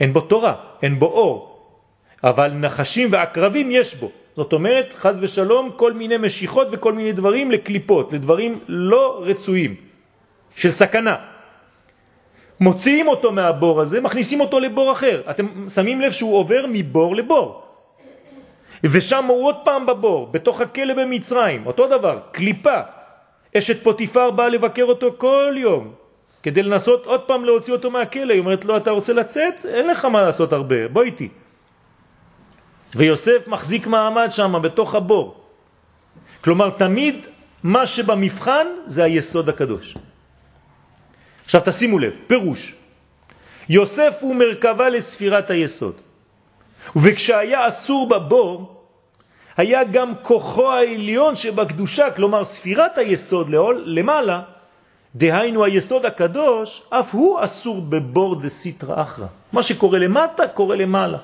אין 0.00 0.12
בו 0.12 0.20
תורה, 0.20 0.54
אין 0.82 0.98
בו 0.98 1.06
אור. 1.06 1.58
אבל 2.24 2.48
נחשים 2.48 3.08
ועקרבים 3.12 3.70
יש 3.70 3.94
בו. 3.94 4.10
זאת 4.36 4.52
אומרת, 4.52 4.94
חז 4.96 5.18
ושלום, 5.20 5.70
כל 5.76 5.92
מיני 5.92 6.16
משיכות 6.16 6.68
וכל 6.72 6.92
מיני 6.92 7.12
דברים 7.12 7.50
לקליפות, 7.50 8.12
לדברים 8.12 8.58
לא 8.68 9.22
רצויים, 9.26 9.74
של 10.56 10.70
סכנה. 10.70 11.16
מוציאים 12.60 13.08
אותו 13.08 13.32
מהבור 13.32 13.80
הזה, 13.80 14.00
מכניסים 14.00 14.40
אותו 14.40 14.60
לבור 14.60 14.92
אחר. 14.92 15.22
אתם 15.30 15.46
שמים 15.68 16.00
לב 16.00 16.12
שהוא 16.12 16.36
עובר 16.36 16.64
מבור 16.68 17.16
לבור. 17.16 17.63
ושם 18.90 19.24
הוא 19.24 19.46
עוד 19.46 19.56
פעם 19.64 19.86
בבור, 19.86 20.28
בתוך 20.32 20.60
הכלא 20.60 20.94
במצרים, 20.94 21.66
אותו 21.66 21.88
דבר, 21.88 22.18
קליפה. 22.32 22.80
אשת 23.58 23.82
פוטיפר 23.82 24.30
באה 24.30 24.48
לבקר 24.48 24.84
אותו 24.84 25.14
כל 25.18 25.54
יום, 25.56 25.92
כדי 26.42 26.62
לנסות 26.62 27.06
עוד 27.06 27.20
פעם 27.20 27.44
להוציא 27.44 27.72
אותו 27.72 27.90
מהכלא. 27.90 28.32
היא 28.32 28.40
אומרת 28.40 28.64
לו, 28.64 28.76
אתה 28.76 28.90
רוצה 28.90 29.12
לצאת? 29.12 29.66
אין 29.66 29.88
לך 29.88 30.04
מה 30.04 30.22
לעשות 30.22 30.52
הרבה, 30.52 30.88
בוא 30.88 31.02
איתי. 31.02 31.28
ויוסף 32.94 33.48
מחזיק 33.48 33.86
מעמד 33.86 34.28
שם, 34.30 34.62
בתוך 34.62 34.94
הבור. 34.94 35.40
כלומר, 36.44 36.70
תמיד 36.70 37.26
מה 37.62 37.86
שבמבחן 37.86 38.66
זה 38.86 39.04
היסוד 39.04 39.48
הקדוש. 39.48 39.94
עכשיו 41.44 41.60
תשימו 41.64 41.98
לב, 41.98 42.12
פירוש. 42.26 42.74
יוסף 43.68 44.14
הוא 44.20 44.36
מרכבה 44.36 44.88
לספירת 44.88 45.50
היסוד. 45.50 45.94
וכשהיה 46.96 47.68
אסור 47.68 48.08
בבור, 48.08 48.74
היה 49.56 49.84
גם 49.84 50.12
כוחו 50.22 50.72
העליון 50.72 51.36
שבקדושה, 51.36 52.10
כלומר 52.10 52.44
ספירת 52.44 52.98
היסוד 52.98 53.48
למעלה, 53.84 54.40
דהיינו 55.14 55.64
היסוד 55.64 56.04
הקדוש, 56.04 56.82
אף 56.90 57.14
הוא 57.14 57.44
אסור 57.44 57.80
בבור 57.80 58.40
דסיטרא 58.40 59.02
אחרא. 59.02 59.26
מה 59.52 59.62
שקורה 59.62 59.98
למטה 59.98 60.48
קורה 60.48 60.76
למעלה. 60.76 61.18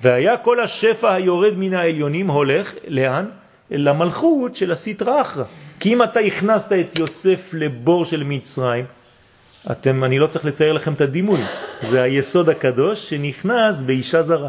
והיה 0.00 0.36
כל 0.36 0.60
השפע 0.60 1.12
היורד 1.12 1.52
מן 1.56 1.74
העליונים 1.74 2.30
הולך, 2.30 2.74
לאן? 2.88 3.26
למלכות 3.70 4.56
של 4.56 4.72
הסיטרא 4.72 5.20
אחרא. 5.20 5.44
כי 5.80 5.92
אם 5.92 6.02
אתה 6.02 6.20
הכנסת 6.20 6.72
את 6.72 6.98
יוסף 6.98 7.50
לבור 7.52 8.04
של 8.04 8.22
מצרים, 8.24 8.84
אתם, 9.70 10.04
אני 10.04 10.18
לא 10.18 10.26
צריך 10.26 10.44
לצייר 10.44 10.72
לכם 10.72 10.92
את 10.92 11.00
הדימוי, 11.00 11.40
זה 11.80 12.02
היסוד 12.02 12.48
הקדוש 12.48 13.10
שנכנס 13.10 13.82
באישה 13.82 14.22
זרה. 14.22 14.48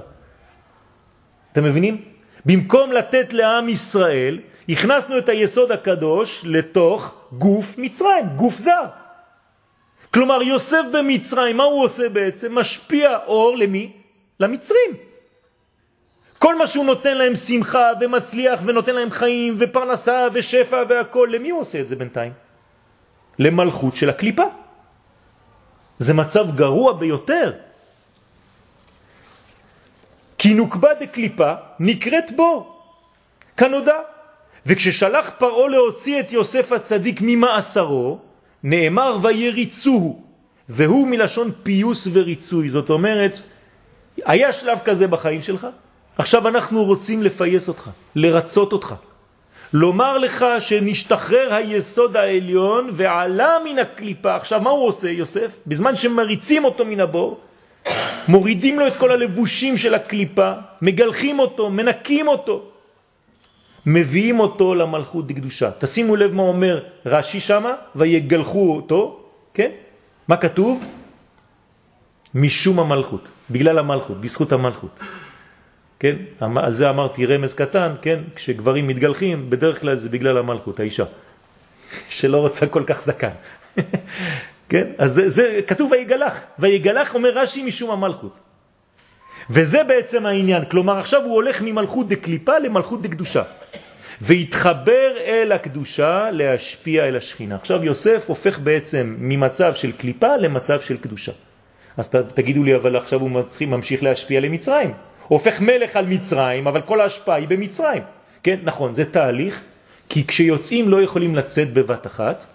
אתם 1.51 1.63
מבינים? 1.63 2.01
במקום 2.45 2.91
לתת 2.91 3.33
לעם 3.33 3.69
ישראל, 3.69 4.39
הכנסנו 4.69 5.17
את 5.17 5.29
היסוד 5.29 5.71
הקדוש 5.71 6.41
לתוך 6.45 7.13
גוף 7.31 7.77
מצרים, 7.77 8.25
גוף 8.35 8.57
זר. 8.57 8.85
כלומר, 10.13 10.41
יוסף 10.41 10.81
במצרים, 10.93 11.57
מה 11.57 11.63
הוא 11.63 11.83
עושה 11.83 12.09
בעצם? 12.09 12.55
משפיע 12.57 13.17
אור 13.27 13.57
למי? 13.57 13.91
למצרים. 14.39 14.91
כל 16.39 16.55
מה 16.55 16.67
שהוא 16.67 16.85
נותן 16.85 17.17
להם 17.17 17.35
שמחה 17.35 17.91
ומצליח 18.01 18.59
ונותן 18.65 18.95
להם 18.95 19.11
חיים 19.11 19.55
ופרנסה 19.59 20.27
ושפע 20.33 20.83
והכל, 20.89 21.29
למי 21.31 21.49
הוא 21.49 21.59
עושה 21.61 21.81
את 21.81 21.89
זה 21.89 21.95
בינתיים? 21.95 22.31
למלכות 23.39 23.95
של 23.95 24.09
הקליפה. 24.09 24.43
זה 25.99 26.13
מצב 26.13 26.55
גרוע 26.55 26.93
ביותר. 26.93 27.53
כי 30.37 30.53
נוקבה 30.53 30.89
דקליפה 30.99 31.53
נקראת 31.79 32.31
בו, 32.35 32.77
כנודע. 33.57 33.97
וכששלח 34.65 35.29
פרעה 35.37 35.67
להוציא 35.69 36.19
את 36.19 36.31
יוסף 36.31 36.71
הצדיק 36.71 37.19
ממאסרו, 37.21 38.19
נאמר 38.63 39.17
ויריצוהו, 39.21 40.21
והוא 40.69 41.07
מלשון 41.07 41.51
פיוס 41.63 42.07
וריצוי. 42.13 42.69
זאת 42.69 42.89
אומרת, 42.89 43.41
היה 44.25 44.53
שלב 44.53 44.79
כזה 44.85 45.07
בחיים 45.07 45.41
שלך, 45.41 45.67
עכשיו 46.17 46.47
אנחנו 46.47 46.83
רוצים 46.83 47.23
לפייס 47.23 47.67
אותך, 47.67 47.89
לרצות 48.15 48.73
אותך. 48.73 48.95
לומר 49.73 50.17
לך 50.17 50.45
שנשתחרר 50.59 51.53
היסוד 51.53 52.17
העליון 52.17 52.89
ועלה 52.93 53.57
מן 53.65 53.79
הקליפה. 53.79 54.35
עכשיו 54.35 54.61
מה 54.61 54.69
הוא 54.69 54.87
עושה 54.87 55.09
יוסף? 55.09 55.51
בזמן 55.67 55.95
שמריצים 55.95 56.65
אותו 56.65 56.85
מן 56.85 56.99
הבור, 56.99 57.39
מורידים 58.27 58.79
לו 58.79 58.87
את 58.87 58.93
כל 58.97 59.11
הלבושים 59.11 59.77
של 59.77 59.93
הקליפה, 59.93 60.51
מגלחים 60.81 61.39
אותו, 61.39 61.69
מנקים 61.69 62.27
אותו, 62.27 62.63
מביאים 63.85 64.39
אותו 64.39 64.75
למלכות 64.75 65.27
דקדושה. 65.27 65.71
תשימו 65.79 66.15
לב 66.15 66.33
מה 66.33 66.43
אומר 66.43 66.83
רש"י 67.05 67.39
שמה, 67.39 67.73
ויגלחו 67.95 68.75
אותו, 68.75 69.19
כן? 69.53 69.69
מה 70.27 70.37
כתוב? 70.37 70.83
משום 72.35 72.79
המלכות, 72.79 73.29
בגלל 73.49 73.79
המלכות, 73.79 74.21
בזכות 74.21 74.51
המלכות. 74.51 74.99
כן? 75.99 76.15
אמ, 76.43 76.57
על 76.57 76.75
זה 76.75 76.89
אמרתי 76.89 77.25
רמז 77.25 77.53
קטן, 77.53 77.91
כן? 78.01 78.19
כשגברים 78.35 78.87
מתגלחים, 78.87 79.49
בדרך 79.49 79.81
כלל 79.81 79.95
זה 79.95 80.09
בגלל 80.09 80.37
המלכות, 80.37 80.79
האישה, 80.79 81.05
שלא 82.09 82.37
רוצה 82.37 82.67
כל 82.67 82.83
כך 82.87 83.01
זקן. 83.01 83.35
כן? 84.69 84.87
אז 84.97 85.13
זה, 85.13 85.29
זה 85.29 85.59
כתוב 85.67 85.91
ויגלח, 85.91 86.39
ויגלח 86.59 87.15
אומר 87.15 87.29
רש"י 87.29 87.63
משום 87.63 87.91
המלכות. 87.91 88.39
וזה 89.49 89.83
בעצם 89.83 90.25
העניין, 90.25 90.65
כלומר 90.65 90.97
עכשיו 90.97 91.23
הוא 91.23 91.33
הולך 91.33 91.61
ממלכות 91.61 92.07
דקליפה 92.07 92.59
למלכות 92.59 93.01
דקדושה. 93.01 93.43
והתחבר 94.21 95.11
אל 95.25 95.51
הקדושה 95.51 96.31
להשפיע 96.31 97.07
אל 97.07 97.15
השכינה. 97.15 97.55
עכשיו 97.55 97.83
יוסף 97.83 98.23
הופך 98.27 98.59
בעצם 98.59 99.15
ממצב 99.19 99.73
של 99.73 99.91
קליפה 99.91 100.37
למצב 100.37 100.81
של 100.81 100.97
קדושה. 100.97 101.31
אז 101.97 102.09
תגידו 102.09 102.63
לי, 102.63 102.75
אבל 102.75 102.95
עכשיו 102.95 103.19
הוא 103.19 103.31
ממשיך 103.61 104.03
להשפיע 104.03 104.39
למצרים. 104.39 104.93
הופך 105.29 105.61
מלך 105.61 105.95
על 105.95 106.05
מצרים, 106.05 106.67
אבל 106.67 106.81
כל 106.81 107.01
ההשפעה 107.01 107.35
היא 107.35 107.47
במצרים. 107.47 108.01
כן, 108.43 108.59
נכון, 108.63 108.95
זה 108.95 109.05
תהליך, 109.05 109.61
כי 110.09 110.27
כשיוצאים 110.27 110.89
לא 110.89 111.01
יכולים 111.01 111.35
לצאת 111.35 111.73
בבת 111.73 112.07
אחת, 112.07 112.45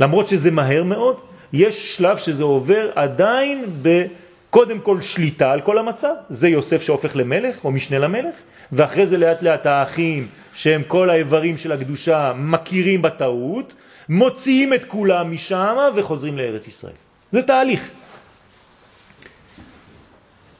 למרות 0.00 0.28
שזה 0.28 0.50
מהר 0.50 0.84
מאוד, 0.84 1.20
יש 1.52 1.96
שלב 1.96 2.16
שזה 2.16 2.44
עובר 2.44 2.90
עדיין 2.94 3.64
בקודם 3.82 4.80
כל 4.80 5.00
שליטה 5.00 5.52
על 5.52 5.60
כל 5.60 5.78
המצב, 5.78 6.14
זה 6.30 6.48
יוסף 6.48 6.82
שהופך 6.82 7.16
למלך 7.16 7.64
או 7.64 7.70
משנה 7.70 7.98
למלך, 7.98 8.34
ואחרי 8.72 9.06
זה 9.06 9.18
לאט 9.18 9.42
לאט 9.42 9.66
האחים 9.66 10.26
שהם 10.54 10.82
כל 10.86 11.10
האיברים 11.10 11.58
של 11.58 11.72
הקדושה 11.72 12.32
מכירים 12.36 13.02
בטעות, 13.02 13.74
מוציאים 14.08 14.74
את 14.74 14.84
כולם 14.84 15.32
משם 15.32 15.76
וחוזרים 15.96 16.38
לארץ 16.38 16.68
ישראל. 16.68 16.92
זה 17.30 17.42
תהליך. 17.42 17.90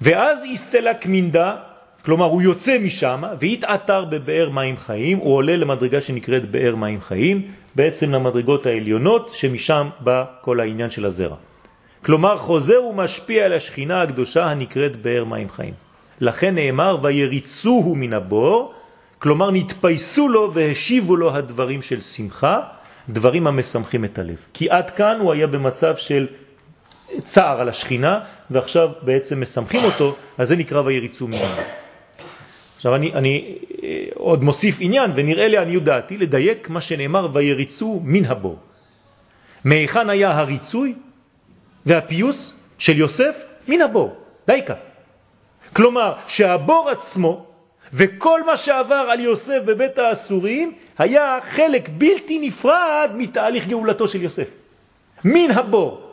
ואז 0.03 0.43
הסתלה 0.53 0.95
קמינדה, 0.95 1.57
כלומר 2.05 2.27
הוא 2.27 2.43
יוצא 2.43 2.79
משם 2.79 3.23
והתעתר 3.41 4.05
בבאר 4.05 4.51
מים 4.51 4.77
חיים, 4.77 5.19
הוא 5.19 5.35
עולה 5.35 5.57
למדרגה 5.57 6.01
שנקראת 6.01 6.51
באר 6.51 6.75
מים 6.77 7.01
חיים, 7.01 7.43
בעצם 7.75 8.13
למדרגות 8.13 8.67
העליונות 8.67 9.31
שמשם 9.35 9.89
בא 10.01 10.25
כל 10.41 10.61
העניין 10.61 10.91
של 10.91 11.05
הזרע. 11.05 11.37
כלומר 12.05 12.37
חוזר 12.37 12.83
ומשפיע 12.83 13.45
על 13.45 13.53
השכינה 13.53 14.03
הקדושה 14.03 14.45
הנקראת 14.45 14.97
באר 14.97 15.25
מים 15.25 15.49
חיים. 15.49 15.75
לכן 16.21 16.55
נאמר 16.55 16.99
ויריצוהו 17.03 17.95
מן 17.95 18.13
הבור, 18.13 18.75
כלומר 19.19 19.51
נתפייסו 19.51 20.29
לו 20.29 20.55
והשיבו 20.55 21.17
לו 21.17 21.37
הדברים 21.37 21.83
של 21.83 22.01
שמחה, 22.01 22.61
דברים 23.09 23.47
המשמחים 23.47 24.05
את 24.05 24.19
הלב. 24.19 24.37
כי 24.55 24.71
עד 24.71 24.91
כאן 24.91 25.17
הוא 25.21 25.33
היה 25.33 25.47
במצב 25.47 25.97
של 25.97 26.27
צער 27.25 27.61
על 27.61 27.69
השכינה, 27.69 28.21
ועכשיו 28.51 28.89
בעצם 29.03 29.41
מסמכים 29.41 29.85
אותו, 29.85 30.17
אז 30.39 30.49
זה 30.49 30.57
נקרא 30.57 30.81
ויריצו 30.81 31.29
ממנו. 31.29 31.63
עכשיו 32.77 32.95
אני, 32.95 33.13
אני 33.13 33.59
אה, 33.83 34.05
עוד 34.15 34.45
מוסיף 34.45 34.77
עניין, 34.81 35.11
ונראה 35.15 35.49
לעניות 35.49 35.85
דעתי 35.85 36.19
לדייק 36.19 36.69
מה 36.69 36.81
שנאמר 36.81 37.29
ויריצו 37.33 38.01
מן 38.05 38.25
הבור. 38.25 38.59
מהיכן 39.65 40.11
היה 40.11 40.39
הריצוי 40.39 40.95
והפיוס 41.87 42.59
של 42.79 42.99
יוסף? 42.99 43.37
מן 43.69 43.81
הבור, 43.81 44.17
דייקה. 44.47 44.75
כלומר 45.73 46.15
שהבור 46.29 46.91
עצמו 46.91 47.47
וכל 47.93 48.43
מה 48.47 48.57
שעבר 48.57 49.07
על 49.11 49.21
יוסף 49.21 49.59
בבית 49.65 49.99
האסורים 49.99 50.73
היה 50.99 51.39
חלק 51.51 51.89
בלתי 51.89 52.49
נפרד 52.49 53.11
מתהליך 53.15 53.69
גאולתו 53.69 54.09
של 54.09 54.23
יוסף. 54.23 54.49
מן 55.25 55.51
הבור. 55.51 56.12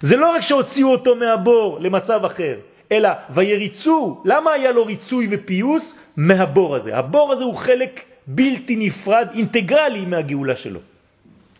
זה 0.00 0.16
לא 0.16 0.30
רק 0.30 0.40
שהוציאו 0.40 0.88
אותו 0.88 1.16
מהבור 1.16 1.80
למצב 1.80 2.24
אחר, 2.24 2.54
אלא 2.92 3.08
ויריצו, 3.30 4.22
למה 4.24 4.52
היה 4.52 4.72
לו 4.72 4.86
ריצוי 4.86 5.28
ופיוס? 5.30 5.98
מהבור 6.16 6.76
הזה. 6.76 6.96
הבור 6.96 7.32
הזה 7.32 7.44
הוא 7.44 7.56
חלק 7.56 8.00
בלתי 8.26 8.76
נפרד, 8.76 9.28
אינטגרלי 9.34 10.00
מהגאולה 10.00 10.56
שלו. 10.56 10.80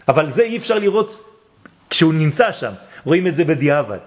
אבל 0.09 0.31
זה 0.31 0.43
אי 0.43 0.57
אפשר 0.57 0.79
לראות 0.79 1.25
כשהוא 1.91 2.15
נמצא 2.15 2.53
שם, 2.53 2.73
רואים 3.05 3.27
את 3.27 3.37
זה 3.37 3.45
בדיעבד. 3.45 3.99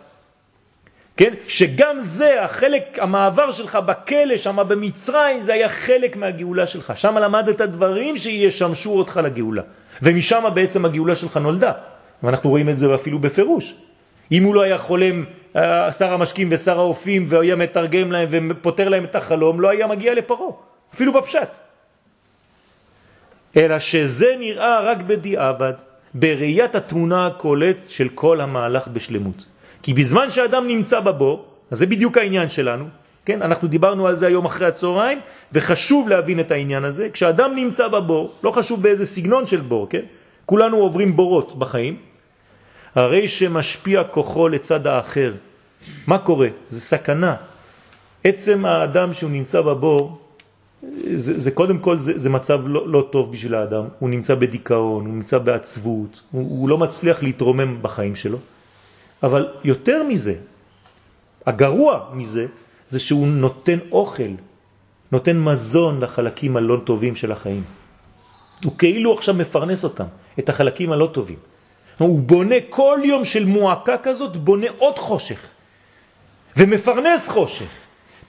כן? 1.17 1.33
שגם 1.47 1.97
זה, 1.99 2.43
החלק, 2.43 2.83
המעבר 3.01 3.51
שלך 3.51 3.75
בכלא, 3.75 4.37
שם 4.37 4.57
במצרים, 4.67 5.41
זה 5.41 5.53
היה 5.53 5.69
חלק 5.69 6.15
מהגאולה 6.15 6.67
שלך. 6.67 6.93
שם 6.95 7.17
למדת 7.17 7.61
דברים 7.61 8.17
שישמשו 8.17 8.91
אותך 8.91 9.19
לגאולה. 9.23 9.61
ומשם 10.01 10.43
בעצם 10.53 10.85
הגאולה 10.85 11.15
שלך 11.15 11.37
נולדה. 11.37 11.71
ואנחנו 12.23 12.49
רואים 12.49 12.69
את 12.69 12.79
זה 12.79 12.95
אפילו 12.95 13.19
בפירוש. 13.19 13.73
אם 14.31 14.43
הוא 14.43 14.55
לא 14.55 14.61
היה 14.61 14.77
חולם, 14.77 15.25
אה, 15.55 15.91
שר 15.91 16.13
המשקים 16.13 16.47
ושר 16.51 16.79
האופים, 16.79 17.25
והיה 17.29 17.55
מתרגם 17.55 18.11
להם 18.11 18.51
ופותר 18.51 18.89
להם 18.89 19.03
את 19.03 19.15
החלום, 19.15 19.61
לא 19.61 19.69
היה 19.69 19.87
מגיע 19.87 20.13
לפרו, 20.13 20.57
אפילו 20.93 21.13
בפשט. 21.13 21.57
אלא 23.57 23.79
שזה 23.79 24.35
נראה 24.39 24.81
רק 24.81 24.97
בדיעבד, 24.97 25.73
בראיית 26.13 26.75
התמונה 26.75 27.27
הכולת 27.27 27.77
של 27.87 28.09
כל 28.09 28.41
המהלך 28.41 28.87
בשלמות. 28.87 29.45
כי 29.83 29.93
בזמן 29.93 30.31
שאדם 30.31 30.67
נמצא 30.67 30.99
בבור, 30.99 31.45
אז 31.71 31.77
זה 31.77 31.85
בדיוק 31.85 32.17
העניין 32.17 32.49
שלנו, 32.49 32.85
כן? 33.25 33.41
אנחנו 33.41 33.67
דיברנו 33.67 34.07
על 34.07 34.15
זה 34.15 34.27
היום 34.27 34.45
אחרי 34.45 34.67
הצהריים, 34.67 35.19
וחשוב 35.53 36.09
להבין 36.09 36.39
את 36.39 36.51
העניין 36.51 36.85
הזה. 36.85 37.09
כשאדם 37.13 37.55
נמצא 37.55 37.87
בבור, 37.87 38.31
לא 38.43 38.51
חשוב 38.51 38.81
באיזה 38.81 39.05
סגנון 39.05 39.45
של 39.45 39.61
בור, 39.61 39.87
כן? 39.89 40.05
כולנו 40.45 40.77
עוברים 40.77 41.15
בורות 41.15 41.59
בחיים, 41.59 41.97
הרי 42.95 43.27
שמשפיע 43.27 44.03
כוחו 44.03 44.47
לצד 44.47 44.87
האחר. 44.87 45.33
מה 46.07 46.17
קורה? 46.17 46.47
זה 46.69 46.81
סכנה. 46.81 47.35
עצם 48.23 48.65
האדם 48.65 49.13
שהוא 49.13 49.31
נמצא 49.31 49.61
בבור, 49.61 50.17
זה, 51.15 51.39
זה 51.39 51.51
קודם 51.51 51.79
כל, 51.79 51.99
זה, 51.99 52.19
זה 52.19 52.29
מצב 52.29 52.67
לא, 52.67 52.87
לא 52.87 53.07
טוב 53.11 53.31
בשביל 53.31 53.55
האדם. 53.55 53.83
הוא 53.99 54.09
נמצא 54.09 54.35
בדיכאון, 54.35 55.05
הוא 55.05 55.13
נמצא 55.13 55.37
בעצבות, 55.37 56.21
הוא, 56.31 56.41
הוא 56.59 56.69
לא 56.69 56.77
מצליח 56.77 57.23
להתרומם 57.23 57.81
בחיים 57.81 58.15
שלו. 58.15 58.37
אבל 59.23 59.47
יותר 59.63 60.03
מזה, 60.03 60.35
הגרוע 61.45 62.09
מזה, 62.13 62.45
זה 62.89 62.99
שהוא 62.99 63.27
נותן 63.27 63.79
אוכל, 63.91 64.33
נותן 65.11 65.39
מזון 65.39 65.99
לחלקים 65.99 66.57
הלא 66.57 66.77
טובים 66.83 67.15
של 67.15 67.31
החיים. 67.31 67.63
הוא 68.63 68.73
כאילו 68.77 69.13
עכשיו 69.13 69.35
מפרנס 69.35 69.83
אותם, 69.83 70.05
את 70.39 70.49
החלקים 70.49 70.91
הלא 70.91 71.09
טובים. 71.13 71.52
הוא 71.97 72.19
בונה 72.19 72.55
כל 72.69 72.99
יום 73.03 73.25
של 73.25 73.45
מועקה 73.45 73.97
כזאת, 73.97 74.37
בונה 74.37 74.67
עוד 74.77 74.99
חושך, 74.99 75.47
ומפרנס 76.57 77.29
חושך, 77.29 77.69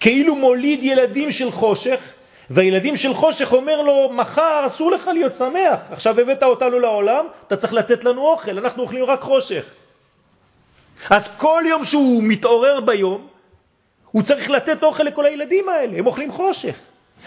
כאילו 0.00 0.36
מוליד 0.36 0.82
ילדים 0.82 1.30
של 1.30 1.50
חושך, 1.50 2.00
והילדים 2.50 2.96
של 2.96 3.14
חושך 3.14 3.52
אומר 3.52 3.82
לו, 3.82 4.10
מחר 4.12 4.62
אסור 4.66 4.90
לך 4.90 5.10
להיות 5.14 5.36
שמח, 5.36 5.78
עכשיו 5.90 6.20
הבאת 6.20 6.42
אותנו 6.42 6.78
לעולם, 6.78 7.26
אתה 7.46 7.56
צריך 7.56 7.72
לתת 7.72 8.04
לנו 8.04 8.22
אוכל, 8.22 8.58
אנחנו 8.58 8.82
אוכלים 8.82 9.04
רק 9.04 9.20
חושך. 9.20 9.64
אז 11.10 11.36
כל 11.36 11.62
יום 11.68 11.84
שהוא 11.84 12.22
מתעורר 12.22 12.80
ביום, 12.80 13.26
הוא 14.10 14.22
צריך 14.22 14.50
לתת 14.50 14.82
אוכל 14.82 15.02
לכל 15.02 15.26
הילדים 15.26 15.68
האלה, 15.68 15.98
הם 15.98 16.06
אוכלים 16.06 16.32
חושך. 16.32 16.74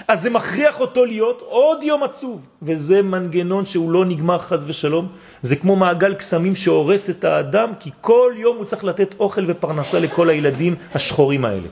אז 0.07 0.21
זה 0.21 0.29
מכריח 0.29 0.79
אותו 0.79 1.05
להיות 1.05 1.41
עוד 1.41 1.83
יום 1.83 2.03
עצוב, 2.03 2.41
וזה 2.62 3.01
מנגנון 3.01 3.65
שהוא 3.65 3.91
לא 3.91 4.05
נגמר 4.05 4.39
חז 4.39 4.65
ושלום, 4.67 5.07
זה 5.41 5.55
כמו 5.55 5.75
מעגל 5.75 6.13
קסמים 6.13 6.55
שהורס 6.55 7.10
את 7.10 7.23
האדם, 7.23 7.71
כי 7.79 7.91
כל 8.01 8.33
יום 8.36 8.57
הוא 8.57 8.65
צריך 8.65 8.83
לתת 8.83 9.15
אוכל 9.19 9.43
ופרנסה 9.47 9.99
לכל 9.99 10.29
הילדים 10.29 10.75
השחורים 10.93 11.45
האלה. 11.45 11.67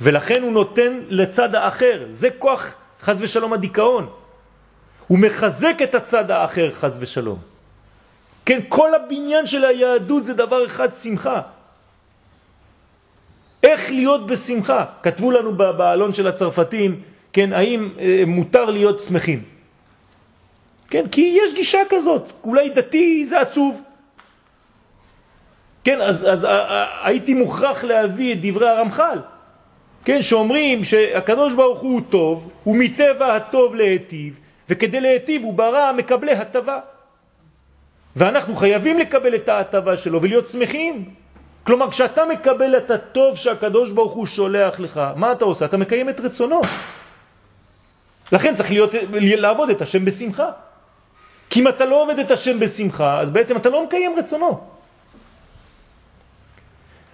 ולכן 0.00 0.42
הוא 0.42 0.52
נותן 0.52 1.00
לצד 1.08 1.54
האחר, 1.54 2.06
זה 2.08 2.28
כוח 2.38 2.72
חז 3.02 3.16
ושלום 3.20 3.52
הדיכאון. 3.52 4.06
הוא 5.06 5.18
מחזק 5.18 5.74
את 5.82 5.94
הצד 5.94 6.30
האחר 6.30 6.70
חז 6.70 6.98
ושלום. 7.00 7.38
כן, 8.46 8.60
כל 8.68 8.94
הבניין 8.94 9.46
של 9.46 9.64
היהדות 9.64 10.24
זה 10.24 10.34
דבר 10.34 10.66
אחד, 10.66 10.92
שמחה. 10.94 11.40
איך 13.62 13.90
להיות 13.90 14.26
בשמחה? 14.26 14.84
כתבו 15.02 15.30
לנו 15.30 15.56
בעלון 15.56 16.12
של 16.12 16.26
הצרפתים, 16.26 17.00
כן, 17.32 17.52
האם 17.52 17.90
אה, 17.98 18.22
מותר 18.26 18.64
להיות 18.64 19.02
שמחים? 19.02 19.42
כן, 20.90 21.08
כי 21.08 21.38
יש 21.42 21.54
גישה 21.54 21.78
כזאת, 21.90 22.32
אולי 22.44 22.68
דתי 22.68 23.26
זה 23.26 23.40
עצוב. 23.40 23.82
כן, 25.84 26.00
אז, 26.00 26.32
אז 26.32 26.44
אה, 26.44 26.50
אה, 26.50 27.06
הייתי 27.06 27.34
מוכרח 27.34 27.84
להביא 27.84 28.32
את 28.32 28.38
דברי 28.42 28.68
הרמח"ל, 28.68 29.18
כן, 30.04 30.22
שאומרים 30.22 30.84
שהקדוש 30.84 31.54
ברוך 31.54 31.80
הוא 31.80 32.00
טוב, 32.10 32.50
הוא 32.64 32.76
מטבע 32.76 33.36
הטוב 33.36 33.74
להיטיב, 33.74 34.34
וכדי 34.68 35.00
להיטיב 35.00 35.42
הוא 35.42 35.54
ברא 35.54 35.92
מקבלי 35.92 36.32
הטבה. 36.32 36.78
ואנחנו 38.16 38.56
חייבים 38.56 38.98
לקבל 38.98 39.34
את 39.34 39.48
ההטבה 39.48 39.96
שלו 39.96 40.22
ולהיות 40.22 40.48
שמחים. 40.48 41.04
כלומר, 41.64 41.90
כשאתה 41.90 42.24
מקבל 42.24 42.76
את 42.76 42.90
הטוב 42.90 43.36
שהקדוש 43.36 43.90
ברוך 43.90 44.12
הוא 44.12 44.26
שולח 44.26 44.80
לך, 44.80 45.00
מה 45.16 45.32
אתה 45.32 45.44
עושה? 45.44 45.64
אתה 45.64 45.76
מקיים 45.76 46.08
את 46.08 46.20
רצונו. 46.20 46.60
לכן 48.32 48.54
צריך 48.54 48.70
להיות, 48.70 48.90
לעבוד 49.12 49.70
את 49.70 49.82
השם 49.82 50.04
בשמחה. 50.04 50.50
כי 51.50 51.60
אם 51.60 51.68
אתה 51.68 51.84
לא 51.84 52.02
עובד 52.02 52.18
את 52.18 52.30
השם 52.30 52.60
בשמחה, 52.60 53.20
אז 53.20 53.30
בעצם 53.30 53.56
אתה 53.56 53.68
לא 53.68 53.84
מקיים 53.84 54.14
רצונו. 54.18 54.60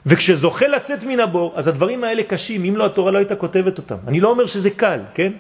וכשזוכה 0.07 0.67
לצאת 0.67 1.05
מן 1.05 1.21
הבור, 1.21 1.53
אז 1.57 1.69
הדברים 1.69 2.05
האלה 2.05 2.23
קשים, 2.23 2.65
אם 2.65 2.77
לא 2.77 2.87
התורה 2.87 3.11
לא 3.11 3.19
הייתה 3.19 3.37
כותבת 3.37 3.79
אותם. 3.79 3.97
אני 4.07 4.21
לא 4.21 4.29
אומר 4.29 4.47
שזה 4.47 4.71
קל, 4.71 5.01
כן? 5.15 5.33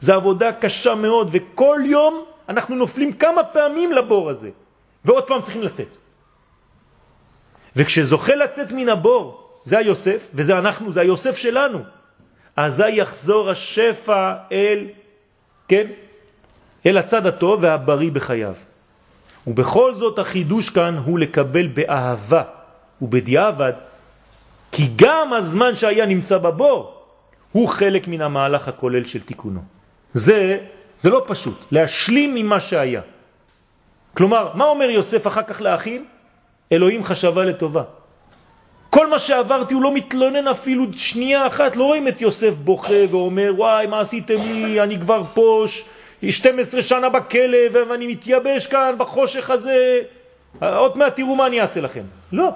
זה 0.00 0.14
עבודה 0.14 0.52
קשה 0.52 0.94
מאוד, 0.94 1.28
וכל 1.32 1.80
יום 1.84 2.24
אנחנו 2.48 2.76
נופלים 2.76 3.12
כמה 3.12 3.44
פעמים 3.44 3.92
לבור 3.92 4.30
הזה, 4.30 4.50
ועוד 5.04 5.24
פעם 5.24 5.42
צריכים 5.42 5.62
לצאת. 5.62 5.96
וכשזוכה 7.76 8.34
לצאת 8.34 8.72
מן 8.72 8.88
הבור, 8.88 9.50
זה 9.64 9.78
היוסף, 9.78 10.28
וזה 10.34 10.58
אנחנו, 10.58 10.92
זה 10.92 11.00
היוסף 11.00 11.36
שלנו, 11.36 11.78
אזי 12.56 12.88
יחזור 12.88 13.50
השפע 13.50 14.34
אל, 14.52 14.86
כן, 15.68 15.86
אל 16.86 16.98
הצד 16.98 17.26
הטוב 17.26 17.58
והבריא 17.62 18.12
בחייו. 18.12 18.54
ובכל 19.46 19.94
זאת 19.94 20.18
החידוש 20.18 20.70
כאן 20.70 20.96
הוא 21.04 21.18
לקבל 21.18 21.66
באהבה 21.66 22.42
ובדיעבד, 23.02 23.72
כי 24.72 24.88
גם 24.96 25.32
הזמן 25.32 25.74
שהיה 25.74 26.06
נמצא 26.06 26.38
בבור 26.38 27.00
הוא 27.52 27.68
חלק 27.68 28.08
מן 28.08 28.20
המהלך 28.20 28.68
הכולל 28.68 29.04
של 29.04 29.20
תיקונו. 29.20 29.60
זה, 30.14 30.58
זה 30.98 31.10
לא 31.10 31.24
פשוט, 31.26 31.72
להשלים 31.72 32.34
ממה 32.34 32.60
שהיה. 32.60 33.00
כלומר, 34.14 34.50
מה 34.54 34.64
אומר 34.64 34.90
יוסף 34.90 35.26
אחר 35.26 35.42
כך 35.42 35.60
לאחים? 35.60 36.06
אלוהים 36.72 37.04
חשבה 37.04 37.44
לטובה. 37.44 37.82
כל 38.90 39.06
מה 39.06 39.18
שעברתי 39.18 39.74
הוא 39.74 39.82
לא 39.82 39.94
מתלונן 39.94 40.48
אפילו 40.48 40.86
שנייה 40.92 41.46
אחת, 41.46 41.76
לא 41.76 41.84
רואים 41.84 42.08
את 42.08 42.20
יוסף 42.20 42.54
בוכה 42.64 42.94
ואומר 43.10 43.52
וואי 43.56 43.86
מה 43.86 44.00
עשיתם 44.00 44.34
לי, 44.34 44.80
אני 44.80 45.00
כבר 45.00 45.22
פה 45.34 45.64
12 46.30 46.82
שנה 46.82 47.08
בכלא 47.08 47.58
ואני 47.72 48.06
מתייבש 48.06 48.66
כאן 48.66 48.94
בחושך 48.98 49.50
הזה, 49.50 50.00
עוד 50.60 50.98
מעט 50.98 51.16
תראו 51.16 51.36
מה 51.36 51.46
אני 51.46 51.60
אעשה 51.60 51.80
לכם. 51.80 52.02
לא. 52.32 52.50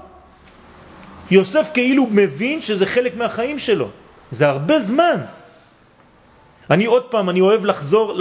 יוסף 1.31 1.71
כאילו 1.75 2.07
מבין 2.11 2.63
שזה 2.63 2.87
חלק 2.87 3.17
מהחיים 3.17 3.59
שלו, 3.59 3.89
זה 4.33 4.49
הרבה 4.49 4.81
זמן. 4.81 5.21
אני 6.71 6.85
עוד 6.85 7.03
פעם, 7.03 7.31
אני 7.31 7.41
אוהב 7.41 7.65
לחזור 7.65 8.13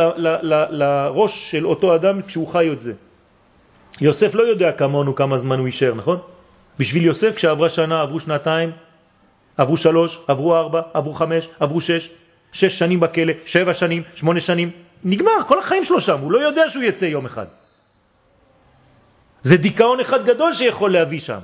לראש 0.72 1.52
של 1.52 1.66
אותו 1.66 1.96
אדם 1.96 2.22
כשהוא 2.22 2.48
חי 2.48 2.72
את 2.72 2.82
זה. 2.82 2.94
יוסף 4.02 4.36
לא 4.36 4.44
יודע 4.44 4.72
כמונו 4.72 5.16
כמה 5.16 5.38
זמן 5.38 5.60
הוא 5.60 5.68
יישאר, 5.68 5.94
נכון? 5.94 6.20
בשביל 6.80 7.06
יוסף 7.06 7.36
כשעברה 7.36 7.70
שנה, 7.70 8.02
עברו 8.02 8.20
שנתיים, 8.20 8.72
עברו 9.58 9.78
שלוש, 9.78 10.20
עברו 10.28 10.56
ארבע, 10.56 10.82
עברו 10.94 11.14
חמש, 11.14 11.50
עברו 11.60 11.82
שש, 11.82 12.10
שש 12.52 12.80
שנים 12.80 13.00
בכלא, 13.00 13.34
שבע 13.46 13.74
שנים, 13.74 14.04
שמונה 14.16 14.40
שנים, 14.40 14.72
נגמר, 15.04 15.44
כל 15.48 15.60
החיים 15.60 15.86
שלו 15.86 16.02
שם, 16.02 16.20
הוא 16.20 16.32
לא 16.32 16.40
יודע 16.40 16.70
שהוא 16.70 16.84
יצא 16.84 17.06
יום 17.06 17.26
אחד. 17.26 17.46
זה 19.44 19.58
דיכאון 19.58 20.00
אחד 20.00 20.26
גדול 20.26 20.54
שיכול 20.54 20.94
להביא 20.94 21.20
שם. 21.20 21.40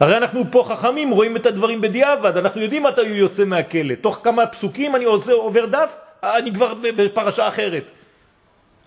הרי 0.00 0.16
אנחנו 0.16 0.44
פה 0.50 0.64
חכמים, 0.68 1.10
רואים 1.10 1.36
את 1.36 1.46
הדברים 1.46 1.80
בדיעבד, 1.80 2.36
אנחנו 2.36 2.60
יודעים 2.60 2.82
מתי 2.82 3.00
הוא 3.00 3.16
יוצא 3.16 3.44
מהכלא. 3.44 3.94
תוך 3.94 4.20
כמה 4.22 4.46
פסוקים 4.46 4.96
אני 4.96 5.04
עושה, 5.04 5.32
עובר 5.32 5.66
דף, 5.66 5.96
אני 6.22 6.54
כבר 6.54 6.74
בפרשה 6.80 7.48
אחרת. 7.48 7.90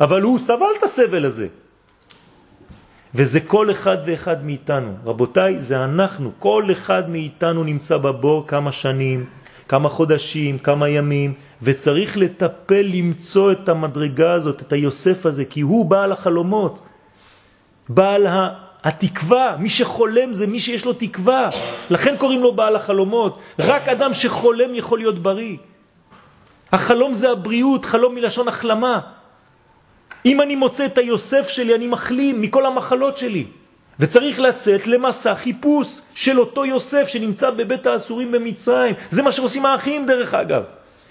אבל 0.02 0.22
הוא 0.22 0.40
סבל 0.40 0.74
את 0.78 0.84
הסבל 0.84 1.26
הזה. 1.26 1.48
וזה 3.16 3.40
כל 3.40 3.72
אחד 3.72 3.98
ואחד 4.06 4.46
מאיתנו. 4.46 4.94
רבותיי, 5.06 5.60
זה 5.60 5.84
אנחנו. 5.84 6.32
כל 6.40 6.66
אחד 6.72 7.10
מאיתנו 7.10 7.64
נמצא 7.64 7.98
בבור 7.98 8.48
כמה 8.48 8.72
שנים, 8.72 9.26
כמה 9.68 9.90
חודשים, 9.90 10.60
כמה 10.60 10.90
ימים, 10.90 11.34
וצריך 11.62 12.18
לטפל 12.18 12.86
למצוא 12.94 13.52
את 13.52 13.70
המדרגה 13.70 14.34
הזאת, 14.34 14.62
את 14.62 14.74
היוסף 14.74 15.26
הזה, 15.26 15.46
כי 15.46 15.62
הוא 15.62 15.86
בעל 15.86 16.12
החלומות, 16.12 16.82
בעל 17.90 18.28
התקווה, 18.84 19.56
מי 19.60 19.70
שחולם 19.70 20.34
זה 20.34 20.48
מי 20.48 20.60
שיש 20.60 20.86
לו 20.86 20.94
תקווה, 20.94 21.50
לכן 21.90 22.18
קוראים 22.18 22.42
לו 22.42 22.56
בעל 22.56 22.76
החלומות. 22.76 23.40
רק 23.60 23.88
אדם 23.88 24.14
שחולם 24.14 24.76
יכול 24.76 25.00
להיות 25.00 25.20
בריא. 25.20 25.58
החלום 26.72 27.14
זה 27.14 27.32
הבריאות, 27.32 27.86
חלום 27.86 28.16
מלשון 28.16 28.48
החלמה. 28.48 29.00
אם 30.26 30.42
אני 30.42 30.56
מוצא 30.56 30.86
את 30.86 30.98
היוסף 30.98 31.48
שלי, 31.48 31.76
אני 31.76 31.88
מחלים 31.88 32.42
מכל 32.42 32.66
המחלות 32.66 33.18
שלי. 33.18 33.46
וצריך 34.00 34.40
לצאת 34.40 34.88
למסע 34.88 35.36
חיפוש 35.36 36.02
של 36.14 36.40
אותו 36.40 36.66
יוסף 36.66 37.08
שנמצא 37.08 37.50
בבית 37.50 37.88
האסורים 37.88 38.32
במצרים. 38.32 38.96
זה 39.12 39.22
מה 39.22 39.32
שעושים 39.32 39.66
האחים 39.66 40.06
דרך 40.06 40.34
אגב. 40.34 40.64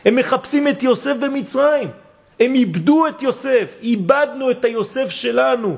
הם 0.05 0.17
מחפשים 0.17 0.69
את 0.69 0.83
יוסף 0.83 1.17
במצרים. 1.21 1.89
הם 2.41 2.55
איבדו 2.55 3.07
את 3.07 3.23
יוסף, 3.23 3.67
איבדנו 3.83 4.51
את 4.51 4.65
היוסף 4.65 5.11
שלנו. 5.11 5.77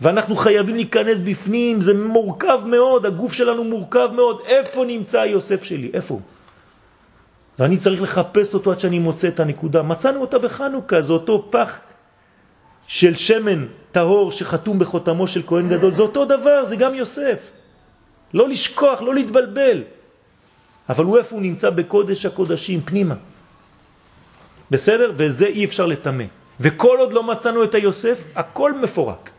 ואנחנו 0.00 0.36
חייבים 0.36 0.74
להיכנס 0.74 1.18
בפנים, 1.18 1.80
זה 1.80 1.94
מורכב 1.94 2.60
מאוד, 2.66 3.06
הגוף 3.06 3.32
שלנו 3.32 3.64
מורכב 3.64 4.08
מאוד. 4.12 4.40
איפה 4.46 4.84
נמצא 4.84 5.20
היוסף 5.20 5.64
שלי? 5.64 5.90
איפה? 5.94 6.20
ואני 7.58 7.76
צריך 7.76 8.02
לחפש 8.02 8.54
אותו 8.54 8.72
עד 8.72 8.80
שאני 8.80 8.98
מוצא 8.98 9.28
את 9.28 9.40
הנקודה. 9.40 9.82
מצאנו 9.82 10.20
אותה 10.20 10.38
בחנוכה, 10.38 11.02
זה 11.02 11.12
אותו 11.12 11.48
פח 11.50 11.78
של 12.86 13.14
שמן 13.14 13.66
טהור 13.92 14.32
שחתום 14.32 14.78
בחותמו 14.78 15.28
של 15.28 15.42
כהן 15.46 15.68
גדול, 15.68 15.94
זה 15.94 16.02
אותו 16.02 16.24
דבר, 16.24 16.64
זה 16.64 16.76
גם 16.76 16.94
יוסף. 16.94 17.38
לא 18.34 18.48
לשכוח, 18.48 19.02
לא 19.02 19.14
להתבלבל. 19.14 19.82
אבל 20.88 21.04
הוא 21.04 21.18
איפה 21.18 21.36
הוא 21.36 21.42
נמצא 21.42 21.70
בקודש 21.70 22.26
הקודשים, 22.26 22.80
פנימה. 22.80 23.14
בסדר? 24.70 25.12
וזה 25.16 25.46
אי 25.46 25.64
אפשר 25.64 25.86
לתמה. 25.86 26.24
וכל 26.60 26.96
עוד 27.00 27.12
לא 27.12 27.22
מצאנו 27.22 27.64
את 27.64 27.74
היוסף, 27.74 28.18
הכל 28.34 28.74
מפורק. 28.74 29.30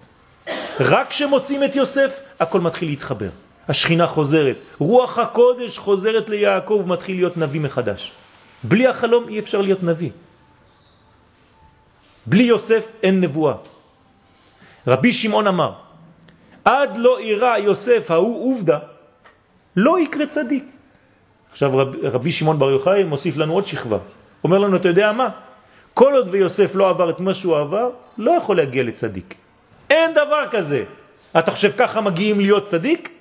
רק 0.79 1.09
כשמוצאים 1.09 1.63
את 1.63 1.75
יוסף, 1.75 2.19
הכל 2.39 2.61
מתחיל 2.61 2.89
להתחבר. 2.89 3.29
השכינה 3.69 4.07
חוזרת, 4.07 4.55
רוח 4.79 5.19
הקודש 5.19 5.77
חוזרת 5.77 6.29
ליעקב 6.29 6.81
ומתחיל 6.85 7.15
להיות 7.15 7.37
נביא 7.37 7.61
מחדש. 7.61 8.11
בלי 8.63 8.87
החלום 8.87 9.29
אי 9.29 9.39
אפשר 9.39 9.61
להיות 9.61 9.83
נביא. 9.83 10.09
בלי 12.25 12.43
יוסף 12.43 12.87
אין 13.03 13.21
נבואה. 13.21 13.53
רבי 14.87 15.13
שמעון 15.13 15.47
אמר, 15.47 15.73
עד 16.65 16.97
לא 16.97 17.21
יראה 17.21 17.59
יוסף 17.59 18.11
ההוא 18.11 18.51
עובדה, 18.51 18.79
לא 19.75 19.99
יקרה 19.99 20.25
צדיק. 20.25 20.63
עכשיו 21.51 21.77
רב, 21.77 21.95
רבי 22.03 22.31
שמעון 22.31 22.59
בר 22.59 22.69
יוחאי 22.69 23.03
מוסיף 23.03 23.37
לנו 23.37 23.53
עוד 23.53 23.65
שכבה. 23.67 23.97
אומר 24.43 24.57
לנו, 24.57 24.77
אתה 24.77 24.87
יודע 24.87 25.11
מה? 25.11 25.29
כל 25.93 26.13
עוד 26.13 26.27
ויוסף 26.31 26.75
לא 26.75 26.89
עבר 26.89 27.09
את 27.09 27.19
מה 27.19 27.33
שהוא 27.33 27.57
עבר, 27.57 27.89
לא 28.17 28.31
יכול 28.31 28.57
להגיע 28.57 28.83
לצדיק. 28.83 29.35
אין 29.89 30.11
דבר 30.11 30.43
כזה. 30.51 30.83
אתה 31.39 31.51
חושב 31.51 31.71
ככה 31.77 32.01
מגיעים 32.01 32.39
להיות 32.39 32.65
צדיק? 32.65 33.11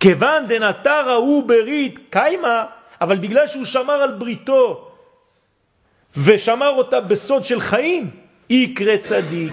כיוון 0.00 0.46
דנתר 0.46 1.10
ההוא 1.10 1.48
ברית 1.48 1.98
קיימה, 2.10 2.64
אבל 3.00 3.16
בגלל 3.16 3.46
שהוא 3.46 3.64
שמר 3.64 3.92
על 3.92 4.10
בריתו 4.10 4.90
ושמר 6.16 6.70
אותה 6.70 7.00
בסוד 7.00 7.44
של 7.44 7.60
חיים, 7.60 8.10
יקרה 8.50 8.98
צדיק. 8.98 9.52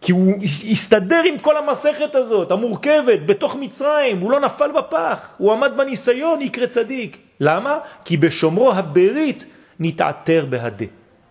כי 0.00 0.12
הוא 0.12 0.34
הסתדר 0.70 1.22
עם 1.24 1.38
כל 1.38 1.56
המסכת 1.56 2.14
הזאת, 2.14 2.50
המורכבת, 2.50 3.20
בתוך 3.26 3.56
מצרים, 3.56 4.20
הוא 4.20 4.30
לא 4.30 4.40
נפל 4.40 4.70
בפח, 4.72 5.28
הוא 5.38 5.52
עמד 5.52 5.72
בניסיון, 5.76 6.42
יקרה 6.42 6.66
צדיק. 6.66 7.16
למה? 7.40 7.78
כי 8.04 8.16
בשומרו 8.16 8.72
הברית 8.72 9.44
נתעתר 9.80 10.46
בהדה. 10.50 10.86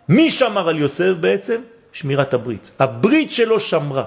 מי 0.10 0.32
שמר 0.32 0.70
על 0.70 0.80
יוסף 0.80 1.14
בעצם? 1.20 1.62
שמירת 1.94 2.34
הברית. 2.34 2.72
הברית 2.80 3.32
שלו 3.32 3.60
שמרה. 3.60 4.06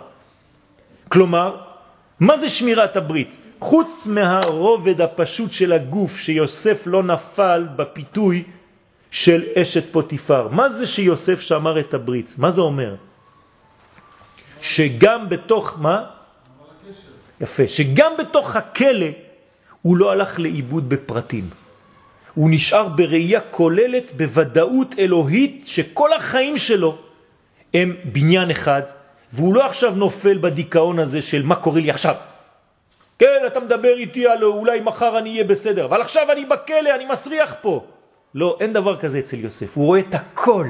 כלומר, 1.08 1.56
מה 2.20 2.36
זה 2.38 2.50
שמירת 2.50 2.96
הברית? 2.96 3.36
חוץ 3.60 4.06
מהרובד 4.06 5.00
הפשוט 5.00 5.52
של 5.52 5.72
הגוף 5.72 6.18
שיוסף 6.18 6.82
לא 6.86 7.02
נפל 7.02 7.66
בפיתוי 7.76 8.44
של 9.10 9.44
אשת 9.54 9.92
פוטיפר. 9.92 10.48
מה 10.48 10.68
זה 10.68 10.86
שיוסף 10.86 11.40
שמר 11.40 11.80
את 11.80 11.94
הברית? 11.94 12.34
מה 12.38 12.50
זה 12.50 12.60
אומר? 12.60 12.94
שגם 14.62 15.28
בתוך, 15.28 15.78
מה? 15.78 16.04
יפה, 17.40 17.66
שגם 17.66 18.12
בתוך 18.18 18.56
הכלא 18.56 19.06
הוא 19.82 19.96
לא 19.96 20.12
הלך 20.12 20.38
לאיבוד 20.38 20.88
בפרטים. 20.88 21.50
הוא 22.34 22.50
נשאר 22.50 22.88
בראייה 22.88 23.40
כוללת, 23.40 24.12
בוודאות 24.16 24.94
אלוהית, 24.98 25.62
שכל 25.66 26.12
החיים 26.12 26.58
שלו 26.58 26.98
הם 27.74 27.96
בניין 28.04 28.50
אחד, 28.50 28.82
והוא 29.32 29.54
לא 29.54 29.66
עכשיו 29.66 29.94
נופל 29.94 30.38
בדיכאון 30.38 30.98
הזה 30.98 31.22
של 31.22 31.42
מה 31.42 31.56
קורה 31.56 31.80
לי 31.80 31.90
עכשיו. 31.90 32.14
כן, 33.18 33.42
אתה 33.46 33.60
מדבר 33.60 33.96
איתי 33.96 34.26
על 34.26 34.44
אולי 34.44 34.80
מחר 34.80 35.18
אני 35.18 35.30
אהיה 35.30 35.44
בסדר, 35.44 35.84
אבל 35.84 36.00
עכשיו 36.00 36.32
אני 36.32 36.44
בכלא, 36.44 36.94
אני 36.94 37.04
מסריח 37.04 37.54
פה. 37.60 37.84
לא, 38.34 38.56
אין 38.60 38.72
דבר 38.72 38.96
כזה 38.96 39.18
אצל 39.18 39.36
יוסף, 39.36 39.76
הוא 39.76 39.86
רואה 39.86 40.00
את 40.00 40.14
הכל. 40.14 40.66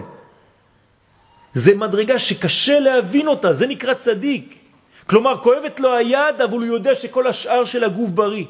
זה 1.54 1.76
מדרגה 1.76 2.18
שקשה 2.18 2.80
להבין 2.80 3.28
אותה, 3.28 3.52
זה 3.52 3.66
נקרא 3.66 3.94
צדיק. 3.94 4.58
כלומר, 5.06 5.42
כואבת 5.42 5.80
לו 5.80 5.94
היד, 5.94 6.40
אבל 6.44 6.52
הוא 6.52 6.64
יודע 6.64 6.94
שכל 6.94 7.26
השאר 7.26 7.64
של 7.64 7.84
הגוף 7.84 8.10
בריא. 8.10 8.44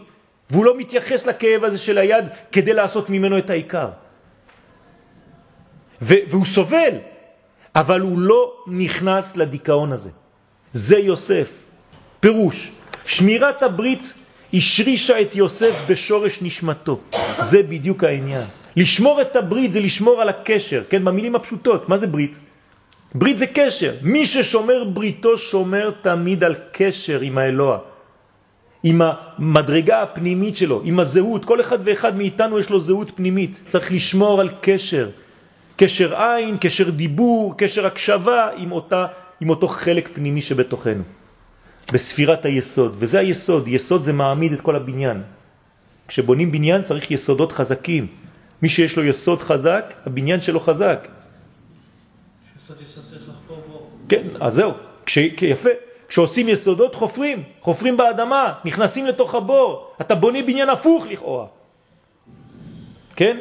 והוא 0.51 0.65
לא 0.65 0.77
מתייחס 0.77 1.27
לכאב 1.27 1.65
הזה 1.65 1.79
של 1.79 1.99
היד 1.99 2.25
כדי 2.53 2.73
לעשות 2.73 3.11
ממנו 3.11 3.39
את 3.39 3.51
העיקר. 3.51 3.89
והוא 6.01 6.45
סובל, 6.45 6.95
אבל 7.75 8.01
הוא 8.01 8.19
לא 8.19 8.53
נכנס 8.67 9.37
לדיכאון 9.37 9.93
הזה. 9.93 10.11
זה 10.73 10.99
יוסף. 10.99 11.51
פירוש, 12.21 12.73
שמירת 13.07 13.63
הברית 13.63 14.15
השרישה 14.55 15.21
את 15.21 15.37
יוסף 15.37 15.85
בשורש 15.89 16.43
נשמתו. 16.43 17.01
זה 17.41 17.63
בדיוק 17.63 18.05
העניין. 18.05 18.45
לשמור 18.77 19.21
את 19.21 19.37
הברית 19.37 19.73
זה 19.73 19.81
לשמור 19.81 20.23
על 20.23 20.29
הקשר, 20.29 20.83
כן? 20.89 21.05
במילים 21.05 21.35
הפשוטות. 21.35 21.89
מה 21.89 21.97
זה 21.97 22.07
ברית? 22.07 22.39
ברית 23.15 23.39
זה 23.39 23.47
קשר. 23.47 23.93
מי 24.03 24.27
ששומר 24.27 24.85
בריתו 24.85 25.39
שומר 25.39 25.91
תמיד 26.03 26.45
על 26.45 26.55
קשר 26.73 27.21
עם 27.21 27.39
האלוה. 27.39 27.79
עם 28.83 29.03
המדרגה 29.03 30.03
הפנימית 30.03 30.57
שלו, 30.57 30.83
עם 30.85 31.01
הזהות. 31.01 31.45
כל 31.45 31.61
אחד 31.61 31.79
ואחד 31.85 32.17
מאיתנו 32.17 32.59
יש 32.59 32.71
לו 32.71 32.81
זהות 32.81 33.11
פנימית. 33.15 33.61
צריך 33.69 33.93
לשמור 33.93 34.41
על 34.41 34.51
קשר. 34.61 35.09
קשר 35.77 36.23
עין, 36.23 36.57
קשר 36.61 36.91
דיבור, 36.91 37.55
קשר 37.59 37.87
הקשבה 37.87 38.49
עם, 38.57 38.73
אותה, 38.73 39.07
עם 39.41 39.51
אותו 39.51 39.69
חלק 39.69 40.09
פנימי 40.15 40.41
שבתוכנו. 40.41 41.03
בספירת 41.93 42.45
היסוד, 42.45 42.97
וזה 42.99 43.19
היסוד, 43.19 43.69
יסוד 43.69 44.03
זה 44.03 44.13
מעמיד 44.13 44.53
את 44.53 44.61
כל 44.61 44.77
הבניין. 44.77 45.23
כשבונים 46.09 46.53
בניין 46.53 46.83
צריך 46.83 47.11
יסודות 47.11 47.53
חזקים. 47.53 48.07
מי 48.63 48.69
שיש 48.69 48.97
לו 48.97 49.05
יסוד 49.05 49.43
חזק, 49.43 49.95
הבניין 50.07 50.41
שלו 50.41 50.61
חזק. 50.61 51.09
כן, 54.09 54.27
אז 54.41 54.55
זהו, 54.55 54.73
כש... 55.07 55.17
יפה. 55.43 55.71
כשעושים 56.09 56.49
יסודות 56.49 56.95
חופרים, 56.95 57.43
חופרים 57.61 57.97
באדמה, 57.97 58.53
נכנסים 58.65 59.07
לתוך 59.07 59.35
הבור, 59.35 59.91
אתה 60.01 60.15
בונה 60.15 60.43
בניין 60.43 60.69
הפוך 60.69 61.07
לכאורה. 61.11 61.47
כן? 63.17 63.37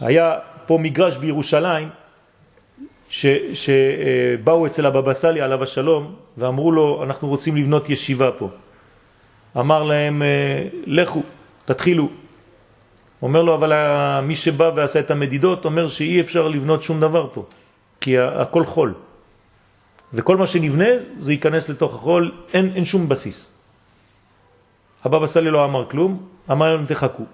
היה 0.00 0.38
פה 0.66 0.78
מגרש 0.78 1.16
בירושלים, 1.16 1.88
שבאו 3.08 4.66
אצל 4.66 4.86
הבבא 4.86 5.14
סאלי 5.14 5.40
עליו 5.40 5.62
השלום 5.62 6.14
ואמרו 6.38 6.72
לו, 6.72 7.02
אנחנו 7.02 7.28
רוצים 7.28 7.56
לבנות 7.56 7.90
ישיבה 7.90 8.30
פה. 8.38 8.48
אמר 9.56 9.82
להם, 9.82 10.22
אה, 10.22 10.68
לכו, 10.86 11.22
תתחילו. 11.64 12.08
אומר 13.22 13.42
לו, 13.42 13.54
אבל 13.54 13.72
מי 14.20 14.36
שבא 14.36 14.70
ועשה 14.76 15.00
את 15.00 15.10
המדידות 15.10 15.64
אומר 15.64 15.88
שאי 15.88 16.20
אפשר 16.20 16.48
לבנות 16.48 16.82
שום 16.82 17.00
דבר 17.00 17.28
פה, 17.34 17.44
כי 18.00 18.18
הכל 18.18 18.64
חול. 18.64 18.94
וכל 20.14 20.36
מה 20.36 20.46
שנבנה 20.46 20.88
זה 21.16 21.32
ייכנס 21.32 21.68
לתוך 21.68 21.94
החול, 21.94 22.32
אין, 22.52 22.72
אין 22.74 22.84
שום 22.84 23.08
בסיס. 23.08 23.56
הבבא 25.04 25.26
סאלי 25.26 25.50
לא 25.50 25.64
אמר 25.64 25.84
כלום, 25.90 26.28
אמר 26.50 26.76
להם 26.76 26.86
תחכו. 26.86 27.24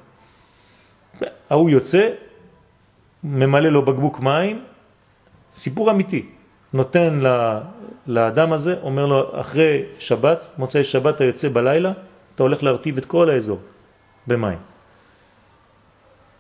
ההוא 1.51 1.71
יוצא, 1.71 2.09
ממלא 3.25 3.69
לו 3.69 3.83
בקבוק 3.85 4.21
מים, 4.21 4.65
סיפור 5.57 5.91
אמיתי. 5.91 6.27
נותן 6.73 7.21
לאדם 8.07 8.53
הזה, 8.53 8.77
אומר 8.83 9.07
לו, 9.07 9.41
אחרי 9.41 9.83
שבת, 9.99 10.51
מוצאי 10.59 10.85
שבת 10.85 11.21
היוצא 11.21 11.49
בלילה, 11.49 11.93
אתה 12.35 12.43
הולך 12.43 12.63
להרטיב 12.63 12.99
את 12.99 13.05
כל 13.05 13.31
האזור 13.31 13.59
במים. 14.27 14.59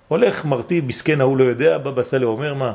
הולך 0.09 0.45
מרטיב, 0.45 0.85
מסכן 0.85 1.21
ההוא 1.21 1.37
לא 1.37 1.45
יודע, 1.45 1.79
בבא 1.79 2.03
סאלי 2.03 2.25
אומר 2.25 2.55
מה? 2.55 2.73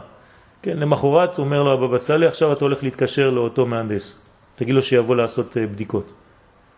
כן, 0.62 0.78
למחרת 0.78 1.40
אומר 1.40 1.64
לו 1.64 1.74
הבבא 1.74 2.00
סאלי, 2.00 2.28
עכשיו 2.28 2.54
אתה 2.54 2.66
הולך 2.66 2.84
להתקשר 2.84 3.30
לאותו 3.30 3.66
מהנדס, 3.66 4.22
תגיד 4.56 4.76
לו 4.76 4.82
שיבוא 4.82 5.16
לעשות 5.16 5.58
אה, 5.58 5.68
בדיקות. 5.68 6.12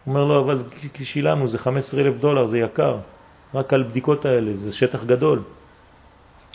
אומר 0.08 0.26
לו, 0.26 0.40
אבל 0.40 0.64
שילמנו, 1.04 1.48
זה 1.48 1.58
15 1.58 2.02
אלף 2.02 2.16
דולר, 2.18 2.46
זה 2.46 2.60
יקר, 2.60 2.98
רק 3.54 3.74
על 3.74 3.84
בדיקות 3.84 4.26
האלה, 4.26 4.52
זה 4.56 4.74
שטח 4.74 5.04
גדול. 5.04 5.42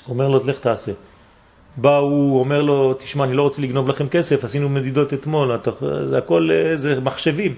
אומר 0.08 0.28
לו, 0.28 0.46
לך 0.46 0.60
תעשה. 0.60 0.92
בא 1.76 1.96
הוא, 1.96 2.40
אומר 2.40 2.62
לו, 2.62 2.94
תשמע, 2.94 3.24
אני 3.24 3.34
לא 3.34 3.42
רוצה 3.42 3.62
לגנוב 3.62 3.88
לכם 3.88 4.08
כסף, 4.08 4.44
עשינו 4.44 4.68
מדידות 4.68 5.14
אתמול, 5.14 5.58
זה 6.06 6.18
הכל, 6.18 6.50
אה, 6.52 6.76
זה 6.76 7.00
מחשבים. 7.00 7.54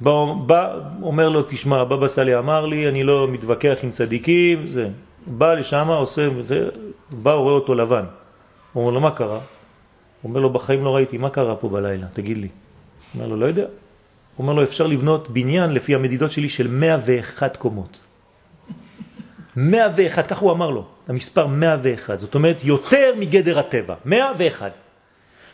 בא, 0.00 0.24
בא, 0.46 0.78
אומר 1.02 1.28
לו, 1.28 1.42
תשמע, 1.42 1.84
בבא 1.84 2.08
סאלי 2.08 2.38
אמר 2.38 2.66
לי, 2.66 2.88
אני 2.88 3.02
לא 3.02 3.28
מתווכח 3.28 3.78
עם 3.82 3.90
צדיקים, 3.90 4.66
זה. 4.66 4.88
בא 5.26 5.54
לשם, 5.54 5.88
עושה, 5.88 6.28
בא, 7.10 7.32
רואה 7.32 7.54
אותו 7.54 7.74
לבן. 7.74 8.04
הוא 8.72 8.82
אומר 8.82 8.94
לו, 8.94 9.00
מה 9.00 9.10
קרה? 9.10 9.38
הוא 10.22 10.28
אומר 10.28 10.40
לו, 10.40 10.50
בחיים 10.50 10.84
לא 10.84 10.96
ראיתי, 10.96 11.18
מה 11.18 11.30
קרה 11.30 11.56
פה 11.56 11.68
בלילה? 11.68 12.06
תגיד 12.12 12.38
לי. 12.38 12.48
אומר 13.14 13.26
לו, 13.26 13.36
לא 13.36 13.46
יודע. 13.46 13.62
הוא 13.62 13.68
אומר 14.38 14.52
לו, 14.52 14.62
אפשר 14.62 14.86
לבנות 14.86 15.30
בניין 15.30 15.70
לפי 15.70 15.94
המדידות 15.94 16.32
שלי 16.32 16.48
של 16.48 16.68
101 16.68 17.56
קומות. 17.56 18.00
101, 19.56 20.26
כך 20.26 20.38
הוא 20.38 20.52
אמר 20.52 20.70
לו, 20.70 20.84
המספר 21.10 21.46
101, 21.46 22.20
זאת 22.20 22.34
אומרת 22.34 22.56
יותר 22.62 23.14
מגדר 23.18 23.58
הטבע, 23.58 23.94
101. 24.04 24.72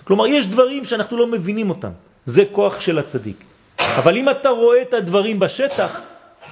כלומר, 0.05 0.27
יש 0.27 0.47
דברים 0.47 0.85
שאנחנו 0.85 1.17
לא 1.17 1.27
מבינים 1.27 1.71
אותם, 1.71 1.91
זה 2.25 2.45
כוח 2.53 2.81
של 2.81 2.99
הצדיק. 2.99 3.45
אבל 3.79 4.17
אם 4.17 4.31
אתה 4.31 4.49
רואה 4.49 4.83
את 4.83 4.95
הדברים 4.95 5.39
בשטח, 5.39 6.01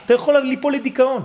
אתה 0.06 0.14
יכול 0.14 0.38
ליפול 0.38 0.74
לדיכאון. 0.74 1.22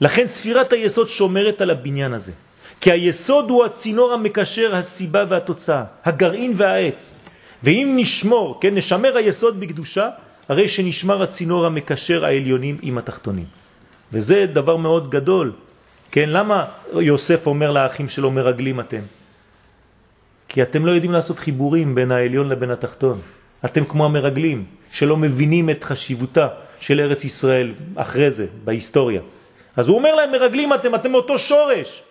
לכן 0.00 0.26
ספירת 0.26 0.72
היסוד 0.72 1.08
שומרת 1.08 1.60
על 1.60 1.70
הבניין 1.70 2.12
הזה. 2.12 2.32
כי 2.80 2.92
היסוד 2.92 3.50
הוא 3.50 3.64
הצינור 3.64 4.12
המקשר 4.12 4.76
הסיבה 4.76 5.24
והתוצאה, 5.28 5.84
הגרעין 6.04 6.54
והעץ. 6.56 7.14
ואם 7.62 7.92
נשמור, 7.96 8.58
כן, 8.60 8.74
נשמר 8.74 9.16
היסוד 9.16 9.60
בקדושה, 9.60 10.08
הרי 10.48 10.68
שנשמר 10.68 11.22
הצינור 11.22 11.66
המקשר 11.66 12.24
העליונים 12.24 12.78
עם 12.82 12.98
התחתונים. 12.98 13.46
וזה 14.12 14.46
דבר 14.52 14.76
מאוד 14.76 15.10
גדול. 15.10 15.52
כן, 16.12 16.28
למה 16.28 16.64
יוסף 16.92 17.46
אומר 17.46 17.70
לאחים 17.70 18.08
שלו 18.08 18.30
מרגלים 18.30 18.80
אתם? 18.80 19.00
כי 20.48 20.62
אתם 20.62 20.86
לא 20.86 20.90
יודעים 20.90 21.12
לעשות 21.12 21.38
חיבורים 21.38 21.94
בין 21.94 22.12
העליון 22.12 22.48
לבין 22.48 22.70
התחתון. 22.70 23.20
אתם 23.64 23.84
כמו 23.84 24.04
המרגלים, 24.04 24.64
שלא 24.92 25.16
מבינים 25.16 25.70
את 25.70 25.84
חשיבותה 25.84 26.48
של 26.80 27.00
ארץ 27.00 27.24
ישראל 27.24 27.74
אחרי 27.96 28.30
זה, 28.30 28.46
בהיסטוריה. 28.64 29.20
אז 29.76 29.88
הוא 29.88 29.96
אומר 29.96 30.14
להם, 30.14 30.32
מרגלים 30.32 30.74
אתם, 30.74 30.94
אתם 30.94 31.14
אותו 31.14 31.38
שורש, 31.38 32.02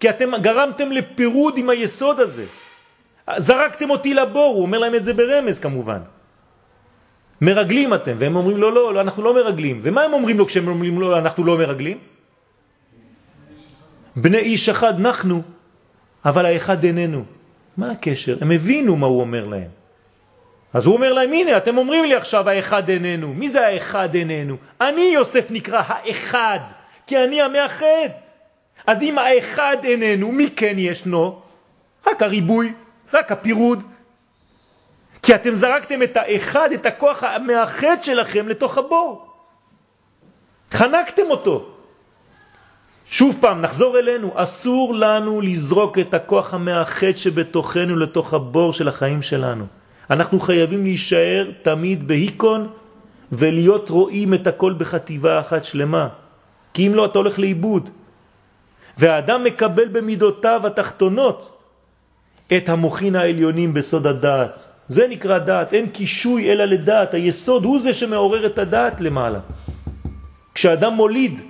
כי 0.00 0.10
אתם 0.10 0.36
גרמתם 0.42 0.92
לפירוד 0.92 1.54
עם 1.56 1.70
היסוד 1.70 2.20
הזה. 2.20 2.44
זרקתם 3.36 3.90
אותי 3.90 4.14
לבור, 4.14 4.54
הוא 4.54 4.62
אומר 4.62 4.78
להם 4.78 4.94
את 4.94 5.04
זה 5.04 5.12
ברמז 5.12 5.58
כמובן. 5.58 6.00
מרגלים 7.40 7.94
אתם, 7.94 8.16
והם 8.18 8.36
אומרים 8.36 8.56
לו, 8.56 8.70
לא, 8.70 8.94
לא, 8.94 9.00
אנחנו 9.00 9.22
לא 9.22 9.34
מרגלים. 9.34 9.80
ומה 9.82 10.02
הם 10.02 10.12
אומרים 10.12 10.38
לו 10.38 10.46
כשהם 10.46 10.68
אומרים 10.68 11.00
לו, 11.00 11.18
אנחנו 11.18 11.44
לא 11.44 11.58
מרגלים? 11.58 12.11
בני 14.16 14.38
איש 14.38 14.68
אחד 14.68 15.00
אנחנו, 15.00 15.42
אבל 16.24 16.46
האחד 16.46 16.84
איננו. 16.84 17.24
מה 17.76 17.90
הקשר? 17.90 18.36
הם 18.40 18.50
הבינו 18.50 18.96
מה 18.96 19.06
הוא 19.06 19.20
אומר 19.20 19.46
להם. 19.46 19.68
אז 20.74 20.86
הוא 20.86 20.94
אומר 20.94 21.12
להם, 21.12 21.32
הנה, 21.32 21.56
אתם 21.56 21.78
אומרים 21.78 22.04
לי 22.04 22.14
עכשיו 22.14 22.48
האחד 22.48 22.88
איננו. 22.88 23.34
מי 23.34 23.48
זה 23.48 23.66
האחד 23.66 24.14
איננו? 24.14 24.56
אני, 24.80 25.10
יוסף, 25.14 25.46
נקרא 25.50 25.82
האחד, 25.86 26.58
כי 27.06 27.18
אני 27.18 27.42
המאחד. 27.42 28.08
אז 28.86 29.02
אם 29.02 29.18
האחד 29.18 29.76
איננו, 29.84 30.32
מי 30.32 30.50
כן 30.56 30.74
ישנו? 30.78 31.40
רק 32.06 32.22
הריבוי, 32.22 32.72
רק 33.12 33.32
הפירוד. 33.32 33.82
כי 35.22 35.34
אתם 35.34 35.54
זרקתם 35.54 36.02
את 36.02 36.16
האחד, 36.16 36.72
את 36.72 36.86
הכוח 36.86 37.24
המאחד 37.24 37.96
שלכם 38.02 38.48
לתוך 38.48 38.78
הבור. 38.78 39.26
חנקתם 40.72 41.30
אותו. 41.30 41.71
שוב 43.12 43.36
פעם, 43.40 43.60
נחזור 43.60 43.98
אלינו, 43.98 44.32
אסור 44.34 44.94
לנו 44.94 45.40
לזרוק 45.40 45.98
את 45.98 46.14
הכוח 46.14 46.54
המאחד 46.54 47.12
שבתוכנו 47.16 47.96
לתוך 47.96 48.34
הבור 48.34 48.72
של 48.72 48.88
החיים 48.88 49.22
שלנו. 49.22 49.64
אנחנו 50.10 50.40
חייבים 50.40 50.84
להישאר 50.84 51.50
תמיד 51.62 52.08
בהיקון 52.08 52.68
ולהיות 53.32 53.90
רואים 53.90 54.34
את 54.34 54.46
הכל 54.46 54.72
בחטיבה 54.78 55.40
אחת 55.40 55.64
שלמה. 55.64 56.08
כי 56.74 56.86
אם 56.86 56.94
לא, 56.94 57.04
אתה 57.04 57.18
הולך 57.18 57.38
לאיבוד. 57.38 57.90
והאדם 58.98 59.44
מקבל 59.44 59.88
במידותיו 59.88 60.60
התחתונות 60.66 61.40
את 62.56 62.68
המוכין 62.68 63.16
העליונים 63.16 63.74
בסוד 63.74 64.06
הדעת. 64.06 64.58
זה 64.88 65.08
נקרא 65.08 65.38
דעת, 65.38 65.72
אין 65.72 65.86
קישוי 65.92 66.52
אלא 66.52 66.64
לדעת, 66.64 67.14
היסוד 67.14 67.64
הוא 67.64 67.80
זה 67.80 67.92
שמעורר 67.94 68.46
את 68.46 68.58
הדעת 68.58 69.00
למעלה. 69.00 69.40
כשאדם 70.54 70.92
מוליד, 70.92 71.40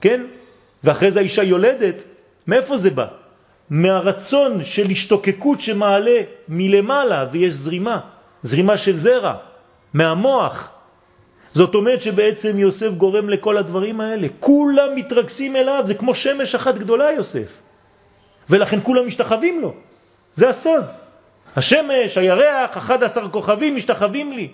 כן? 0.00 0.41
ואחרי 0.84 1.10
זה 1.10 1.20
האישה 1.20 1.42
יולדת, 1.42 2.04
מאיפה 2.46 2.76
זה 2.76 2.90
בא? 2.90 3.06
מהרצון 3.70 4.64
של 4.64 4.90
השתוקקות 4.90 5.60
שמעלה 5.60 6.20
מלמעלה 6.48 7.26
ויש 7.32 7.54
זרימה, 7.54 8.00
זרימה 8.42 8.76
של 8.78 8.98
זרע, 8.98 9.34
מהמוח. 9.94 10.70
זאת 11.52 11.74
אומרת 11.74 12.02
שבעצם 12.02 12.58
יוסף 12.58 12.90
גורם 12.90 13.28
לכל 13.28 13.56
הדברים 13.58 14.00
האלה. 14.00 14.28
כולם 14.40 14.94
מתרכסים 14.94 15.56
אליו, 15.56 15.84
זה 15.86 15.94
כמו 15.94 16.14
שמש 16.14 16.54
אחת 16.54 16.74
גדולה 16.74 17.10
יוסף. 17.10 17.48
ולכן 18.50 18.78
כולם 18.82 19.06
משתחווים 19.06 19.60
לו. 19.60 19.74
זה 20.34 20.48
הסוד. 20.48 20.84
השמש, 21.56 22.18
הירח, 22.18 22.76
11 22.76 23.28
כוכבים 23.28 23.76
משתחווים 23.76 24.32
לי. 24.32 24.48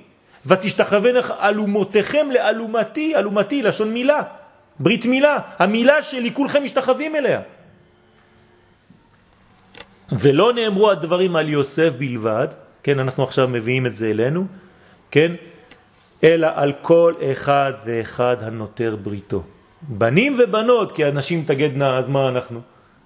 ותשתחוונך 0.47 1.35
אלומותיכם 1.43 2.31
לאלומתי, 2.31 3.17
אלומתי, 3.17 3.63
לשון 3.63 3.93
מילה, 3.93 4.23
ברית 4.81 5.07
מילה. 5.07 5.39
המילה 5.59 6.03
שלי, 6.03 6.35
כולכם 6.35 6.65
משתחווים 6.65 7.17
אליה. 7.17 7.41
ולא 10.13 10.53
נאמרו 10.53 10.91
הדברים 10.91 11.37
על 11.37 11.49
יוסף 11.49 11.93
בלבד, 11.99 12.49
כן, 12.83 12.99
אנחנו 13.01 13.23
עכשיו 13.23 13.49
מביאים 13.49 13.87
את 13.87 13.97
זה 13.97 14.11
אלינו, 14.11 14.47
כן, 15.11 15.33
אלא 16.25 16.49
על 16.55 16.73
כל 16.83 17.13
אחד 17.33 17.73
ואחד 17.85 18.37
הנותר 18.41 18.97
בריתו. 19.03 19.43
בנים 19.83 20.37
ובנות, 20.39 20.93
כי 20.93 21.05
אנשים 21.05 21.45
תגדנה, 21.47 21.97
אז 21.99 22.09
מה 22.09 22.29
אנחנו? 22.29 22.61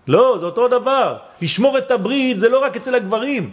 לא, 0.08 0.36
זה 0.40 0.46
אותו 0.46 0.68
דבר. 0.68 1.16
לשמור 1.42 1.78
את 1.78 1.90
הברית 1.90 2.38
זה 2.38 2.48
לא 2.48 2.58
רק 2.58 2.76
אצל 2.76 2.94
הגברים. 2.94 3.50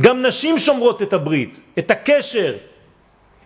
גם 0.00 0.22
נשים 0.22 0.58
שומרות 0.58 1.02
את 1.02 1.12
הברית, 1.12 1.60
את 1.78 1.90
הקשר, 1.90 2.54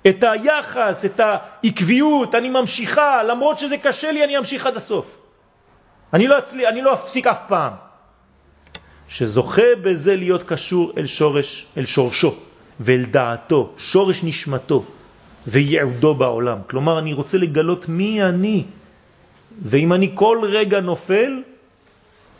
את 0.08 0.24
היחס, 0.24 1.04
את 1.04 1.20
העקביות, 1.20 2.34
אני 2.34 2.48
ממשיכה, 2.48 3.22
למרות 3.22 3.58
שזה 3.58 3.76
קשה 3.78 4.12
לי, 4.12 4.24
אני 4.24 4.38
אמשיך 4.38 4.66
עד 4.66 4.76
הסוף. 4.76 5.06
אני 6.12 6.28
לא, 6.28 6.38
אצלי, 6.38 6.68
אני 6.68 6.82
לא 6.82 6.94
אפסיק 6.94 7.26
אף 7.26 7.38
פעם. 7.48 7.72
שזוכה 9.08 9.74
בזה 9.82 10.16
להיות 10.16 10.42
קשור 10.42 10.92
אל 10.96 11.06
שורש, 11.06 11.66
אל 11.76 11.86
שורשו 11.86 12.34
ואל 12.80 13.04
דעתו, 13.04 13.72
שורש 13.78 14.24
נשמתו 14.24 14.84
וייעודו 15.46 16.14
בעולם. 16.14 16.58
כלומר, 16.70 16.98
אני 16.98 17.12
רוצה 17.12 17.38
לגלות 17.38 17.88
מי 17.88 18.22
אני, 18.22 18.64
ואם 19.62 19.92
אני 19.92 20.10
כל 20.14 20.38
רגע 20.42 20.80
נופל, 20.80 21.42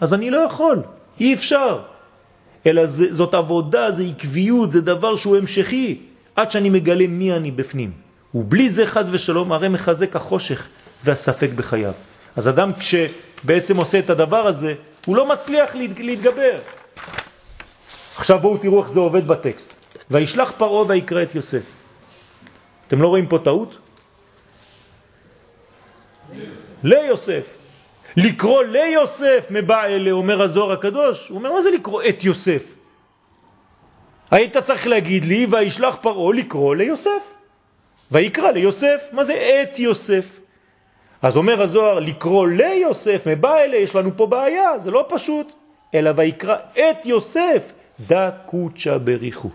אז 0.01 0.15
אני 0.15 0.31
לא 0.31 0.39
יכול, 0.39 0.83
אי 1.21 1.35
אפשר. 1.35 1.81
אלא 2.67 2.87
זה, 2.87 3.15
זאת 3.15 3.35
עבודה, 3.35 3.91
זה 3.91 4.03
עקביות, 4.03 4.73
זה 4.73 4.81
דבר 4.81 5.17
שהוא 5.17 5.37
המשכי, 5.37 5.99
עד 6.37 6.51
שאני 6.51 6.71
מגלה 6.71 7.07
מי 7.07 7.33
אני 7.33 7.51
בפנים. 7.51 7.91
ובלי 8.35 8.71
זה 8.71 8.87
חז 8.87 9.09
ושלום 9.13 9.53
הרי 9.53 9.69
מחזק 9.69 10.17
החושך 10.17 10.69
והספק 11.05 11.51
בחייו. 11.57 11.93
אז 12.37 12.49
אדם 12.49 12.71
כשבעצם 12.73 13.77
עושה 13.77 13.99
את 13.99 14.11
הדבר 14.11 14.47
הזה, 14.47 14.75
הוא 15.07 15.17
לא 15.17 15.29
מצליח 15.29 15.75
להתגבר. 15.75 16.59
עכשיו 18.17 18.39
בואו 18.39 18.59
תראו 18.59 18.81
איך 18.81 18.89
זה 18.89 19.01
עובד 19.01 19.27
בטקסט. 19.27 19.77
וישלח 20.11 20.53
פרעה 20.59 20.87
ויקרא 20.89 21.23
את 21.23 21.35
יוסף. 21.35 21.63
אתם 22.89 23.03
לא 23.03 23.09
רואים 23.09 23.27
פה 23.27 23.39
טעות? 23.45 23.79
ליוסף. 26.83 27.45
לקרוא 28.17 28.63
ליוסף 28.65 29.47
מבא 29.51 29.85
אלה, 29.85 30.11
אומר 30.11 30.43
הזוהר 30.43 30.73
הקדוש. 30.73 31.29
הוא 31.29 31.39
אומר, 31.39 31.53
מה 31.53 31.63
זה 31.63 31.71
לקרוא 31.71 32.03
את 32.09 32.25
יוסף? 32.25 32.65
היית 34.33 34.57
צריך 34.57 34.87
להגיד 34.87 35.25
לי, 35.25 35.47
וישלח 35.51 35.97
פרעה 36.01 36.33
לקרוא 36.33 36.75
ליוסף. 36.77 37.33
ויקרא 38.13 38.51
ליוסף. 38.51 39.01
מה 39.13 39.25
זה 39.25 39.63
את 39.63 39.79
יוסף? 39.79 40.39
אז 41.23 41.37
אומר 41.37 41.63
הזוהר, 41.63 42.01
לקרוא 42.01 42.47
ליוסף 42.47 43.27
מבא 43.27 43.59
אלה, 43.59 43.77
יש 43.77 43.95
לנו 43.95 44.11
פה 44.17 44.27
בעיה, 44.27 44.79
זה 44.79 44.91
לא 44.91 45.07
פשוט. 45.09 45.53
אלא 45.95 46.11
ויקרא 46.17 46.57
את 46.73 47.07
יוסף, 47.07 47.73
דה 48.01 48.31
קוצ'ה 48.47 48.99
בריחו. 48.99 49.49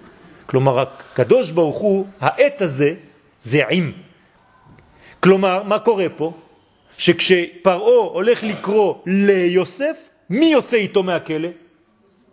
כלומר, 0.45 0.79
הקדוש 0.79 1.51
ברוך 1.51 1.77
הוא, 1.77 2.05
העת 2.19 2.61
הזה, 2.61 2.93
זה 3.41 3.61
עם. 3.69 3.91
כלומר, 5.19 5.63
מה 5.63 5.79
קורה 5.79 6.07
פה? 6.17 6.33
שכשפרעו 6.97 8.09
הולך 8.13 8.43
לקרוא 8.43 8.95
ליוסף, 9.05 9.97
מי 10.29 10.45
יוצא 10.45 10.77
איתו 10.77 11.03
מהכלא? 11.03 11.49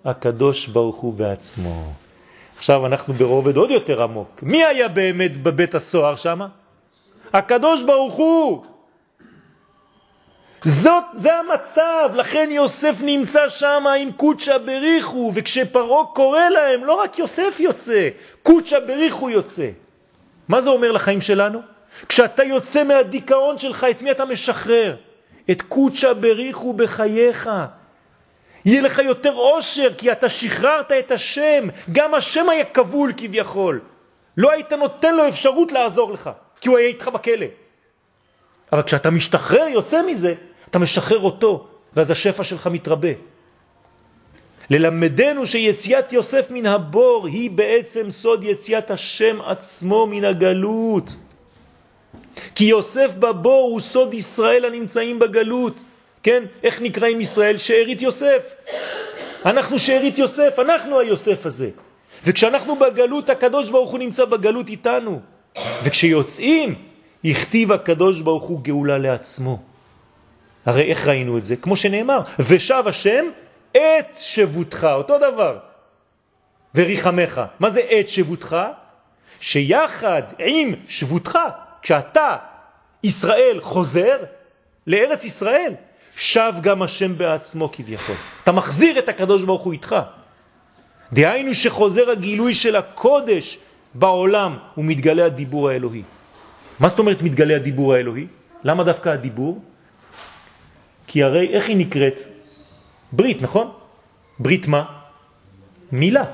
הקדוש 0.05 0.67
ברוך 0.67 0.97
הוא 0.97 1.15
בעצמו. 1.15 2.04
עכשיו 2.57 2.87
אנחנו 2.87 3.15
ברובד 3.15 3.57
עוד 3.57 3.71
יותר 3.71 4.03
עמוק. 4.03 4.43
מי 4.43 4.65
היה 4.65 4.89
באמת 4.89 5.43
בבית 5.43 5.75
הסוהר 5.75 6.17
שם? 6.17 6.41
הקדוש 7.33 7.83
ברוך 7.83 8.15
הוא. 8.15 8.65
זאת, 10.65 11.05
זה 11.15 11.35
המצב, 11.39 12.11
לכן 12.15 12.49
יוסף 12.53 12.95
נמצא 13.01 13.49
שם 13.49 13.85
עם 14.01 14.13
קודשא 14.13 14.59
בריחו, 14.59 15.33
וכשפרעה 15.35 16.07
קורא 16.07 16.49
להם, 16.49 16.85
לא 16.85 16.95
רק 16.95 17.19
יוסף 17.19 17.57
יוצא, 17.61 18.09
קודשא 18.43 18.79
בריחו 18.79 19.31
יוצא. 19.31 19.71
מה 20.49 20.61
זה 20.61 20.71
אומר 20.71 20.93
לחיים 20.93 21.21
שלנו? 21.21 21.61
כשאתה 22.09 22.45
יוצא 22.45 22.85
מהדיכאון 22.85 23.59
שלך, 23.59 23.87
את 23.91 24.03
מי 24.03 24.11
אתה 24.11 24.25
משחרר? 24.25 24.97
את 25.51 25.63
קודשא 25.63 26.13
בריחו 26.13 26.73
בחייך. 26.73 27.51
יהיה 28.65 28.83
לך 28.83 28.99
יותר 28.99 29.33
עושר, 29.33 29.89
כי 29.99 30.13
אתה 30.13 30.29
שחררת 30.29 30.93
את 30.93 31.11
השם. 31.11 31.69
גם 31.93 32.15
השם 32.15 32.49
היה 32.49 32.65
כבול 32.65 33.13
כביכול. 33.17 33.81
לא 34.37 34.53
היית 34.53 34.73
נותן 34.73 35.17
לו 35.17 35.29
אפשרות 35.29 35.73
לעזור 35.73 36.13
לך, 36.13 36.31
כי 36.61 36.69
הוא 36.69 36.79
היה 36.79 36.89
איתך 36.89 37.09
בכלא. 37.09 37.47
אבל 38.73 38.83
כשאתה 38.83 39.11
משתחרר, 39.11 39.69
יוצא 39.69 40.03
מזה, 40.07 40.35
אתה 40.71 40.79
משחרר 40.79 41.21
אותו, 41.21 41.67
ואז 41.97 42.11
השפע 42.11 42.45
שלך 42.45 42.67
מתרבה. 42.67 43.09
ללמדנו 44.71 45.47
שיציאת 45.47 46.13
יוסף 46.13 46.51
מן 46.51 46.67
הבור 46.67 47.27
היא 47.27 47.51
בעצם 47.51 48.11
סוד 48.11 48.45
יציאת 48.45 48.91
השם 48.91 49.41
עצמו 49.41 50.07
מן 50.07 50.25
הגלות. 50.25 51.17
כי 52.55 52.65
יוסף 52.65 53.11
בבור 53.19 53.71
הוא 53.71 53.81
סוד 53.81 54.15
ישראל 54.15 54.65
הנמצאים 54.65 55.19
בגלות. 55.19 55.83
כן? 56.25 56.45
איך 56.63 56.81
נקראים 56.81 57.21
ישראל? 57.21 57.59
שארית 57.59 58.03
יוסף. 58.03 58.43
אנחנו 59.47 59.79
שארית 59.79 60.19
יוסף, 60.19 60.59
אנחנו 60.59 60.99
היוסף 60.99 61.47
הזה. 61.47 61.71
וכשאנחנו 62.25 62.77
בגלות, 62.77 63.31
הקדוש 63.31 63.71
ברוך 63.71 63.91
הוא 63.91 63.99
נמצא 63.99 64.25
בגלות 64.25 64.69
איתנו. 64.69 65.21
וכשיוצאים, 65.85 66.75
הכתיב 67.25 67.73
הקדוש 67.73 68.21
ברוך 68.21 68.45
הוא 68.45 68.61
גאולה 68.61 68.99
לעצמו. 68.99 69.63
הרי 70.67 70.83
איך 70.83 71.07
ראינו 71.07 71.39
את 71.39 71.45
זה? 71.45 71.57
כמו 71.57 71.77
שנאמר, 71.77 72.21
ושב 72.39 72.85
השם 72.87 73.25
את 73.73 74.19
שבותך, 74.19 74.89
אותו 74.95 75.19
דבר. 75.19 75.59
וריחמך. 76.75 77.41
מה 77.61 77.71
זה 77.71 77.81
את 77.81 78.09
שבותך? 78.09 78.57
שיחד 79.41 80.23
עם 80.39 80.75
שבותך, 80.89 81.39
כשאתה, 81.83 82.37
ישראל, 83.03 83.61
חוזר 83.61 84.17
לארץ 84.87 85.25
ישראל, 85.25 85.75
שב 86.17 86.53
גם 86.63 86.83
השם 86.83 87.19
בעצמו 87.19 87.73
כביכול. 87.73 88.17
אתה 88.43 88.53
מחזיר 88.53 88.99
את 88.99 89.09
הקדוש 89.09 89.43
ברוך 89.43 89.63
הוא 89.63 89.73
איתך. 89.73 89.97
דהיינו 91.13 91.55
שחוזר 91.55 92.11
הגילוי 92.11 92.55
של 92.55 92.77
הקודש 92.77 93.59
בעולם 93.95 94.59
ומתגלה 94.79 95.27
הדיבור 95.27 95.69
האלוהי. 95.69 96.03
מה 96.81 96.89
זאת 96.89 96.99
אומרת 96.99 97.23
מתגלה 97.23 97.57
הדיבור 97.57 97.95
האלוהי? 97.95 98.27
למה 98.65 98.85
דווקא 98.85 99.09
הדיבור? 99.09 99.63
כי 101.07 101.23
הרי 101.23 101.49
איך 101.49 101.69
היא 101.69 101.77
נקראת? 101.77 102.19
ברית, 103.13 103.43
נכון? 103.43 103.71
ברית 104.39 104.67
מה? 104.67 104.85
מילה. 105.93 106.25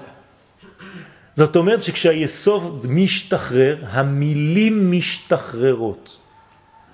זאת 1.36 1.56
אומרת 1.56 1.82
שכשהיסוד 1.82 2.86
משתחרר, 2.88 3.76
המילים 3.90 4.92
משתחררות. 4.92 6.16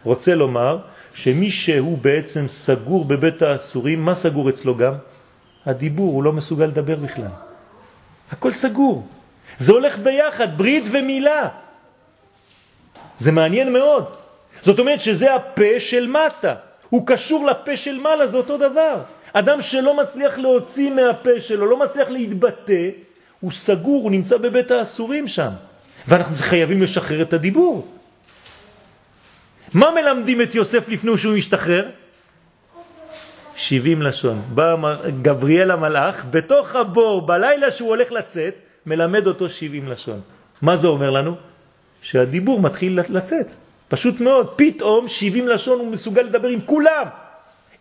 רוצה 0.05 0.34
לומר 0.34 0.78
שמי 1.16 1.50
שהוא 1.50 1.98
בעצם 1.98 2.48
סגור 2.48 3.04
בבית 3.04 3.42
האסורים, 3.42 4.04
מה 4.04 4.14
סגור 4.14 4.50
אצלו 4.50 4.76
גם? 4.76 4.92
הדיבור, 5.66 6.12
הוא 6.12 6.22
לא 6.22 6.32
מסוגל 6.32 6.66
לדבר 6.66 6.96
בכלל. 6.96 7.32
הכל 8.32 8.52
סגור. 8.52 9.06
זה 9.58 9.72
הולך 9.72 9.98
ביחד, 9.98 10.58
ברית 10.58 10.84
ומילה. 10.92 11.48
זה 13.18 13.32
מעניין 13.32 13.72
מאוד. 13.72 14.04
זאת 14.62 14.78
אומרת 14.78 15.00
שזה 15.00 15.34
הפה 15.34 15.80
של 15.80 16.06
מטה. 16.06 16.54
הוא 16.90 17.06
קשור 17.06 17.46
לפה 17.46 17.76
של 17.76 18.00
מעלה, 18.00 18.26
זה 18.26 18.36
אותו 18.36 18.56
דבר. 18.58 19.00
אדם 19.32 19.62
שלא 19.62 19.96
מצליח 19.96 20.38
להוציא 20.38 20.90
מהפה 20.90 21.40
שלו, 21.40 21.66
לא 21.66 21.76
מצליח 21.80 22.08
להתבטא, 22.08 22.88
הוא 23.40 23.52
סגור, 23.52 24.02
הוא 24.02 24.10
נמצא 24.10 24.36
בבית 24.36 24.70
האסורים 24.70 25.26
שם. 25.26 25.50
ואנחנו 26.08 26.36
חייבים 26.36 26.82
לשחרר 26.82 27.22
את 27.22 27.32
הדיבור. 27.32 27.95
מה 29.76 29.90
מלמדים 29.90 30.42
את 30.42 30.54
יוסף 30.54 30.88
לפני 30.88 31.18
שהוא 31.18 31.34
משתחרר? 31.34 31.88
70 33.56 34.02
לשון. 34.02 34.42
בא 34.54 34.74
גבריאל 35.22 35.70
המלאך, 35.70 36.24
בתוך 36.30 36.76
הבור, 36.76 37.26
בלילה 37.26 37.70
שהוא 37.70 37.88
הולך 37.88 38.12
לצאת, 38.12 38.58
מלמד 38.86 39.26
אותו 39.26 39.48
70 39.48 39.88
לשון. 39.88 40.20
מה 40.62 40.76
זה 40.76 40.88
אומר 40.88 41.10
לנו? 41.10 41.34
שהדיבור 42.02 42.60
מתחיל 42.60 43.00
לצאת. 43.08 43.52
פשוט 43.88 44.20
מאוד, 44.20 44.52
פתאום 44.56 45.08
70 45.08 45.48
לשון 45.48 45.78
הוא 45.78 45.90
מסוגל 45.90 46.22
לדבר 46.22 46.48
עם 46.48 46.60
כולם. 46.60 47.06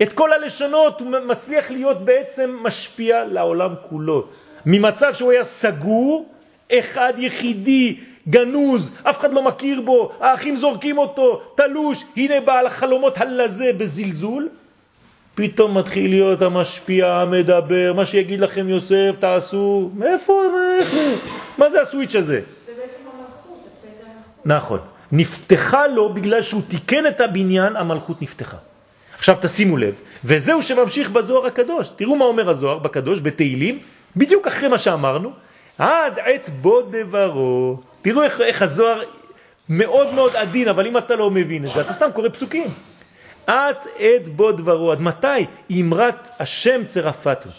את 0.02 0.14
כל 0.14 0.34
הלשונות 0.34 1.02
הוא 1.02 1.12
מצליח 1.28 1.72
להיות 1.72 2.06
בעצם 2.06 2.58
משפיע 2.62 3.26
לעולם 3.26 3.74
כולו. 3.90 4.28
ממצב 4.66 5.14
שהוא 5.14 5.32
היה 5.32 5.44
סגור, 5.44 6.30
אחד 6.72 7.14
יחידי, 7.18 8.00
גנוז, 8.30 8.92
אף 9.04 9.20
אחד 9.20 9.34
לא 9.34 9.44
מכיר 9.44 9.82
בו, 9.82 10.12
האחים 10.20 10.56
זורקים 10.56 10.98
אותו, 10.98 11.42
תלוש, 11.56 12.04
הנה 12.18 12.40
בעל 12.40 12.68
החלומות 12.68 13.18
הלזה 13.18 13.72
בזלזול, 13.78 14.50
פתאום 15.36 15.78
מתחיל 15.78 16.10
להיות 16.10 16.42
המשפיע, 16.42 17.14
המדבר, 17.14 17.94
מה 17.96 18.06
שיגיד 18.06 18.40
לכם 18.40 18.70
יוסף, 18.70 19.16
תעשו, 19.20 19.90
מאיפה, 19.96 20.42
מה, 20.54 20.86
מה 21.58 21.70
זה 21.70 21.82
הסוויץ' 21.82 22.16
הזה? 22.16 22.42
זה 22.66 22.72
בעצם 22.72 23.00
המלכות, 23.14 23.68
הפה 23.68 23.88
זה 23.98 24.04
המלכות. 24.06 24.46
נכון. 24.46 24.80
נפתחה 25.12 25.88
לו 25.88 26.14
בגלל 26.14 26.42
שהוא 26.42 26.62
תיקן 26.70 27.08
את 27.08 27.22
הבניין, 27.22 27.76
המלכות 27.76 28.22
נפתחה. 28.22 28.58
עכשיו 29.18 29.38
תשימו 29.42 29.78
לב, 29.78 29.94
וזהו 30.26 30.64
שממשיך 30.64 31.10
בזוהר 31.10 31.46
הקדוש. 31.46 31.90
תראו 31.96 32.16
מה 32.16 32.26
אומר 32.26 32.50
הזוהר 32.50 32.80
בקדוש, 32.80 33.20
בתהילים, 33.20 33.80
בדיוק 34.16 34.48
אחרי 34.48 34.68
מה 34.68 34.78
שאמרנו, 34.78 35.32
עד 35.78 36.20
עת 36.20 36.50
בו 36.50 36.82
דברו. 36.82 37.78
תראו 38.06 38.24
איך, 38.24 38.42
איך 38.42 38.62
הזוהר 38.62 39.02
מאוד 39.70 40.14
מאוד 40.14 40.36
עדין, 40.36 40.68
אבל 40.68 40.88
אם 40.88 40.98
אתה 40.98 41.16
לא 41.16 41.32
מבין 41.32 41.66
את 41.66 41.72
זה, 41.74 41.82
אתה 41.82 41.94
סתם 41.94 42.10
קורא 42.14 42.30
פסוקים. 42.30 42.74
עד 43.48 43.76
עת 43.98 44.30
בו 44.30 44.52
דברו, 44.52 44.92
עד 44.92 45.02
מתי? 45.02 45.46
אמרת 45.72 46.30
השם 46.40 46.82
צרפתו. 46.88 47.50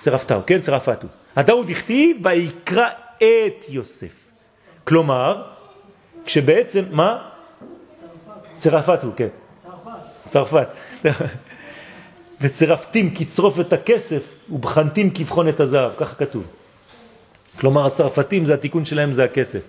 צרפתו, 0.00 0.40
כן? 0.46 0.60
צרפתו. 0.60 1.06
הדאוד 1.36 1.70
הכתיב 1.70 2.26
ויקרא 2.26 2.88
את 3.16 3.64
יוסף. 3.68 4.14
כלומר, 4.84 5.42
כשבעצם, 6.24 6.84
מה? 6.90 7.28
צרפתו, 8.52 9.08
כן. 9.16 9.28
צרפת. 10.28 10.68
וצרפתים 12.40 13.14
כצרוף 13.14 13.60
את 13.60 13.72
הכסף 13.72 14.22
ובחנתים 14.50 15.10
כבחון 15.14 15.48
את 15.48 15.60
הזהב, 15.60 15.92
ככה 15.96 16.14
כתוב. 16.14 16.44
כלומר 17.60 17.86
הצרפתים 17.86 18.44
זה 18.44 18.54
התיקון 18.54 18.84
שלהם 18.84 19.12
זה 19.12 19.24
הכסף. 19.24 19.60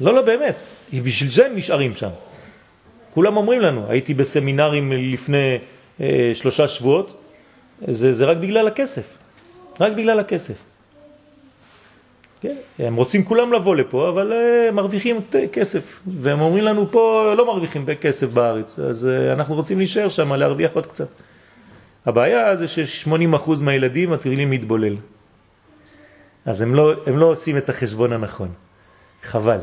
לא, 0.00 0.14
לא, 0.14 0.22
באמת, 0.22 0.56
בשביל 0.92 1.30
זה 1.30 1.46
הם 1.46 1.56
נשארים 1.56 1.94
שם. 1.94 2.10
כולם 3.14 3.36
אומרים 3.36 3.60
לנו, 3.60 3.86
הייתי 3.88 4.14
בסמינרים 4.14 4.92
לפני 4.92 5.58
אה, 6.00 6.30
שלושה 6.34 6.68
שבועות, 6.68 7.16
זה, 7.90 8.14
זה 8.14 8.24
רק 8.24 8.36
בגלל 8.36 8.66
הכסף, 8.66 9.18
רק 9.80 9.92
בגלל 9.92 10.20
הכסף. 10.20 10.54
כן? 12.40 12.56
הם 12.78 12.96
רוצים 12.96 13.24
כולם 13.24 13.52
לבוא 13.52 13.76
לפה, 13.76 14.08
אבל 14.08 14.32
uh, 14.32 14.72
מרוויחים 14.72 15.20
כסף, 15.52 16.00
והם 16.06 16.40
אומרים 16.40 16.64
לנו 16.64 16.86
פה 16.90 17.34
לא 17.36 17.46
מרוויחים 17.46 17.86
כסף 18.00 18.28
בארץ, 18.32 18.78
אז 18.78 19.08
uh, 19.08 19.32
אנחנו 19.32 19.54
רוצים 19.54 19.78
להישאר 19.78 20.08
שם, 20.08 20.32
להרוויח 20.32 20.70
עוד 20.74 20.86
קצת. 20.86 21.08
הבעיה 22.06 22.56
זה 22.56 22.68
ש-80% 22.68 23.50
מהילדים 23.60 24.10
מתחילים 24.10 24.50
להתבולל. 24.50 24.96
אז 26.46 26.62
הם 26.62 26.74
לא, 26.74 26.92
הם 27.06 27.18
לא 27.18 27.26
עושים 27.26 27.58
את 27.58 27.68
החשבון 27.68 28.12
הנכון, 28.12 28.48
חבל. 29.22 29.58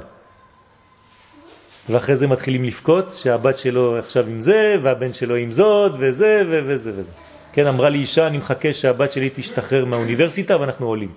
ואחרי 1.90 2.16
זה 2.16 2.28
מתחילים 2.28 2.64
לפקוט 2.64 3.10
שהבת 3.10 3.58
שלו 3.58 3.98
עכשיו 3.98 4.28
עם 4.28 4.42
זה, 4.42 4.76
והבן 4.84 5.14
שלו 5.14 5.36
עם 5.36 5.52
זאת, 5.52 5.92
וזה 6.00 6.44
וזה 6.50 6.92
וזה. 6.96 7.12
כן, 7.54 7.68
אמרה 7.68 7.90
לי 7.90 7.98
אישה, 7.98 8.28
אני 8.28 8.38
מחכה 8.38 8.74
שהבת 8.74 9.12
שלי 9.12 9.30
תשתחרר 9.36 9.86
מהאוניברסיטה 9.86 10.60
ואנחנו 10.60 10.88
עולים. 10.88 11.12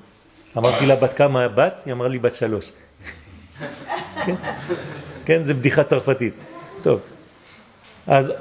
אמרתי 0.56 0.86
לה, 0.86 0.96
בת 0.96 1.14
כמה 1.14 1.44
הבת? 1.44 1.82
היא 1.86 1.92
אמרה 1.92 2.08
לי, 2.08 2.18
בת 2.18 2.34
שלוש. 2.34 2.72
כן? 4.26 4.34
כן, 5.26 5.44
זה 5.44 5.54
בדיחה 5.54 5.84
צרפתית. 5.84 6.34
טוב. 6.82 7.00
אז 8.06 8.32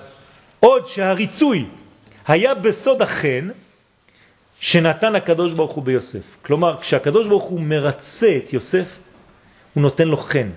עוד 0.60 0.88
שהריצוי 0.88 1.66
היה 2.28 2.54
בסוד 2.56 3.02
החן 3.02 3.50
שנתן 4.60 5.16
הקדוש 5.16 5.54
ברוך 5.54 5.74
הוא 5.74 5.84
ביוסף. 5.84 6.24
כלומר, 6.42 6.78
כשהקדוש 6.78 7.28
ברוך 7.28 7.44
הוא 7.44 7.62
מרצה 7.62 8.38
את 8.38 8.54
יוסף, 8.54 8.88
הוא 9.74 9.82
נותן 9.82 10.08
לו 10.08 10.18
חן. 10.18 10.50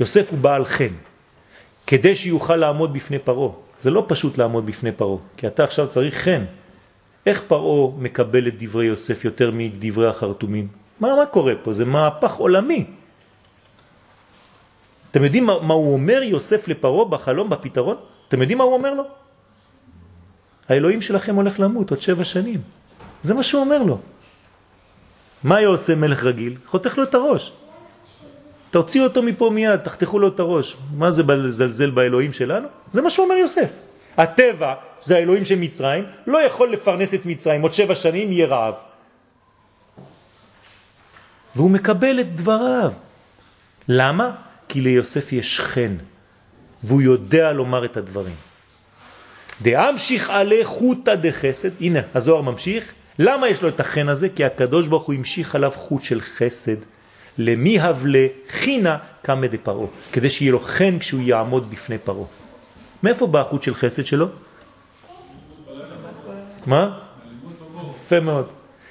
יוסף 0.00 0.30
הוא 0.30 0.38
בעל 0.38 0.64
חן, 0.64 0.94
כדי 1.86 2.14
שיוכל 2.16 2.56
לעמוד 2.56 2.92
בפני 2.92 3.18
פרו. 3.18 3.54
זה 3.82 3.90
לא 3.90 4.04
פשוט 4.08 4.38
לעמוד 4.38 4.66
בפני 4.66 4.92
פרו, 4.92 5.20
כי 5.36 5.46
אתה 5.46 5.64
עכשיו 5.64 5.88
צריך 5.88 6.14
חן. 6.14 6.44
איך 7.26 7.42
פרו 7.48 7.94
מקבל 7.98 8.48
את 8.48 8.54
דברי 8.58 8.86
יוסף 8.86 9.24
יותר 9.24 9.50
מדברי 9.54 10.08
החרטומים? 10.08 10.68
מה, 11.00 11.16
מה 11.16 11.26
קורה 11.26 11.54
פה? 11.62 11.72
זה 11.72 11.84
מהפך 11.84 12.34
עולמי. 12.34 12.86
אתם 15.10 15.24
יודעים 15.24 15.46
מה, 15.46 15.60
מה 15.62 15.74
הוא 15.74 15.92
אומר 15.92 16.22
יוסף 16.22 16.68
לפרו 16.68 17.08
בחלום, 17.08 17.50
בפתרון? 17.50 17.96
אתם 18.28 18.40
יודעים 18.40 18.58
מה 18.58 18.64
הוא 18.64 18.74
אומר 18.74 18.94
לו? 18.94 19.04
האלוהים 20.68 21.02
שלכם 21.02 21.34
הולך 21.34 21.60
למות 21.60 21.90
עוד 21.90 22.02
שבע 22.02 22.24
שנים. 22.24 22.60
זה 23.26 23.34
מה 23.34 23.42
שהוא 23.42 23.60
אומר 23.60 23.82
לו. 23.82 23.98
מה 25.42 25.56
היה 25.56 25.68
עושה 25.68 25.94
מלך 25.94 26.24
רגיל? 26.24 26.56
חותך 26.66 26.98
לו 26.98 27.04
את 27.04 27.14
הראש. 27.14 27.52
תוציא 28.70 29.02
אותו 29.02 29.22
מפה 29.22 29.50
מיד, 29.50 29.76
תחתכו 29.76 30.18
לו 30.18 30.28
את 30.28 30.40
הראש. 30.40 30.76
מה 30.94 31.10
זה 31.10 31.22
לזלזל 31.22 31.90
באלוהים 31.90 32.32
שלנו? 32.32 32.68
זה 32.92 33.02
מה 33.02 33.10
שאומר 33.10 33.34
יוסף. 33.34 33.70
הטבע, 34.16 34.74
זה 35.02 35.16
האלוהים 35.16 35.44
של 35.44 35.58
מצרים, 35.58 36.04
לא 36.26 36.38
יכול 36.38 36.72
לפרנס 36.72 37.14
את 37.14 37.26
מצרים, 37.26 37.62
עוד 37.62 37.74
שבע 37.74 37.94
שנים 37.94 38.32
יהיה 38.32 38.46
רעב. 38.46 38.74
והוא 41.56 41.70
מקבל 41.70 42.20
את 42.20 42.36
דבריו. 42.36 42.92
למה? 43.88 44.30
כי 44.68 44.80
ליוסף 44.80 45.32
יש 45.32 45.60
חן, 45.60 45.96
והוא 46.82 47.02
יודע 47.02 47.52
לומר 47.52 47.84
את 47.84 47.96
הדברים. 47.96 48.34
דאמשיך 49.62 50.30
עלי 50.30 50.64
חוטה 50.64 51.16
דחסד, 51.16 51.70
הנה 51.80 52.00
הזוהר 52.14 52.40
ממשיך, 52.40 52.84
למה 53.18 53.48
יש 53.48 53.62
לו 53.62 53.68
את 53.68 53.80
החן 53.80 54.08
הזה? 54.08 54.28
כי 54.28 54.44
הקדוש 54.44 54.86
ברוך 54.86 55.04
הוא 55.04 55.14
המשיך 55.14 55.54
עליו 55.54 55.72
חוט 55.74 56.02
של 56.02 56.20
חסד, 56.20 56.76
למי 57.38 57.80
הבלה 57.80 58.26
חינה 58.50 58.98
קמא 59.22 59.46
דפרעה, 59.46 59.86
כדי 60.12 60.30
שיהיה 60.30 60.52
לו 60.52 60.60
חן 60.60 60.98
כשהוא 60.98 61.20
יעמוד 61.22 61.70
בפני 61.70 61.98
פרעה. 61.98 62.26
מאיפה 63.02 63.26
בא 63.26 63.40
החוט 63.40 63.62
של 63.62 63.74
חסד 63.74 64.04
שלו? 64.04 64.26
מה? 66.66 66.98
יפה 68.06 68.20
מאוד. 68.20 68.48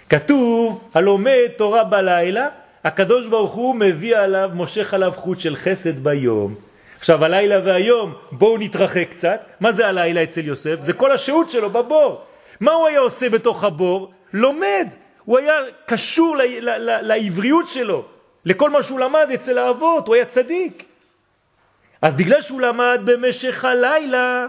כתוב, 0.10 0.90
הלומד 0.94 1.48
תורה 1.58 1.84
בלילה, 1.84 2.48
הקדוש 2.84 3.28
ברוך 3.28 3.54
הוא 3.54 3.76
מביא 3.76 4.18
עליו, 4.18 4.50
מושך 4.54 4.94
עליו 4.94 5.14
חוט 5.16 5.40
של 5.40 5.56
חסד 5.56 6.04
ביום. 6.04 6.56
עכשיו 7.00 7.26
הלילה 7.26 7.60
והיום, 7.66 8.14
בואו 8.32 8.58
נתרחק 8.58 9.08
קצת. 9.12 9.46
מה 9.60 9.72
זה 9.72 9.88
הלילה 9.88 10.24
אצל 10.24 10.46
יוסף? 10.46 10.76
זה 10.82 10.94
כל 10.94 11.12
השהות 11.12 11.50
שלו 11.50 11.70
בבור. 11.70 12.22
מה 12.60 12.72
הוא 12.72 12.88
היה 12.88 13.00
עושה 13.00 13.30
בתוך 13.30 13.64
הבור? 13.64 14.12
לומד. 14.34 14.88
הוא 15.26 15.38
היה 15.38 15.54
קשור 15.86 16.38
לעבריות 16.82 17.70
שלו, 17.70 18.06
לכל 18.46 18.70
מה 18.70 18.84
שהוא 18.84 19.00
למד 19.00 19.28
אצל 19.34 19.58
האבות, 19.58 20.08
הוא 20.08 20.16
היה 20.16 20.26
צדיק. 20.26 20.84
אז 22.02 22.14
בגלל 22.14 22.42
שהוא 22.42 22.62
למד 22.62 23.02
במשך 23.06 23.66
הלילה, 23.66 24.46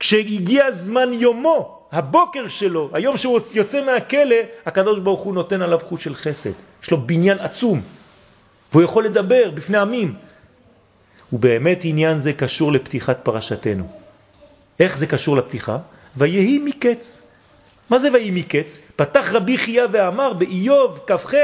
כשהגיע 0.00 0.70
זמן 0.70 1.12
יומו, 1.12 1.88
הבוקר 1.92 2.48
שלו, 2.48 2.90
היום 2.92 3.16
שהוא 3.16 3.40
יוצא 3.54 3.84
מהכלא, 3.84 4.36
הקדוש 4.66 4.98
ברוך 4.98 5.20
הוא 5.20 5.34
נותן 5.34 5.62
עליו 5.62 5.78
חוט 5.78 6.00
של 6.00 6.14
חסד. 6.14 6.50
יש 6.82 6.90
לו 6.90 7.00
בניין 7.00 7.38
עצום, 7.38 7.80
והוא 8.72 8.82
יכול 8.82 9.04
לדבר 9.04 9.50
בפני 9.50 9.78
עמים. 9.78 10.14
ובאמת 11.32 11.80
עניין 11.84 12.18
זה 12.18 12.32
קשור 12.32 12.72
לפתיחת 12.72 13.18
פרשתנו. 13.22 13.88
איך 14.80 14.98
זה 14.98 15.06
קשור 15.06 15.36
לפתיחה? 15.36 15.78
ויהי 16.16 16.58
מקץ. 16.58 17.23
מה 17.90 17.98
זה 17.98 18.12
ויהי 18.12 18.30
מקץ? 18.30 18.80
פתח 18.96 19.32
רבי 19.32 19.58
חייא 19.58 19.84
ואמר 19.92 20.32
באיוב 20.32 20.98
כ"ח, 21.06 21.34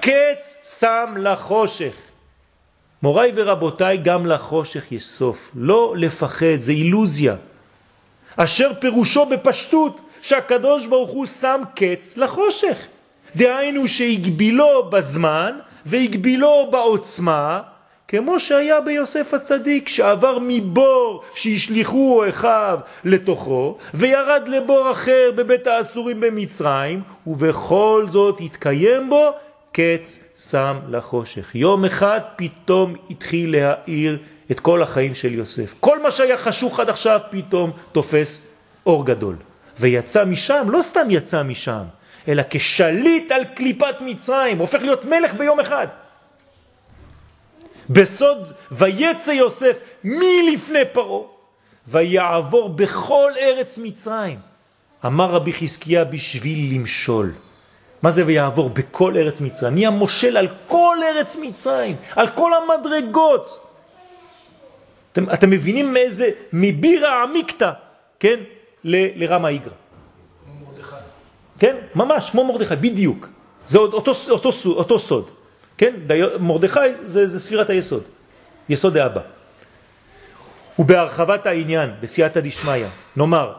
קץ 0.00 0.76
שם 0.80 1.14
לחושך. 1.18 1.94
מוריי 3.02 3.32
ורבותיי, 3.34 3.96
גם 3.96 4.26
לחושך 4.26 4.92
יש 4.92 5.04
סוף. 5.04 5.50
לא 5.54 5.94
לפחד, 5.96 6.60
זה 6.60 6.72
אילוזיה. 6.72 7.36
אשר 8.36 8.70
פירושו 8.80 9.26
בפשטות 9.26 10.00
שהקדוש 10.22 10.86
ברוך 10.86 11.10
הוא 11.10 11.26
שם 11.26 11.60
קץ 11.74 12.16
לחושך. 12.16 12.86
דהיינו 13.36 13.88
שהגבילו 13.88 14.90
בזמן 14.90 15.58
והגבילו 15.86 16.68
בעוצמה, 16.70 17.62
כמו 18.16 18.40
שהיה 18.40 18.80
ביוסף 18.80 19.34
הצדיק, 19.34 19.88
שעבר 19.88 20.38
מבור 20.42 21.22
שהשליחו 21.34 22.24
אחיו 22.28 22.78
לתוכו, 23.04 23.78
וירד 23.94 24.42
לבור 24.48 24.92
אחר 24.92 25.30
בבית 25.36 25.66
האסורים 25.66 26.20
במצרים, 26.20 27.02
ובכל 27.26 28.06
זאת 28.10 28.40
התקיים 28.40 29.10
בו 29.10 29.30
קץ 29.72 30.20
שם 30.50 30.76
לחושך. 30.88 31.54
יום 31.54 31.84
אחד 31.84 32.20
פתאום 32.36 32.94
התחיל 33.10 33.56
להאיר 33.56 34.18
את 34.50 34.60
כל 34.60 34.82
החיים 34.82 35.14
של 35.14 35.34
יוסף. 35.34 35.74
כל 35.80 36.02
מה 36.02 36.10
שהיה 36.10 36.36
חשוך 36.36 36.80
עד 36.80 36.88
עכשיו 36.88 37.20
פתאום 37.30 37.70
תופס 37.92 38.48
אור 38.86 39.06
גדול. 39.06 39.36
ויצא 39.80 40.24
משם, 40.24 40.66
לא 40.70 40.82
סתם 40.82 41.06
יצא 41.10 41.42
משם, 41.42 41.82
אלא 42.28 42.42
כשליט 42.50 43.32
על 43.32 43.44
קליפת 43.44 43.94
מצרים, 44.00 44.58
הופך 44.58 44.82
להיות 44.82 45.04
מלך 45.04 45.34
ביום 45.34 45.60
אחד. 45.60 45.86
בסוד 47.90 48.52
ויצא 48.70 49.30
יוסף 49.30 49.78
מלפני 50.04 50.84
פרו 50.92 51.28
ויעבור 51.88 52.68
בכל 52.68 53.32
ארץ 53.40 53.78
מצרים. 53.78 54.38
אמר 55.06 55.30
רבי 55.30 55.52
חזקיה 55.52 56.04
בשביל 56.04 56.74
למשול. 56.74 57.32
מה 58.02 58.10
זה 58.10 58.26
ויעבור 58.26 58.70
בכל 58.70 59.16
ארץ 59.16 59.40
מצרים? 59.40 59.74
נהיה 59.74 59.90
מושל 59.90 60.36
על 60.36 60.48
כל 60.66 60.96
ארץ 61.02 61.36
מצרים, 61.36 61.96
על 62.16 62.28
כל 62.28 62.50
המדרגות. 62.54 63.60
אתם, 65.12 65.30
אתם 65.30 65.50
מבינים 65.50 65.92
מאיזה, 65.92 66.30
מבירה 66.52 67.22
עמיקתא, 67.22 67.70
כן, 68.20 68.40
ל, 68.84 69.22
לרמה 69.22 69.48
איגרא. 69.48 69.72
כן, 71.58 71.76
ממש, 71.94 72.30
כמו 72.30 72.44
מרדכי, 72.44 72.76
בדיוק. 72.76 73.28
זה 73.66 73.78
אותו, 73.78 74.12
אותו, 74.30 74.50
אותו 74.66 74.98
סוד. 74.98 75.30
כן, 75.78 75.94
מרדכי 76.40 76.80
זה, 77.02 77.26
זה 77.26 77.40
ספירת 77.40 77.70
היסוד, 77.70 78.02
יסוד 78.68 78.96
האבא. 78.96 79.20
ובהרחבת 80.78 81.46
העניין, 81.46 81.90
בסייעתא 82.00 82.40
דשמיא, 82.40 82.86
נאמר, 83.16 83.52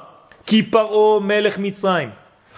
כי 0.46 0.64
פרעה 0.64 1.20
מלך 1.20 1.58
מצרים 1.60 2.10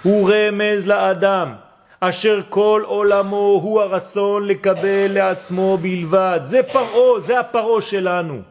הוא 0.03 0.31
רמז 0.33 0.87
לאדם 0.87 1.53
אשר 1.99 2.41
כל 2.49 2.83
עולמו 2.85 3.59
הוא 3.63 3.81
הרצון 3.81 4.47
לקבל 4.47 5.07
לעצמו 5.07 5.77
בלבד. 5.81 6.39
זה 6.43 6.63
פרעה, 6.63 7.19
זה 7.19 7.39
הפרעה 7.39 7.81
שלנו. 7.81 8.41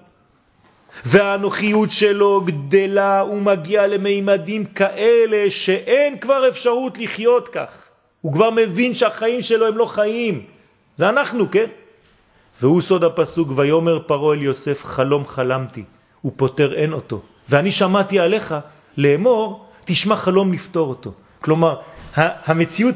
והאנוכיות 1.06 1.90
שלו 1.90 2.40
גדלה 2.40 3.24
ומגיעה 3.30 3.86
למימדים 3.86 4.64
כאלה 4.64 5.50
שאין 5.50 6.18
כבר 6.18 6.48
אפשרות 6.48 6.98
לחיות 6.98 7.48
כך. 7.48 7.88
הוא 8.20 8.32
כבר 8.32 8.50
מבין 8.50 8.94
שהחיים 8.94 9.42
שלו 9.42 9.66
הם 9.66 9.76
לא 9.76 9.86
חיים, 9.86 10.44
זה 10.96 11.08
אנחנו, 11.08 11.50
כן? 11.50 11.66
והוא 12.62 12.80
סוד 12.80 13.04
הפסוק, 13.04 13.48
ויומר 13.56 13.98
פרו 14.06 14.32
אל 14.32 14.42
יוסף 14.42 14.84
חלום 14.84 15.26
חלמתי, 15.26 15.84
ופותר 16.24 16.74
אין 16.74 16.92
אותו. 16.92 17.22
ואני 17.48 17.70
שמעתי 17.70 18.20
עליך 18.20 18.54
לאמור, 18.96 19.66
תשמע 19.84 20.16
חלום 20.16 20.52
לפתור 20.52 20.88
אותו. 20.88 21.12
כלומר, 21.40 21.76
המציאות 22.16 22.94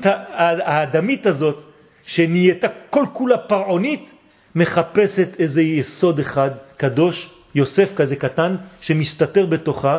האדמית 0.65 1.27
הזאת, 1.27 1.65
שנהייתה 2.07 2.67
כל 2.91 3.05
כולה 3.13 3.39
פרעונית, 3.39 4.15
מחפשת 4.55 5.41
איזה 5.41 5.63
יסוד 5.63 6.21
אחד 6.21 6.51
קדוש, 6.77 7.31
יוסף 7.55 7.95
כזה 7.97 8.17
קטן, 8.17 8.57
שמסתתר 8.81 9.47
בתוכה, 9.47 9.99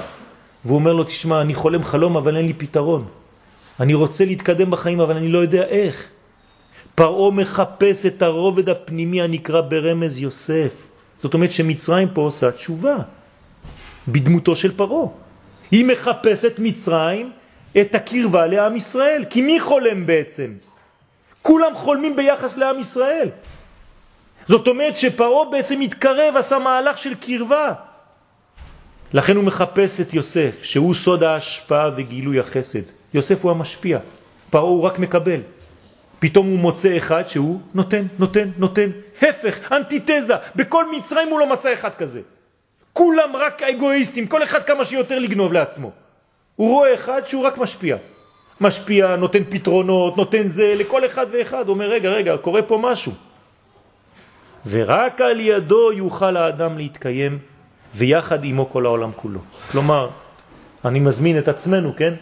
והוא 0.66 0.76
אומר 0.76 0.93
לו, 0.93 1.04
תשמע, 1.04 1.41
אני 1.41 1.56
חולם 1.56 1.84
חלום 1.84 2.18
אבל 2.18 2.38
אין 2.38 2.45
לי 2.45 2.54
פתרון. 2.54 3.06
אני 3.80 3.93
רוצה 3.93 4.26
להתקדם 4.26 4.72
בחיים 4.72 4.99
אבל 4.99 5.18
אני 5.18 5.28
לא 5.28 5.39
יודע 5.39 5.64
איך. 5.64 6.06
פרעה 6.96 7.32
מחפש 7.32 8.06
את 8.06 8.22
הרובד 8.22 8.70
הפנימי 8.70 9.22
הנקרא 9.22 9.62
ברמז 9.62 10.20
יוסף. 10.20 10.72
זאת 11.24 11.34
אומרת 11.34 11.52
שמצרים 11.52 12.10
פה 12.14 12.22
עושה 12.22 12.52
תשובה 12.52 12.96
בדמותו 14.08 14.56
של 14.56 14.78
פרעה. 14.78 15.08
היא 15.72 15.86
מחפשת 15.86 16.60
מצרים 16.60 17.32
את 17.82 17.96
הקרבה 17.96 18.46
לעם 18.46 18.76
ישראל. 18.76 19.26
כי 19.30 19.42
מי 19.42 19.60
חולם 19.60 20.06
בעצם? 20.06 20.54
כולם 21.42 21.76
חולמים 21.76 22.16
ביחס 22.16 22.58
לעם 22.58 22.80
ישראל. 22.80 23.30
זאת 24.48 24.68
אומרת 24.68 24.98
שפרעה 24.98 25.52
בעצם 25.52 25.80
מתקרב, 25.80 26.38
עשה 26.38 26.60
מהלך 26.60 26.98
של 26.98 27.16
קרבה. 27.16 27.74
לכן 29.14 29.36
הוא 29.36 29.44
מחפש 29.44 30.02
את 30.02 30.14
יוסף, 30.14 30.64
שהוא 30.64 30.94
סוד 30.94 31.24
ההשפעה 31.24 31.89
וגילוי 31.96 32.39
החסד. 32.39 32.82
יוסף 33.14 33.44
הוא 33.44 33.52
המשפיע, 33.52 34.00
פרעה 34.50 34.64
הוא 34.64 34.84
רק 34.84 35.00
מקבל. 35.00 35.42
פתאום 36.22 36.47
הוא 36.47 36.59
מוצא 36.59 36.97
אחד 36.97 37.24
שהוא 37.28 37.61
נותן, 37.74 38.05
נותן, 38.19 38.49
נותן, 38.57 38.89
הפך, 39.22 39.72
אנטיתזה, 39.72 40.34
בכל 40.55 40.91
מצרים 40.91 41.28
הוא 41.28 41.39
לא 41.39 41.49
מצא 41.49 41.74
אחד 41.74 41.95
כזה. 41.95 42.22
כולם 42.93 43.36
רק 43.36 43.63
אגואיסטים, 43.63 44.28
כל 44.28 44.43
אחד 44.43 44.63
כמה 44.63 44.86
שיותר 44.86 45.19
לגנוב 45.19 45.53
לעצמו. 45.53 45.91
הוא 46.55 46.69
רואה 46.69 46.93
אחד 46.93 47.22
שהוא 47.28 47.43
רק 47.43 47.57
משפיע. 47.57 47.97
משפיע, 48.61 49.15
נותן 49.15 49.43
פתרונות, 49.49 50.17
נותן 50.17 50.47
זה 50.47 50.74
לכל 50.78 51.05
אחד 51.05 51.26
ואחד. 51.32 51.69
אומר, 51.69 51.89
רגע, 51.89 52.09
רגע, 52.09 52.38
קורה 52.38 52.61
פה 52.61 52.78
משהו. 52.78 53.11
ורק 54.69 55.22
על 55.22 55.39
ידו 55.39 55.91
יוכל 55.91 56.38
האדם 56.38 56.78
להתקיים, 56.78 57.39
ויחד 57.95 58.45
עמו 58.45 58.69
כל 58.69 58.86
העולם 58.86 59.11
כולו. 59.15 59.39
כלומר, 59.72 60.09
אני 60.86 60.99
מזמין 60.99 61.38
את 61.38 61.47
עצמנו, 61.47 61.93
כן? 61.97 62.13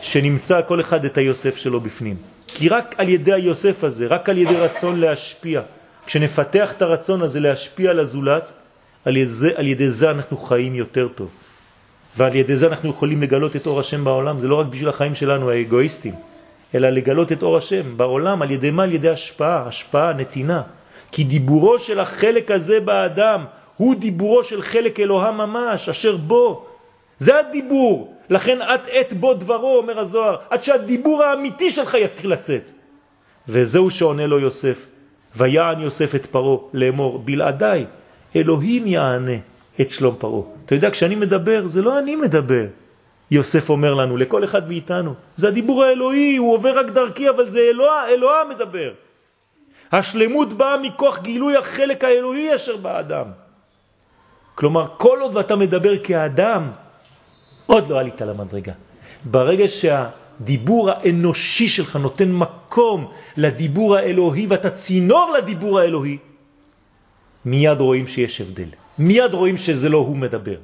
שנמצא 0.00 0.60
כל 0.68 0.80
אחד 0.80 1.04
את 1.04 1.18
היוסף 1.18 1.56
שלו 1.56 1.80
בפנים. 1.80 2.37
כי 2.48 2.68
רק 2.68 2.94
על 2.98 3.08
ידי 3.08 3.32
היוסף 3.32 3.84
הזה, 3.84 4.06
רק 4.06 4.28
על 4.28 4.38
ידי 4.38 4.54
רצון 4.54 5.00
להשפיע, 5.00 5.60
כשנפתח 6.06 6.72
את 6.76 6.82
הרצון 6.82 7.22
הזה 7.22 7.40
להשפיע 7.40 7.90
על 7.90 8.00
הזולת, 8.00 8.52
על 9.04 9.16
ידי, 9.16 9.30
זה, 9.30 9.50
על 9.54 9.66
ידי 9.66 9.90
זה 9.90 10.10
אנחנו 10.10 10.36
חיים 10.36 10.74
יותר 10.74 11.08
טוב. 11.08 11.30
ועל 12.16 12.36
ידי 12.36 12.56
זה 12.56 12.66
אנחנו 12.66 12.90
יכולים 12.90 13.22
לגלות 13.22 13.56
את 13.56 13.66
אור 13.66 13.80
השם 13.80 14.04
בעולם. 14.04 14.40
זה 14.40 14.48
לא 14.48 14.60
רק 14.60 14.66
בשביל 14.66 14.88
החיים 14.88 15.14
שלנו 15.14 15.50
האגואיסטים, 15.50 16.14
אלא 16.74 16.88
לגלות 16.88 17.32
את 17.32 17.42
אור 17.42 17.56
השם 17.56 17.96
בעולם, 17.96 18.42
על 18.42 18.50
ידי 18.50 18.70
מה? 18.70 18.82
על 18.82 18.92
ידי 18.92 19.08
השפעה, 19.08 19.66
השפעה, 19.66 20.12
נתינה. 20.12 20.62
כי 21.12 21.24
דיבורו 21.24 21.78
של 21.78 22.00
החלק 22.00 22.50
הזה 22.50 22.80
באדם 22.80 23.44
הוא 23.76 23.94
דיבורו 23.94 24.44
של 24.44 24.62
חלק 24.62 25.00
אלוהה 25.00 25.30
ממש, 25.30 25.88
אשר 25.88 26.16
בו. 26.16 26.66
זה 27.18 27.38
הדיבור. 27.38 28.17
לכן 28.30 28.58
את 28.62 28.88
עת 28.92 29.12
בו 29.12 29.34
דברו, 29.34 29.76
אומר 29.76 29.98
הזוהר, 29.98 30.36
עד 30.50 30.62
שהדיבור 30.62 31.24
האמיתי 31.24 31.70
שלך 31.70 31.94
יתחיל 31.94 32.32
לצאת. 32.32 32.70
וזהו 33.48 33.90
שעונה 33.90 34.26
לו 34.26 34.38
יוסף. 34.38 34.86
ויען 35.36 35.80
יוסף 35.80 36.14
את 36.14 36.26
פרו 36.26 36.68
לאמור, 36.72 37.18
בלעדיי 37.18 37.86
אלוהים 38.36 38.86
יענה 38.86 39.36
את 39.80 39.90
שלום 39.90 40.14
פרו. 40.18 40.46
אתה 40.66 40.74
יודע, 40.74 40.90
כשאני 40.90 41.14
מדבר, 41.14 41.66
זה 41.66 41.82
לא 41.82 41.98
אני 41.98 42.16
מדבר. 42.16 42.66
יוסף 43.30 43.70
אומר 43.70 43.94
לנו, 43.94 44.16
לכל 44.16 44.44
אחד 44.44 44.68
מאיתנו. 44.68 45.14
זה 45.36 45.48
הדיבור 45.48 45.84
האלוהי, 45.84 46.36
הוא 46.36 46.54
עובר 46.54 46.78
רק 46.78 46.86
דרכי, 46.86 47.28
אבל 47.28 47.48
זה 47.48 47.60
אלוה, 47.60 48.08
אלוה 48.08 48.42
מדבר. 48.50 48.90
השלמות 49.92 50.52
באה 50.52 50.76
מכוח 50.76 51.18
גילוי 51.18 51.56
החלק 51.56 52.04
האלוהי 52.04 52.54
אשר 52.54 52.76
באדם. 52.76 53.26
כלומר, 54.54 54.86
כל 54.96 55.18
עוד 55.20 55.36
ואתה 55.36 55.56
מדבר 55.56 55.98
כאדם, 56.04 56.70
עוד 57.68 57.88
לא 57.88 58.00
עלית 58.00 58.20
למדרגה. 58.20 58.72
ברגע 59.24 59.64
שהדיבור 59.68 60.90
האנושי 60.90 61.68
שלך 61.68 61.96
נותן 61.96 62.32
מקום 62.32 63.12
לדיבור 63.36 63.96
האלוהי 63.96 64.46
ואתה 64.46 64.70
צינור 64.70 65.32
לדיבור 65.38 65.78
האלוהי, 65.78 66.18
מיד 67.44 67.80
רואים 67.80 68.08
שיש 68.08 68.40
הבדל. 68.40 68.72
מיד 68.98 69.32
רואים 69.34 69.56
שזה 69.56 69.88
לא 69.88 69.98
הוא 69.98 70.16
מדבר, 70.16 70.56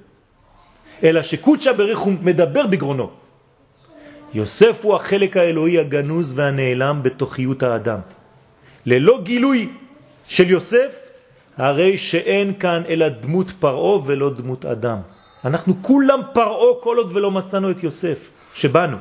אלא 1.03 1.23
שקודשה 1.23 1.73
ברך 1.73 1.99
הוא 1.99 2.13
מדבר 2.23 2.67
בגרונו. 2.67 3.11
יוסף 4.35 4.81
הוא 4.83 4.95
החלק 4.97 5.37
האלוהי 5.37 5.79
הגנוז 5.79 6.33
והנעלם 6.39 7.01
בתוכיות 7.03 7.63
האדם. 7.63 8.01
ללא 8.87 9.21
גילוי 9.23 9.69
של 10.29 10.51
יוסף, 10.51 10.93
הרי 11.57 11.99
שאין 11.99 12.55
כאן 12.59 12.83
אלא 12.89 13.09
דמות 13.09 13.51
פרעו 13.61 14.05
ולא 14.07 14.31
דמות 14.31 14.65
אדם. 14.65 15.14
אנחנו 15.45 15.75
כולם 15.83 16.21
פרעו 16.33 16.81
כל 16.81 16.97
עוד 16.97 17.17
ולא 17.17 17.31
מצאנו 17.31 17.71
את 17.71 17.83
יוסף 17.83 18.31
שבאנו. 18.55 18.97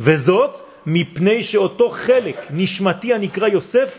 וזאת 0.00 0.56
מפני 0.86 1.44
שאותו 1.44 1.90
חלק 1.90 2.36
נשמתי 2.50 3.14
הנקרא 3.14 3.48
יוסף 3.48 3.98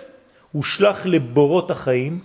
הוא 0.51 0.63
שלח 0.63 1.05
לבורות 1.05 1.72
החיים 1.72 2.19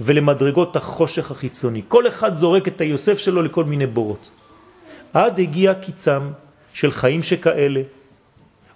ולמדרגות 0.00 0.76
החושך 0.76 1.30
החיצוני. 1.30 1.82
כל 1.88 2.08
אחד 2.08 2.34
זורק 2.34 2.68
את 2.68 2.80
היוסף 2.80 3.18
שלו 3.18 3.42
לכל 3.42 3.64
מיני 3.64 3.86
בורות. 3.86 4.30
עד 5.12 5.40
הגיע 5.40 5.74
קיצם 5.74 6.22
של 6.72 6.90
חיים 6.90 7.22
שכאלה, 7.22 7.82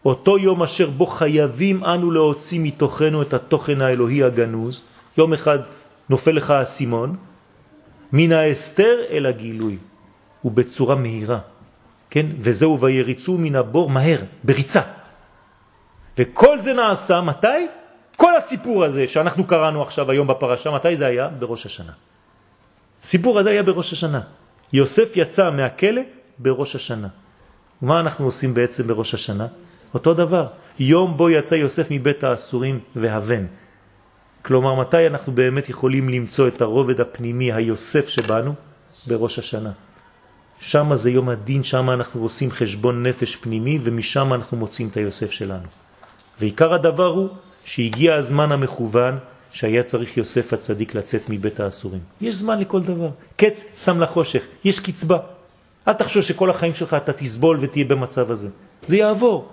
אותו 0.05 0.39
יום 0.39 0.62
אשר 0.62 0.91
בו 0.91 1.07
חייבים 1.07 1.85
אנו 1.85 2.11
להוציא 2.11 2.61
מתוכנו 2.62 3.23
את 3.23 3.35
התוכן 3.35 3.81
האלוהי 3.81 4.23
הגנוז, 4.23 4.83
יום 5.19 5.33
אחד 5.33 5.59
נופל 6.09 6.31
לך 6.31 6.51
הסימון, 6.51 7.17
מן 8.12 8.33
ההסתר 8.33 8.97
אל 9.11 9.27
הגילוי, 9.27 9.79
ובצורה 10.45 10.95
מהירה, 10.95 11.39
כן? 12.11 12.27
וזהו 12.41 12.81
ויריצו 12.81 13.39
מן 13.39 13.57
הבור 13.57 13.91
מהר, 13.91 14.19
בריצה. 14.45 14.81
וכל 16.19 16.61
זה 16.61 16.73
נעשה, 16.73 17.21
מתי? 17.21 17.67
כל 18.17 18.37
הסיפור 18.37 18.85
הזה 18.85 19.09
שאנחנו 19.09 19.45
קראנו 19.45 19.83
עכשיו 19.83 20.11
היום 20.11 20.27
בפרשה, 20.27 20.71
מתי 20.71 20.97
זה 20.97 21.07
היה? 21.07 21.29
בראש 21.29 21.67
השנה. 21.67 21.93
הסיפור 23.03 23.39
הזה 23.39 23.51
היה 23.51 23.63
בראש 23.63 23.93
השנה. 23.93 24.21
יוסף 24.73 25.17
יצא 25.17 25.51
מהכלא 25.51 26.03
בראש 26.39 26.77
השנה. 26.77 27.09
ומה 27.83 28.01
אנחנו 28.01 28.25
עושים 28.25 28.55
בעצם 28.55 28.87
בראש 28.87 29.15
השנה? 29.15 29.47
אותו 29.95 30.15
דבר, 30.15 30.47
יום 30.79 31.17
בו 31.17 31.31
יצא 31.31 31.55
יוסף 31.55 31.87
מבית 31.91 32.25
האסורים 32.25 32.81
והבן. 32.97 33.47
כלומר, 34.43 34.75
מתי 34.75 35.07
אנחנו 35.07 35.33
באמת 35.33 35.69
יכולים 35.69 36.09
למצוא 36.09 36.49
את 36.49 36.61
הרובד 36.61 37.01
הפנימי, 37.01 37.53
היוסף 37.53 38.09
שבנו? 38.09 38.55
בראש 39.07 39.39
השנה. 39.39 39.71
שם 40.67 40.91
זה 40.95 41.11
יום 41.11 41.29
הדין, 41.29 41.65
שם 41.65 41.91
אנחנו 41.91 42.23
עושים 42.23 42.51
חשבון 42.51 43.03
נפש 43.07 43.37
פנימי, 43.37 43.79
ומשם 43.83 44.35
אנחנו 44.35 44.57
מוצאים 44.57 44.89
את 44.89 44.97
היוסף 44.97 45.31
שלנו. 45.31 45.67
ועיקר 46.41 46.75
הדבר 46.75 47.07
הוא 47.07 47.29
שהגיע 47.65 48.15
הזמן 48.15 48.53
המכוון 48.53 49.19
שהיה 49.53 49.83
צריך 49.83 50.17
יוסף 50.17 50.53
הצדיק 50.53 50.95
לצאת 50.95 51.23
מבית 51.29 51.61
האסורים. 51.61 52.01
יש 52.21 52.35
זמן 52.35 52.61
לכל 52.61 52.83
דבר. 52.83 53.09
קץ 53.37 53.85
שם 53.85 54.01
לחושך, 54.01 54.43
יש 54.65 54.81
קצבה. 54.81 55.19
אל 55.89 55.93
תחשוב 55.93 56.23
שכל 56.23 56.51
החיים 56.51 56.75
שלך 56.75 56.95
אתה 56.95 57.12
תסבול 57.12 57.59
ותהיה 57.61 57.85
במצב 57.85 58.31
הזה. 58.31 58.49
זה 58.87 58.97
יעבור. 58.97 59.49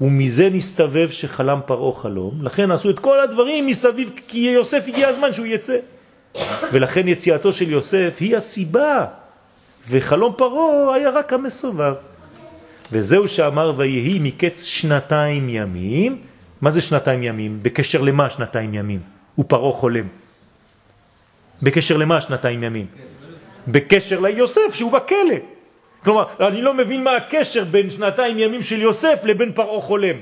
ומזה 0.00 0.48
נסתובב 0.52 1.10
שחלם 1.10 1.60
פרעו 1.66 1.92
חלום, 1.92 2.42
לכן 2.42 2.70
עשו 2.70 2.90
את 2.90 2.98
כל 2.98 3.20
הדברים 3.20 3.66
מסביב, 3.66 4.10
כי 4.28 4.38
יוסף 4.38 4.84
הגיע 4.86 5.08
הזמן 5.08 5.32
שהוא 5.32 5.46
יצא. 5.46 5.76
ולכן 6.72 7.08
יציאתו 7.08 7.52
של 7.52 7.70
יוסף 7.70 8.16
היא 8.20 8.36
הסיבה, 8.36 9.06
וחלום 9.90 10.34
פרעו 10.36 10.94
היה 10.94 11.10
רק 11.10 11.32
המסובב. 11.32 11.94
וזהו 12.92 13.28
שאמר 13.28 13.72
ויהי 13.76 14.18
מקץ 14.22 14.62
שנתיים 14.62 15.48
ימים, 15.48 16.22
מה 16.60 16.70
זה 16.70 16.80
שנתיים 16.80 17.22
ימים? 17.22 17.58
בקשר 17.62 18.02
למה 18.02 18.30
שנתיים 18.30 18.74
ימים? 18.74 19.00
פרעה 19.48 19.72
חולם. 19.72 20.04
בקשר 21.62 21.96
למה 21.96 22.20
שנתיים 22.20 22.62
ימים? 22.62 22.86
בקשר 23.68 24.20
ליוסף 24.20 24.74
שהוא 24.74 24.92
בכלא. 24.92 25.38
כלומר, 26.04 26.24
אני 26.40 26.62
לא 26.62 26.74
מבין 26.74 27.04
מה 27.04 27.16
הקשר 27.16 27.64
בין 27.64 27.90
שנתיים 27.90 28.38
ימים 28.38 28.62
של 28.62 28.80
יוסף 28.82 29.18
לבין 29.24 29.52
פרעה 29.52 29.80
חולם. 29.80 30.16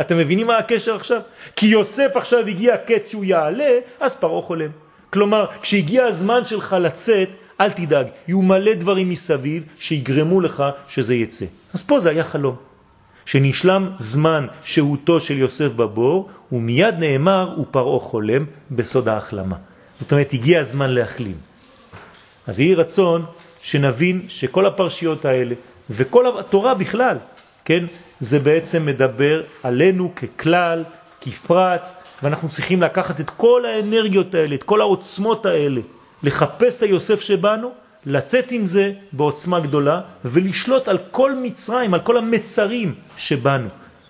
אתם 0.00 0.18
מבינים 0.18 0.46
מה 0.46 0.58
הקשר 0.58 0.96
עכשיו? 0.96 1.20
כי 1.56 1.66
יוסף 1.66 2.10
עכשיו 2.14 2.46
הגיע 2.46 2.74
הקץ 2.74 3.10
שהוא 3.10 3.24
יעלה, 3.24 3.78
אז 4.00 4.14
פרעה 4.16 4.42
חולם. 4.42 4.70
כלומר, 5.10 5.46
כשהגיע 5.62 6.04
הזמן 6.04 6.44
שלך 6.44 6.76
לצאת, 6.80 7.28
אל 7.62 7.70
תדאג, 7.70 8.06
יהיו 8.28 8.42
מלא 8.42 8.74
דברים 8.74 9.10
מסביב 9.10 9.62
שיגרמו 9.78 10.40
לך 10.40 10.64
שזה 10.88 11.14
יצא. 11.14 11.46
אז 11.74 11.82
פה 11.82 12.00
זה 12.00 12.10
היה 12.10 12.24
חלום. 12.24 12.56
שנשלם 13.24 13.90
זמן 13.98 14.46
שהותו 14.64 15.20
של 15.20 15.38
יוסף 15.38 15.72
בבור, 15.72 16.30
ומיד 16.52 16.94
נאמר, 16.98 17.54
ופרעו 17.60 18.00
חולם 18.00 18.44
בסוד 18.70 19.08
ההחלמה. 19.08 19.56
זאת 20.00 20.12
אומרת, 20.12 20.32
הגיע 20.32 20.60
הזמן 20.60 20.90
להחלים. 20.90 21.36
אז 22.46 22.60
יהי 22.60 22.74
רצון 22.74 23.24
שנבין 23.62 24.22
שכל 24.28 24.66
הפרשיות 24.66 25.24
האלה, 25.24 25.54
וכל 25.90 26.38
התורה 26.38 26.74
בכלל, 26.74 27.16
כן, 27.64 27.84
זה 28.20 28.38
בעצם 28.38 28.86
מדבר 28.86 29.42
עלינו 29.62 30.12
ככלל, 30.14 30.84
כפרט, 31.20 31.88
ואנחנו 32.22 32.48
צריכים 32.48 32.82
לקחת 32.82 33.20
את 33.20 33.30
כל 33.30 33.64
האנרגיות 33.64 34.34
האלה, 34.34 34.54
את 34.54 34.62
כל 34.62 34.80
העוצמות 34.80 35.46
האלה, 35.46 35.80
לחפש 36.22 36.76
את 36.76 36.82
היוסף 36.82 37.20
שבנו, 37.20 37.70
לצאת 38.06 38.50
עם 38.50 38.66
זה 38.66 38.92
בעוצמה 39.12 39.60
גדולה 39.60 40.00
ולשלוט 40.24 40.88
על 40.88 40.98
כל 41.10 41.34
מצרים, 41.34 41.94
על 41.94 42.00
כל 42.00 42.16
המצרים 42.16 42.94
שבנו. 43.16 43.68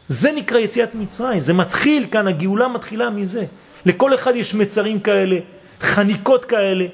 זה 0.08 0.32
נקרא 0.32 0.58
יציאת 0.58 0.94
מצרים, 0.94 1.40
זה 1.40 1.52
מתחיל 1.52 2.06
כאן, 2.10 2.28
הגאולה 2.28 2.68
מתחילה 2.68 3.10
מזה. 3.10 3.44
לכל 3.86 4.14
אחד 4.14 4.36
יש 4.36 4.54
מצרים 4.54 5.00
כאלה, 5.00 5.38
חניקות 5.80 6.44
כאלה, 6.44 6.86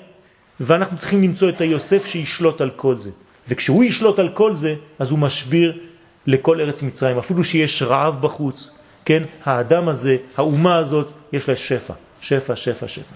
ואנחנו 0.60 0.98
צריכים 0.98 1.22
למצוא 1.22 1.48
את 1.48 1.60
היוסף 1.60 2.06
שישלוט 2.06 2.60
על 2.60 2.70
כל 2.76 2.96
זה. 2.96 3.10
וכשהוא 3.48 3.84
ישלוט 3.84 4.18
על 4.18 4.28
כל 4.28 4.54
זה, 4.54 4.74
אז 4.98 5.10
הוא 5.10 5.18
משביר 5.18 5.78
לכל 6.26 6.60
ארץ 6.60 6.82
מצרים, 6.82 7.18
אפילו 7.18 7.44
שיש 7.44 7.82
רעב 7.82 8.22
בחוץ, 8.22 8.70
כן? 9.04 9.22
האדם 9.44 9.88
הזה, 9.88 10.16
האומה 10.36 10.76
הזאת, 10.76 11.12
יש 11.32 11.48
לה 11.48 11.56
שפע, 11.56 11.94
שפע, 12.20 12.56
שפע, 12.56 12.88
שפע. 12.88 13.14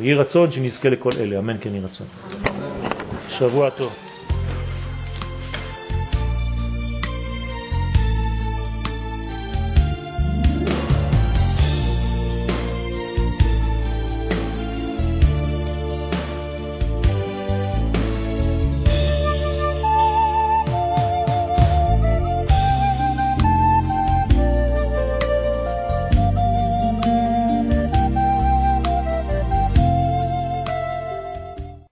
יהי 0.00 0.14
רצון 0.14 0.50
שנזכה 0.52 0.88
לכל 0.88 1.10
אלה, 1.20 1.38
אמן 1.38 1.56
כן 1.60 1.74
יהי 1.74 1.84
רצון. 1.84 2.06
שבוע 3.28 3.70
טוב. 3.70 4.05